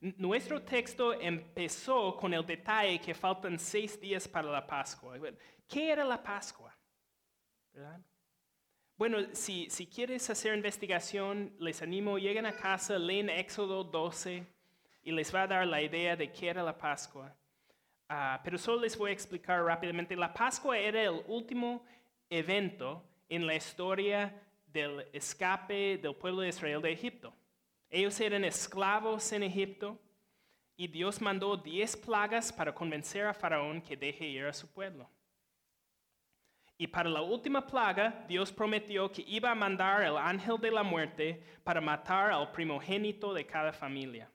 Nuestro 0.00 0.62
texto 0.62 1.12
empezó 1.14 2.16
con 2.16 2.32
el 2.32 2.46
detalle 2.46 3.00
que 3.00 3.12
faltan 3.12 3.58
seis 3.58 4.00
días 4.00 4.28
para 4.28 4.48
la 4.48 4.64
Pascua. 4.64 5.18
¿Qué 5.68 5.90
era 5.90 6.04
la 6.04 6.22
Pascua? 6.22 6.72
Bueno, 8.96 9.18
si, 9.32 9.68
si 9.68 9.88
quieres 9.88 10.30
hacer 10.30 10.54
investigación, 10.54 11.52
les 11.58 11.82
animo, 11.82 12.18
lleguen 12.18 12.46
a 12.46 12.52
casa, 12.52 12.96
leen 12.96 13.28
Éxodo 13.28 13.82
12 13.82 14.46
y 15.02 15.10
les 15.10 15.34
va 15.34 15.42
a 15.42 15.46
dar 15.48 15.66
la 15.66 15.82
idea 15.82 16.14
de 16.14 16.30
qué 16.30 16.50
era 16.50 16.62
la 16.62 16.78
Pascua. 16.78 17.34
Ah, 18.08 18.40
pero 18.44 18.58
solo 18.58 18.82
les 18.82 18.96
voy 18.96 19.10
a 19.10 19.14
explicar 19.14 19.64
rápidamente. 19.64 20.14
La 20.14 20.32
Pascua 20.32 20.78
era 20.78 21.02
el 21.02 21.24
último 21.26 21.84
evento 22.30 23.02
en 23.28 23.44
la 23.44 23.56
historia 23.56 24.45
del 24.76 25.08
escape 25.14 25.96
del 25.96 26.14
pueblo 26.14 26.42
de 26.42 26.48
Israel 26.48 26.82
de 26.82 26.92
Egipto. 26.92 27.32
Ellos 27.88 28.20
eran 28.20 28.44
esclavos 28.44 29.32
en 29.32 29.42
Egipto 29.42 29.98
y 30.76 30.86
Dios 30.86 31.22
mandó 31.22 31.56
diez 31.56 31.96
plagas 31.96 32.52
para 32.52 32.74
convencer 32.74 33.26
a 33.26 33.32
Faraón 33.32 33.80
que 33.80 33.96
deje 33.96 34.26
ir 34.26 34.44
a 34.44 34.52
su 34.52 34.70
pueblo. 34.70 35.08
Y 36.76 36.86
para 36.88 37.08
la 37.08 37.22
última 37.22 37.66
plaga, 37.66 38.26
Dios 38.28 38.52
prometió 38.52 39.10
que 39.10 39.24
iba 39.26 39.50
a 39.50 39.54
mandar 39.54 40.02
el 40.02 40.18
ángel 40.18 40.58
de 40.60 40.70
la 40.70 40.82
muerte 40.82 41.42
para 41.64 41.80
matar 41.80 42.30
al 42.30 42.52
primogénito 42.52 43.32
de 43.32 43.46
cada 43.46 43.72
familia. 43.72 44.30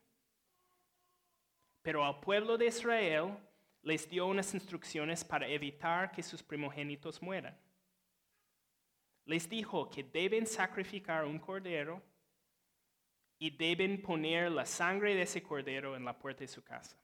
Pero 1.84 2.04
al 2.04 2.20
pueblo 2.20 2.58
de 2.58 2.66
Israel 2.66 3.38
les 3.84 4.10
dio 4.10 4.26
unas 4.26 4.56
instrucciones 4.56 5.24
para 5.24 5.48
evitar 5.48 6.12
que 6.12 6.24
sus 6.24 6.42
primogénitos 6.42 7.22
mueran. 7.22 7.56
Les 9.32 9.48
dijo 9.48 9.90
que 9.90 10.04
deben 10.04 10.46
sacrificar 10.46 11.24
un 11.24 11.40
cordero 11.40 12.02
y 13.40 13.50
deben 13.50 14.02
poner 14.02 14.52
la 14.52 14.66
sangre 14.66 15.16
de 15.16 15.22
ese 15.22 15.42
cordero 15.42 15.96
en 15.96 16.04
la 16.04 16.12
puerta 16.12 16.42
de 16.42 16.50
su 16.50 16.62
casa. 16.62 16.98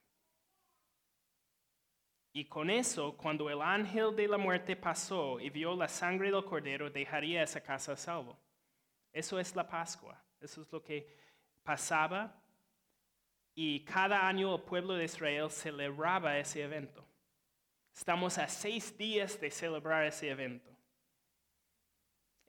Y 2.34 2.44
con 2.44 2.70
eso, 2.70 3.16
cuando 3.16 3.50
el 3.50 3.62
ángel 3.62 4.14
de 4.14 4.28
la 4.28 4.38
muerte 4.38 4.76
pasó 4.76 5.40
y 5.40 5.50
vio 5.50 5.74
la 5.74 5.88
sangre 5.88 6.30
del 6.30 6.44
cordero, 6.44 6.90
dejaría 6.90 7.44
esa 7.44 7.62
casa 7.62 7.94
a 7.94 7.96
salvo. 7.96 8.38
Eso 9.14 9.40
es 9.40 9.56
la 9.56 9.66
Pascua. 9.66 10.22
Eso 10.42 10.62
es 10.64 10.70
lo 10.70 10.84
que 10.84 11.08
pasaba. 11.64 12.36
Y 13.56 13.86
cada 13.86 14.28
año 14.28 14.54
el 14.54 14.64
pueblo 14.64 14.96
de 14.96 15.06
Israel 15.06 15.50
celebraba 15.50 16.38
ese 16.38 16.62
evento. 16.62 17.08
Estamos 17.96 18.38
a 18.38 18.50
seis 18.50 18.98
días 18.98 19.40
de 19.40 19.50
celebrar 19.50 20.06
ese 20.06 20.30
evento. 20.30 20.77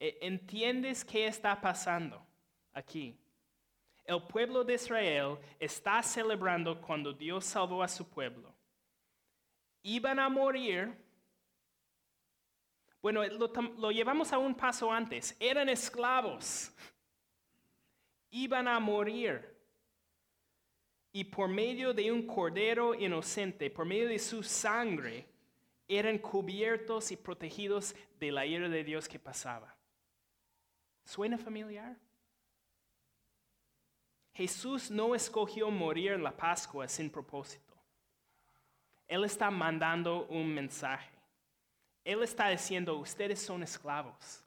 E, 0.01 0.19
¿Entiendes 0.23 1.05
qué 1.05 1.27
está 1.27 1.61
pasando 1.61 2.25
aquí? 2.73 3.17
El 4.05 4.23
pueblo 4.23 4.65
de 4.65 4.75
Israel 4.75 5.37
está 5.59 6.03
celebrando 6.03 6.81
cuando 6.81 7.13
Dios 7.13 7.45
salvó 7.45 7.83
a 7.83 7.89
su 7.89 8.09
pueblo 8.09 8.59
iban 9.83 10.19
a 10.19 10.29
morir. 10.29 10.95
Bueno, 13.01 13.25
lo, 13.25 13.91
llevamos 13.91 14.33
a 14.33 14.39
un 14.39 14.55
paso 14.55 14.93
antes. 14.93 15.37
Eran 15.41 15.69
esclavos. 15.69 16.71
Iban 18.31 18.69
a 18.69 18.79
morir. 18.79 19.57
Y 21.13 21.25
por 21.25 21.49
medio 21.49 21.95
de 21.95 22.13
un 22.13 22.27
cordero 22.27 22.95
inocente, 22.95 23.71
por 23.71 23.87
medio 23.87 24.09
de 24.09 24.19
su 24.19 24.43
sangre, 24.43 25.27
eran 25.89 26.19
cubiertos 26.19 27.11
y 27.11 27.17
protegidos 27.17 27.95
de 28.21 28.31
la 28.31 28.45
ira 28.45 28.69
de 28.69 28.85
Dios 28.85 29.09
que 29.09 29.19
pasaba. 29.19 29.75
¿Suena 31.09 31.39
familiar? 31.39 31.97
Jesús 34.35 34.91
no 34.91 35.15
escogió 35.15 35.71
morir 35.71 36.13
en 36.13 36.23
la 36.23 36.37
Pascua 36.37 36.87
sin 36.87 37.09
propósito. 37.09 37.73
Él 39.07 39.25
está 39.25 39.51
mandando 39.51 40.27
un 40.27 40.53
mensaje. 40.53 41.11
Él 42.05 42.23
está 42.23 42.51
diciendo, 42.51 42.99
ustedes 42.99 43.41
son 43.41 43.63
esclavos. 43.63 44.45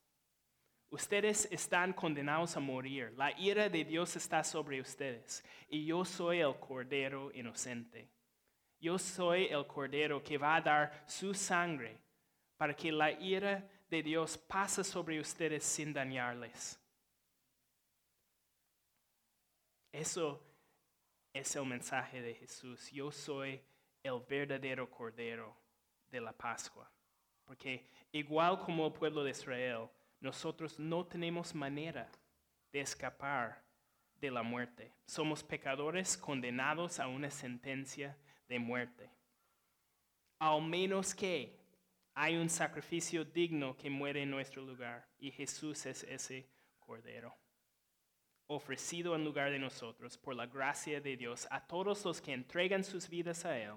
Ustedes 0.91 1.47
están 1.49 1.93
condenados 1.93 2.55
a 2.55 2.59
morir. 2.59 3.12
La 3.18 3.32
ira 3.39 3.68
de 3.68 3.84
Dios 3.84 4.16
está 4.16 4.43
sobre 4.43 4.80
ustedes. 4.80 5.43
Y 5.68 5.88
yo 5.88 6.05
soy 6.05 6.41
el 6.41 6.59
Cordero 6.59 7.32
inocente. 7.34 8.07
Yo 8.80 8.99
soy 8.99 9.47
el 9.47 9.66
Cordero 9.66 10.22
que 10.22 10.38
va 10.38 10.57
a 10.57 10.62
dar 10.62 11.05
su 11.07 11.34
sangre 11.34 11.97
para 12.55 12.76
que 12.76 12.91
la 12.91 13.12
ira 13.14 13.68
de 13.92 14.02
Dios 14.02 14.38
pase 14.38 14.86
sobre 14.86 15.20
ustedes 15.20 15.66
sin 15.66 15.92
dañarles. 15.92 16.80
Eso 19.92 20.42
es 21.34 21.54
el 21.58 21.66
mensaje 21.66 22.22
de 22.22 22.34
Jesús. 22.34 22.89
Yo 22.89 23.12
soy 23.12 23.62
el 24.02 24.22
verdadero 24.22 24.89
Cordero 24.89 25.54
de 26.10 26.22
la 26.22 26.32
Pascua. 26.32 26.89
Porque 27.44 27.86
igual 28.14 28.60
como 28.60 28.88
el 28.88 28.94
pueblo 28.94 29.26
de 29.26 29.32
Israel, 29.32 29.89
nosotros 30.22 30.80
no 30.80 31.06
tenemos 31.06 31.54
manera 31.54 32.10
de 32.72 32.80
escapar 32.80 33.62
de 34.16 34.32
la 34.32 34.42
muerte. 34.42 34.94
Somos 35.06 35.44
pecadores 35.44 36.16
condenados 36.16 36.98
a 36.98 37.08
una 37.08 37.30
sentencia 37.30 38.18
de 38.48 38.58
muerte. 38.58 39.12
Al 40.39 40.62
menos 40.62 41.14
que 41.14 41.61
hay 42.14 42.38
un 42.38 42.49
sacrificio 42.49 43.26
digno 43.26 43.76
que 43.76 43.89
muere 43.89 44.24
en 44.24 44.32
nuestro 44.32 44.62
lugar 44.62 45.07
y 45.18 45.32
Jesús 45.32 45.86
es 45.86 46.03
ese 46.03 46.49
Cordero 46.80 47.36
ofrecido 48.47 49.16
en 49.16 49.24
lugar 49.24 49.49
de 49.49 49.59
nosotros 49.59 50.18
por 50.18 50.36
la 50.36 50.45
gracia 50.45 50.99
de 50.99 51.16
Dios 51.16 51.47
a 51.49 51.66
todos 51.66 52.03
los 52.03 52.20
que 52.20 52.34
entregan 52.34 52.84
sus 52.84 53.07
vidas 53.07 53.45
a 53.45 53.57
Él 53.57 53.76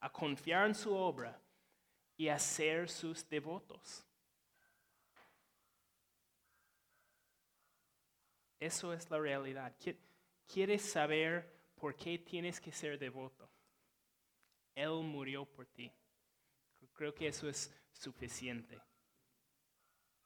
a 0.00 0.12
confiar 0.12 0.66
en 0.66 0.74
su 0.74 0.94
obra 0.94 1.40
y 2.16 2.28
a 2.28 2.38
ser 2.38 2.88
sus 2.88 3.28
devotos. 3.28 4.06
Eso 8.60 8.92
es 8.92 9.10
la 9.10 9.18
realidad. 9.18 9.74
¿Quieres 10.46 10.82
saber 10.82 11.52
por 11.74 11.96
qué 11.96 12.18
tienes 12.18 12.60
que 12.60 12.72
ser 12.72 12.98
devoto? 12.98 13.50
Él 14.74 15.02
murió 15.02 15.44
por 15.44 15.66
ti. 15.66 15.90
Creo 16.96 17.14
que 17.14 17.28
eso 17.28 17.48
es 17.48 17.72
suficiente. 17.92 18.80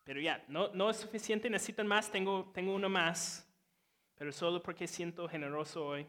Pero 0.05 0.21
ya, 0.21 0.43
no, 0.49 0.68
no 0.68 0.89
es 0.89 0.97
suficiente, 0.97 1.51
necesitan 1.51 1.87
más, 1.87 2.11
tengo, 2.11 2.51
tengo 2.55 2.75
uno 2.75 2.89
más, 2.89 3.47
pero 4.14 4.33
solo 4.33 4.62
porque 4.62 4.87
siento 4.87 5.29
generoso 5.29 5.85
hoy. 5.85 6.07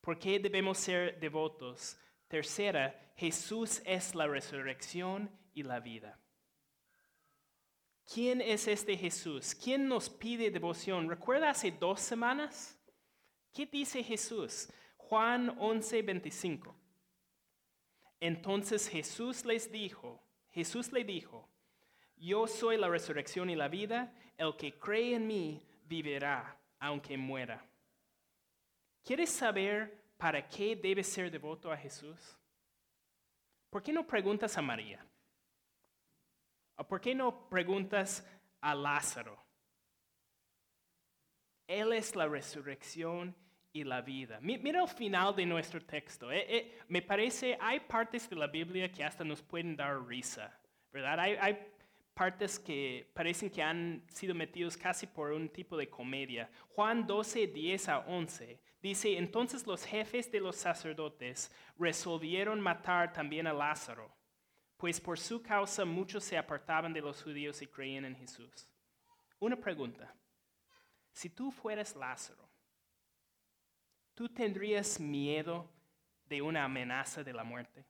¿Por 0.00 0.18
qué 0.18 0.38
debemos 0.38 0.78
ser 0.78 1.18
devotos? 1.18 1.98
Tercera, 2.28 3.12
Jesús 3.16 3.82
es 3.84 4.14
la 4.14 4.26
resurrección 4.26 5.30
y 5.54 5.62
la 5.62 5.80
vida. 5.80 6.18
¿Quién 8.12 8.40
es 8.40 8.66
este 8.66 8.96
Jesús? 8.96 9.54
¿Quién 9.54 9.86
nos 9.86 10.10
pide 10.10 10.50
devoción? 10.50 11.08
¿Recuerda 11.08 11.50
hace 11.50 11.70
dos 11.70 12.00
semanas? 12.00 12.76
¿Qué 13.52 13.66
dice 13.66 14.02
Jesús? 14.02 14.68
Juan 14.96 15.54
11, 15.58 16.02
25. 16.02 16.79
Entonces 18.20 18.88
Jesús 18.88 19.44
les 19.46 19.72
dijo, 19.72 20.22
Jesús 20.50 20.92
le 20.92 21.04
dijo, 21.04 21.48
yo 22.16 22.46
soy 22.46 22.76
la 22.76 22.88
resurrección 22.88 23.48
y 23.48 23.56
la 23.56 23.68
vida, 23.68 24.14
el 24.36 24.54
que 24.56 24.78
cree 24.78 25.14
en 25.14 25.26
mí 25.26 25.66
vivirá 25.84 26.60
aunque 26.78 27.16
muera. 27.16 27.64
¿Quieres 29.02 29.30
saber 29.30 30.12
para 30.18 30.46
qué 30.46 30.76
debes 30.76 31.08
ser 31.08 31.30
devoto 31.30 31.72
a 31.72 31.76
Jesús? 31.76 32.38
¿Por 33.70 33.82
qué 33.82 33.92
no 33.92 34.06
preguntas 34.06 34.58
a 34.58 34.62
María? 34.62 35.04
¿O 36.76 36.84
por 36.84 37.00
qué 37.00 37.14
no 37.14 37.48
preguntas 37.48 38.26
a 38.60 38.74
Lázaro? 38.74 39.42
Él 41.66 41.92
es 41.92 42.16
la 42.16 42.26
resurrección 42.26 43.34
y 43.72 43.84
la 43.84 44.00
vida. 44.00 44.38
Mira 44.40 44.82
el 44.82 44.88
final 44.88 45.34
de 45.34 45.46
nuestro 45.46 45.80
texto. 45.80 46.30
Eh, 46.32 46.44
eh, 46.48 46.78
me 46.88 47.02
parece, 47.02 47.56
hay 47.60 47.80
partes 47.80 48.28
de 48.28 48.36
la 48.36 48.46
Biblia 48.46 48.90
que 48.90 49.04
hasta 49.04 49.24
nos 49.24 49.42
pueden 49.42 49.76
dar 49.76 50.04
risa, 50.06 50.52
¿verdad? 50.92 51.20
Hay, 51.20 51.36
hay 51.40 51.58
partes 52.12 52.58
que 52.58 53.10
parecen 53.14 53.48
que 53.48 53.62
han 53.62 54.04
sido 54.08 54.34
metidos 54.34 54.76
casi 54.76 55.06
por 55.06 55.32
un 55.32 55.48
tipo 55.48 55.76
de 55.76 55.88
comedia. 55.88 56.50
Juan 56.68 57.06
12, 57.06 57.46
10 57.46 57.88
a 57.88 57.98
11 58.00 58.60
dice, 58.82 59.16
entonces 59.16 59.66
los 59.66 59.84
jefes 59.84 60.30
de 60.30 60.40
los 60.40 60.56
sacerdotes 60.56 61.50
resolvieron 61.78 62.60
matar 62.60 63.12
también 63.12 63.46
a 63.46 63.52
Lázaro, 63.52 64.14
pues 64.76 65.00
por 65.00 65.18
su 65.18 65.42
causa 65.42 65.84
muchos 65.84 66.24
se 66.24 66.36
apartaban 66.36 66.92
de 66.92 67.00
los 67.00 67.22
judíos 67.22 67.62
y 67.62 67.66
creían 67.66 68.04
en 68.04 68.16
Jesús. 68.16 68.68
Una 69.38 69.56
pregunta, 69.56 70.14
si 71.12 71.30
tú 71.30 71.50
fueras 71.50 71.94
Lázaro, 71.96 72.49
¿tú 74.14 74.28
tendrías 74.28 75.00
miedo 75.00 75.68
de 76.26 76.42
una 76.42 76.64
amenaza 76.64 77.24
de 77.24 77.32
la 77.32 77.44
muerte? 77.44 77.84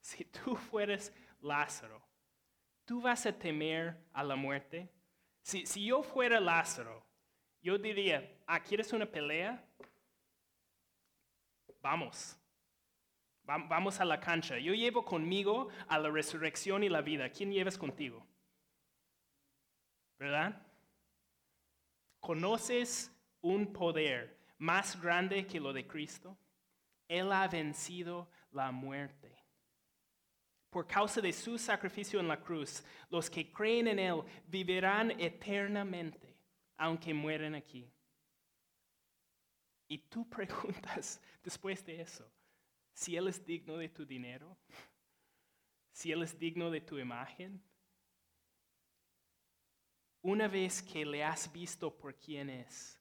si 0.00 0.24
tú 0.24 0.56
fueras 0.70 1.12
Lázaro, 1.40 2.02
¿tú 2.84 3.00
vas 3.00 3.26
a 3.26 3.32
temer 3.38 3.96
a 4.12 4.22
la 4.22 4.36
muerte? 4.36 4.90
Si, 5.42 5.66
si 5.66 5.86
yo 5.86 6.02
fuera 6.02 6.40
Lázaro, 6.40 7.04
yo 7.62 7.78
diría, 7.78 8.38
ah, 8.46 8.60
¿quieres 8.62 8.92
una 8.92 9.06
pelea? 9.06 9.64
Vamos, 11.82 12.36
Va- 13.48 13.58
Vamos 13.68 14.00
a 14.00 14.06
la 14.06 14.18
cancha. 14.18 14.56
Yo 14.58 14.72
llevo 14.72 15.04
conmigo 15.04 15.68
a 15.88 15.98
la 15.98 16.08
resurrección 16.10 16.82
y 16.84 16.88
la 16.88 17.02
vida. 17.02 17.28
¿Quién 17.28 17.52
llevas 17.52 17.76
contigo? 17.76 18.26
¿Verdad? 20.18 20.62
¿Conoces 22.20 23.10
un 23.40 23.72
poder 23.72 24.38
más 24.58 25.00
grande 25.00 25.46
que 25.46 25.58
lo 25.58 25.72
de 25.72 25.86
Cristo? 25.86 26.36
Él 27.08 27.32
ha 27.32 27.48
vencido 27.48 28.28
la 28.52 28.70
muerte. 28.70 29.34
Por 30.68 30.86
causa 30.86 31.20
de 31.20 31.32
su 31.32 31.58
sacrificio 31.58 32.20
en 32.20 32.28
la 32.28 32.40
cruz, 32.40 32.84
los 33.08 33.28
que 33.28 33.50
creen 33.50 33.88
en 33.88 33.98
Él 33.98 34.22
vivirán 34.46 35.10
eternamente, 35.18 36.36
aunque 36.76 37.12
mueren 37.12 37.56
aquí. 37.56 37.90
Y 39.88 39.98
tú 39.98 40.28
preguntas 40.30 41.20
después 41.42 41.84
de 41.84 42.00
eso, 42.00 42.30
si 42.92 43.16
Él 43.16 43.26
es 43.26 43.44
digno 43.44 43.76
de 43.76 43.88
tu 43.88 44.06
dinero, 44.06 44.56
si 45.90 46.12
Él 46.12 46.22
es 46.22 46.38
digno 46.38 46.70
de 46.70 46.80
tu 46.80 46.98
imagen. 46.98 47.60
Una 50.22 50.48
vez 50.48 50.82
que 50.82 51.04
le 51.04 51.24
has 51.24 51.50
visto 51.50 51.90
por 51.90 52.14
quién 52.14 52.50
es, 52.50 53.00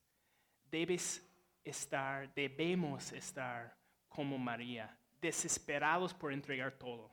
debes 0.71 1.21
estar, 1.63 2.33
debemos 2.33 3.11
estar 3.11 3.75
como 4.07 4.37
María, 4.37 4.97
desesperados 5.19 6.13
por 6.13 6.31
entregar 6.31 6.71
todo, 6.71 7.11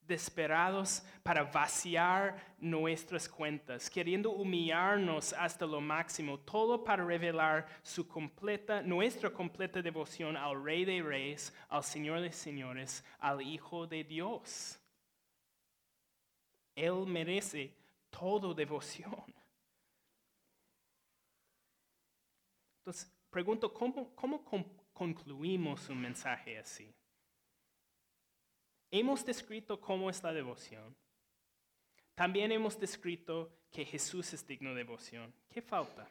desesperados 0.00 1.04
para 1.22 1.44
vaciar 1.44 2.56
nuestras 2.58 3.28
cuentas, 3.28 3.88
queriendo 3.88 4.32
humillarnos 4.32 5.32
hasta 5.34 5.64
lo 5.64 5.80
máximo, 5.80 6.40
todo 6.40 6.82
para 6.82 7.04
revelar 7.04 7.68
su 7.82 8.08
completa, 8.08 8.82
nuestra 8.82 9.30
completa 9.30 9.80
devoción 9.80 10.36
al 10.36 10.62
Rey 10.64 10.84
de 10.84 11.00
Reyes, 11.02 11.54
al 11.68 11.84
Señor 11.84 12.20
de 12.20 12.32
Señores, 12.32 13.04
al 13.20 13.40
Hijo 13.40 13.86
de 13.86 14.02
Dios. 14.02 14.76
Él 16.74 17.06
merece 17.06 17.79
todo 18.10 18.52
devoción. 18.54 19.24
Entonces, 22.80 23.10
pregunto, 23.30 23.72
¿cómo, 23.72 24.14
cómo 24.14 24.44
con- 24.44 24.64
concluimos 24.92 25.88
un 25.88 26.00
mensaje 26.00 26.58
así? 26.58 26.92
Hemos 28.90 29.24
descrito 29.24 29.80
cómo 29.80 30.10
es 30.10 30.22
la 30.22 30.32
devoción. 30.32 30.96
También 32.14 32.50
hemos 32.52 32.78
descrito 32.78 33.50
que 33.70 33.84
Jesús 33.84 34.32
es 34.32 34.46
digno 34.46 34.70
de 34.70 34.76
devoción. 34.76 35.32
¿Qué 35.48 35.62
falta? 35.62 36.10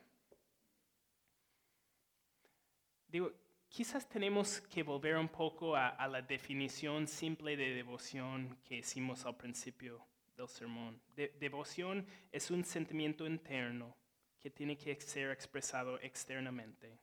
Digo, 3.07 3.33
quizás 3.67 4.07
tenemos 4.07 4.61
que 4.61 4.83
volver 4.83 5.17
un 5.17 5.27
poco 5.27 5.75
a 5.75 6.07
la 6.07 6.21
definición 6.21 7.07
simple 7.07 7.57
de 7.57 7.73
devoción 7.73 8.57
que 8.63 8.77
hicimos 8.77 9.25
al 9.25 9.35
principio 9.35 10.05
del 10.39 10.47
sermón. 10.49 11.01
De- 11.15 11.29
devoción 11.39 12.05
es 12.31 12.49
un 12.49 12.63
sentimiento 12.63 13.27
interno 13.27 13.95
que 14.39 14.49
tiene 14.49 14.77
que 14.77 14.99
ser 15.01 15.31
expresado 15.31 15.99
externamente. 15.99 16.97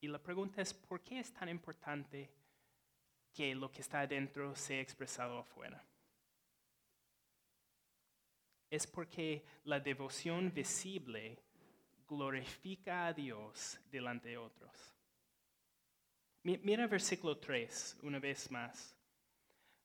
Y 0.00 0.08
la 0.08 0.22
pregunta 0.22 0.60
es, 0.62 0.72
¿por 0.74 1.02
qué 1.02 1.18
es 1.20 1.32
tan 1.32 1.48
importante 1.48 2.30
que 3.32 3.54
lo 3.54 3.70
que 3.70 3.80
está 3.80 4.00
adentro 4.00 4.54
sea 4.54 4.80
expresado 4.80 5.38
afuera? 5.38 5.82
Es 8.70 8.86
porque 8.86 9.44
la 9.64 9.80
devoción 9.80 10.52
visible 10.52 11.38
glorifica 12.08 13.06
a 13.06 13.12
Dios 13.12 13.80
delante 13.90 14.28
de 14.30 14.38
otros. 14.38 14.72
Mi- 16.42 16.58
Mira 16.58 16.86
versículo 16.86 17.38
3, 17.38 17.98
una 18.02 18.18
vez 18.18 18.50
más. 18.50 18.96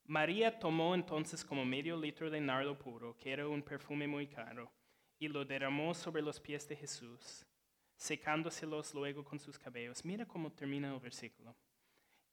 María 0.07 0.59
tomó 0.59 0.93
entonces 0.93 1.43
como 1.43 1.65
medio 1.65 1.97
litro 1.97 2.29
de 2.29 2.39
nardo 2.39 2.77
puro, 2.77 3.17
que 3.17 3.31
era 3.31 3.47
un 3.47 3.63
perfume 3.63 4.07
muy 4.07 4.27
caro, 4.27 4.71
y 5.17 5.27
lo 5.27 5.43
derramó 5.43 5.93
sobre 5.95 6.21
los 6.21 6.39
pies 6.39 6.67
de 6.67 6.75
Jesús, 6.75 7.45
secándoselos 7.95 8.93
luego 8.93 9.23
con 9.23 9.39
sus 9.39 9.57
cabellos. 9.57 10.05
Mira 10.05 10.25
cómo 10.25 10.51
termina 10.51 10.93
el 10.93 10.99
versículo. 10.99 11.55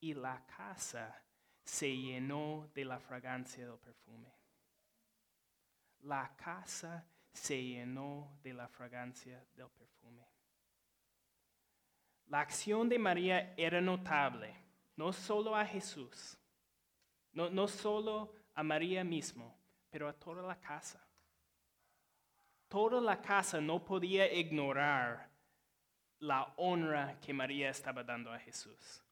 Y 0.00 0.12
la 0.12 0.44
casa 0.46 1.24
se 1.64 1.96
llenó 1.96 2.70
de 2.74 2.84
la 2.84 2.98
fragancia 2.98 3.66
del 3.66 3.78
perfume. 3.78 4.32
La 6.00 6.34
casa 6.36 7.06
se 7.32 7.62
llenó 7.62 8.38
de 8.42 8.52
la 8.52 8.68
fragancia 8.68 9.42
del 9.54 9.70
perfume. 9.70 10.26
La 12.26 12.40
acción 12.40 12.88
de 12.88 12.98
María 12.98 13.54
era 13.56 13.80
notable, 13.80 14.54
no 14.96 15.12
solo 15.12 15.56
a 15.56 15.64
Jesús, 15.64 16.36
no, 17.32 17.68
solo 17.68 18.32
a 18.54 18.62
María 18.62 19.04
mismo, 19.04 19.56
pero 19.90 20.08
a 20.08 20.12
toda 20.12 20.42
la 20.42 20.58
casa. 20.60 21.00
Toda 22.68 23.00
la 23.00 23.20
casa 23.20 23.60
no 23.60 23.84
podía 23.84 24.32
ignorar 24.32 25.30
la 26.18 26.52
honra 26.56 27.18
que 27.20 27.32
María 27.32 27.70
estaba 27.70 28.02
dando 28.02 28.32
a 28.32 28.38
Jesús. 28.38 29.02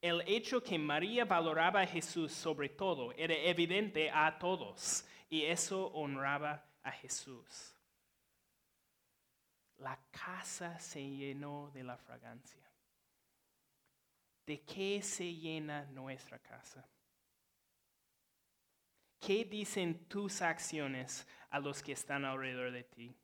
El 0.00 0.22
hecho 0.26 0.62
que 0.62 0.78
María 0.78 1.24
valoraba 1.24 1.80
a 1.80 1.86
Jesús 1.86 2.32
sobre 2.32 2.68
todo 2.68 3.12
era 3.12 3.34
evidente 3.34 4.10
a 4.10 4.38
todos 4.38 5.06
y 5.30 5.42
eso 5.42 5.86
honraba 5.88 6.64
a 6.82 6.92
Jesús. 6.92 7.74
La 9.78 9.98
casa 10.10 10.78
se 10.78 11.02
llenó 11.02 11.70
de 11.72 11.84
la 11.84 11.96
fragancia. 11.96 12.63
¿De 14.46 14.62
qué 14.62 15.00
se 15.02 15.32
llena 15.34 15.84
nuestra 15.86 16.38
casa? 16.38 16.86
¿Qué 19.18 19.44
dicen 19.44 20.06
tus 20.06 20.42
acciones 20.42 21.26
a 21.48 21.58
los 21.58 21.82
que 21.82 21.92
están 21.92 22.26
alrededor 22.26 22.72
de 22.72 22.84
ti? 22.84 23.16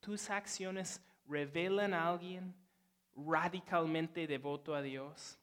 ¿Tus 0.00 0.30
acciones 0.30 1.02
revelan 1.26 1.92
a 1.92 2.08
alguien 2.08 2.54
radicalmente 3.14 4.26
devoto 4.26 4.74
a 4.74 4.80
Dios? 4.80 5.38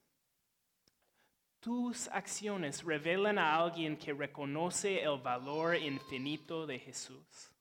¿Tus 1.59 2.07
acciones 2.07 2.83
revelan 2.83 3.37
a 3.37 3.55
alguien 3.55 3.97
que 3.97 4.13
reconoce 4.13 5.03
el 5.03 5.19
valor 5.19 5.75
infinito 5.75 6.65
de 6.65 6.79
Jesús? 6.79 7.51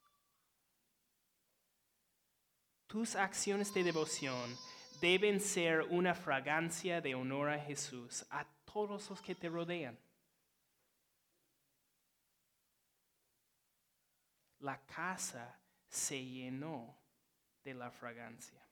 Tus 2.86 3.16
acciones 3.16 3.74
de 3.74 3.82
devoción 3.82 4.56
deben 5.04 5.38
ser 5.38 5.82
una 5.90 6.14
fragancia 6.14 7.02
de 7.02 7.14
honor 7.14 7.50
a 7.50 7.58
Jesús 7.58 8.24
a 8.30 8.42
todos 8.64 9.10
los 9.10 9.20
que 9.20 9.34
te 9.34 9.50
rodean. 9.50 9.98
La 14.60 14.80
casa 14.86 15.60
se 15.90 16.24
llenó 16.24 16.96
de 17.62 17.74
la 17.74 17.90
fragancia. 17.90 18.66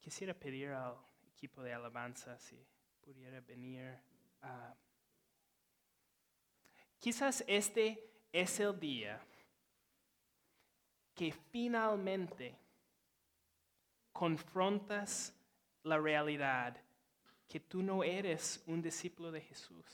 Quisiera 0.00 0.32
pedir 0.32 0.70
al 0.70 0.96
equipo 1.30 1.62
de 1.62 1.74
alabanza 1.74 2.38
si 2.38 2.56
pudiera 3.02 3.42
venir. 3.42 3.98
Quizás 6.98 7.44
este 7.46 8.02
es 8.32 8.60
el 8.60 8.80
día 8.80 9.27
que 11.18 11.32
finalmente 11.32 12.56
confrontas 14.12 15.34
la 15.82 15.98
realidad 15.98 16.80
que 17.48 17.58
tú 17.58 17.82
no 17.82 18.04
eres 18.04 18.62
un 18.66 18.80
discípulo 18.80 19.32
de 19.32 19.40
Jesús. 19.40 19.84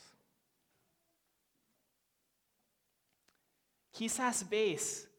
Quizás 3.91 4.47
ves 4.47 5.11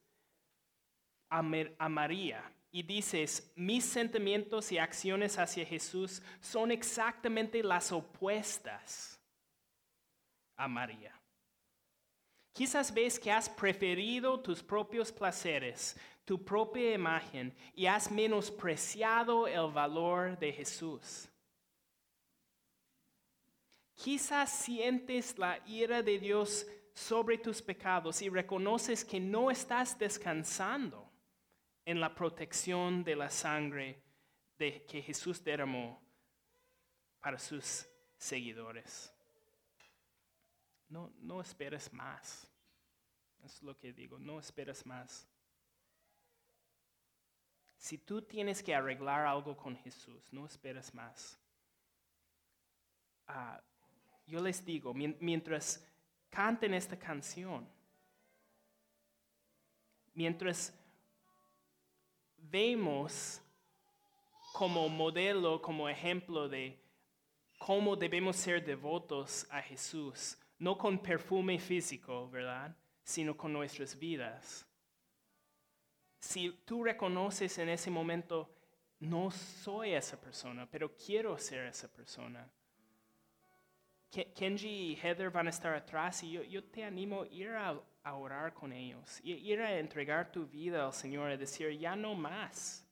a, 1.27 1.39
a 1.39 1.89
María 1.89 2.53
y 2.71 2.83
dices, 2.83 3.51
mis 3.55 3.83
sentimientos 3.83 4.71
y 4.71 4.77
acciones 4.77 5.39
hacia 5.39 5.65
Jesús 5.65 6.21
son 6.39 6.69
exactamente 6.69 7.63
las 7.63 7.91
opuestas 7.91 9.19
a 10.55 10.67
María. 10.67 11.19
Quizás 12.55 12.89
ves 12.93 13.19
que 13.19 13.29
has 13.29 13.49
preferido 13.49 14.39
tus 14.39 14.63
propios 14.63 15.11
placeres, 15.11 15.93
tu 16.23 16.37
propia 16.37 16.93
imagen 16.93 17.53
y 17.75 17.85
has 17.85 18.09
menospreciado 18.09 19.45
el 19.45 19.69
valor 19.73 20.39
de 20.39 20.53
Jesús. 20.53 21.27
Quizás 23.93 24.49
sientes 24.49 25.37
la 25.37 25.59
ira 25.67 26.01
de 26.01 26.17
Dios 26.17 26.65
sobre 26.93 27.37
tus 27.37 27.61
pecados 27.61 28.21
y 28.21 28.29
reconoces 28.29 29.03
que 29.03 29.19
no 29.19 29.51
estás 29.51 29.99
descansando 29.99 31.11
en 31.83 31.99
la 31.99 32.15
protección 32.15 33.03
de 33.03 33.17
la 33.17 33.29
sangre 33.29 34.01
que 34.57 35.03
Jesús 35.05 35.43
derramó 35.43 36.01
para 37.19 37.37
sus 37.37 37.85
seguidores. 38.17 39.14
No, 40.95 41.41
esperes 41.41 41.91
más. 41.91 42.47
Es 43.43 43.61
lo 43.61 43.77
que 43.77 43.91
digo, 43.91 44.17
no 44.17 44.39
esperes 44.39 44.85
más. 44.85 45.27
Si 47.77 47.97
tú 47.97 48.21
tienes 48.21 48.63
que 48.63 48.73
arreglar 48.73 49.27
algo 49.27 49.55
con 49.57 49.75
Jesús, 49.77 50.31
no 50.31 50.45
esperes 50.45 50.93
más. 50.93 51.37
Ah, 53.27 53.61
yo 54.25 54.41
les 54.41 54.63
digo, 54.63 54.93
mien- 54.93 55.17
mientras 55.19 55.85
canten 56.29 56.73
esta 56.73 56.97
canción, 56.97 57.67
mientras 60.13 60.73
vemos 62.37 63.41
como 64.53 64.87
modelo, 64.87 65.61
como 65.61 65.89
ejemplo 65.89 66.47
de 66.47 66.79
cómo 67.59 67.95
debemos 67.95 68.37
ser 68.37 68.63
devotos 68.63 69.45
a 69.51 69.61
Jesús, 69.61 70.37
no 70.59 70.77
con 70.77 70.99
perfume 70.99 71.59
físico, 71.59 72.29
¿verdad? 72.29 72.75
Sino 73.03 73.35
con 73.35 73.53
nuestras 73.53 73.97
vidas. 73.97 74.65
Si 76.19 76.49
tú 76.65 76.83
reconoces 76.83 77.57
en 77.59 77.69
ese 77.69 77.91
momento, 77.91 78.49
no 78.99 79.29
soy 79.29 79.91
esa 79.93 80.19
persona, 80.19 80.65
pero 80.69 80.95
quiero 80.95 81.37
ser 81.37 81.65
esa 81.67 81.87
persona. 81.91 82.49
Ke- 84.11 84.33
Kenji 84.33 84.93
y 84.93 84.95
Heather 84.95 85.29
van 85.29 85.47
a 85.47 85.49
estar 85.49 85.73
atrás 85.75 86.23
y 86.23 86.31
yo, 86.31 86.63
te 86.63 86.83
animo 86.83 87.23
a 87.23 87.27
ir 87.27 87.49
a, 87.49 87.79
a 88.03 88.15
orar 88.15 88.53
con 88.53 88.71
ellos, 88.71 89.19
ir 89.23 89.59
a 89.61 89.77
entregar 89.77 90.31
tu 90.31 90.47
vida 90.47 90.85
al 90.85 90.93
Señor 90.93 91.31
y 91.31 91.37
decir, 91.37 91.77
ya 91.77 91.95
no 91.95 92.15
más. 92.15 92.83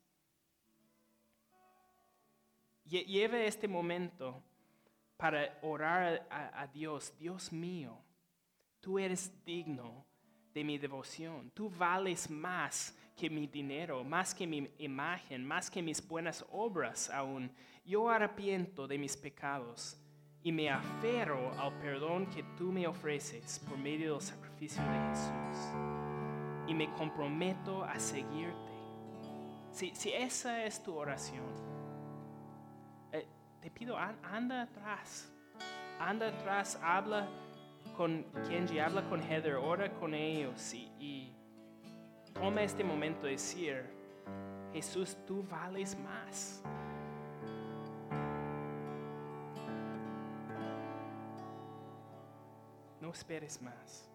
Lle- 2.86 3.06
Lleve 3.06 3.48
este 3.48 3.68
momento 3.68 4.44
para 5.24 5.58
orar 5.62 6.28
a, 6.30 6.68
Dios, 6.68 7.14
Dios 7.18 7.54
mío, 7.54 7.98
tú 8.82 9.00
eres 9.00 9.32
digno 9.46 10.06
de 10.54 10.66
mi 10.66 10.78
devoción, 10.78 11.50
tú 11.52 11.70
vales 11.70 12.30
más 12.30 12.94
que 13.16 13.30
mi 13.30 13.48
dinero, 13.48 14.04
más 14.04 14.36
que 14.36 14.46
mi 14.46 14.70
imagen, 14.80 15.46
más 15.46 15.72
que 15.72 15.82
mis 15.82 16.06
buenas 16.06 16.46
obras 16.52 17.10
aún. 17.10 17.50
Yo 17.86 18.10
arrepiento 18.10 18.86
de 18.86 18.98
mis 18.98 19.16
pecados 19.16 19.96
y 20.44 20.52
me 20.52 20.70
aferro 20.70 21.54
al 21.58 21.72
perdón 21.80 22.26
que 22.26 22.44
tú 22.58 22.74
me 22.74 22.86
ofreces 22.86 23.60
por 23.60 23.78
medio 23.78 24.16
del 24.16 24.22
sacrificio 24.22 24.84
de 24.84 25.08
Jesús. 25.08 25.72
Y 26.68 26.74
me 26.74 26.92
comprometo 26.96 27.82
a 27.86 27.98
seguirte. 27.98 28.74
Si, 29.72 29.96
si 29.96 30.12
esa 30.12 30.66
es 30.66 30.84
tu 30.84 30.94
oración, 30.94 31.73
te 33.64 33.72
pido, 33.72 33.98
an- 33.98 34.20
anda 34.24 34.64
atrás. 34.64 35.32
Anda 36.00 36.28
atrás, 36.28 36.78
habla 36.84 37.28
con 37.96 38.26
Kenji, 38.50 38.78
habla 38.80 39.08
con 39.10 39.22
Heather, 39.22 39.56
ora 39.56 39.90
con 39.94 40.14
ellos 40.14 40.74
y 40.74 41.34
toma 42.34 42.62
este 42.64 42.84
momento 42.84 43.26
de 43.26 43.32
decir, 43.34 43.86
Jesús, 44.74 45.16
tú 45.26 45.46
vales 45.50 45.98
más. 45.98 46.62
No 53.00 53.12
esperes 53.12 53.62
más. 53.62 54.10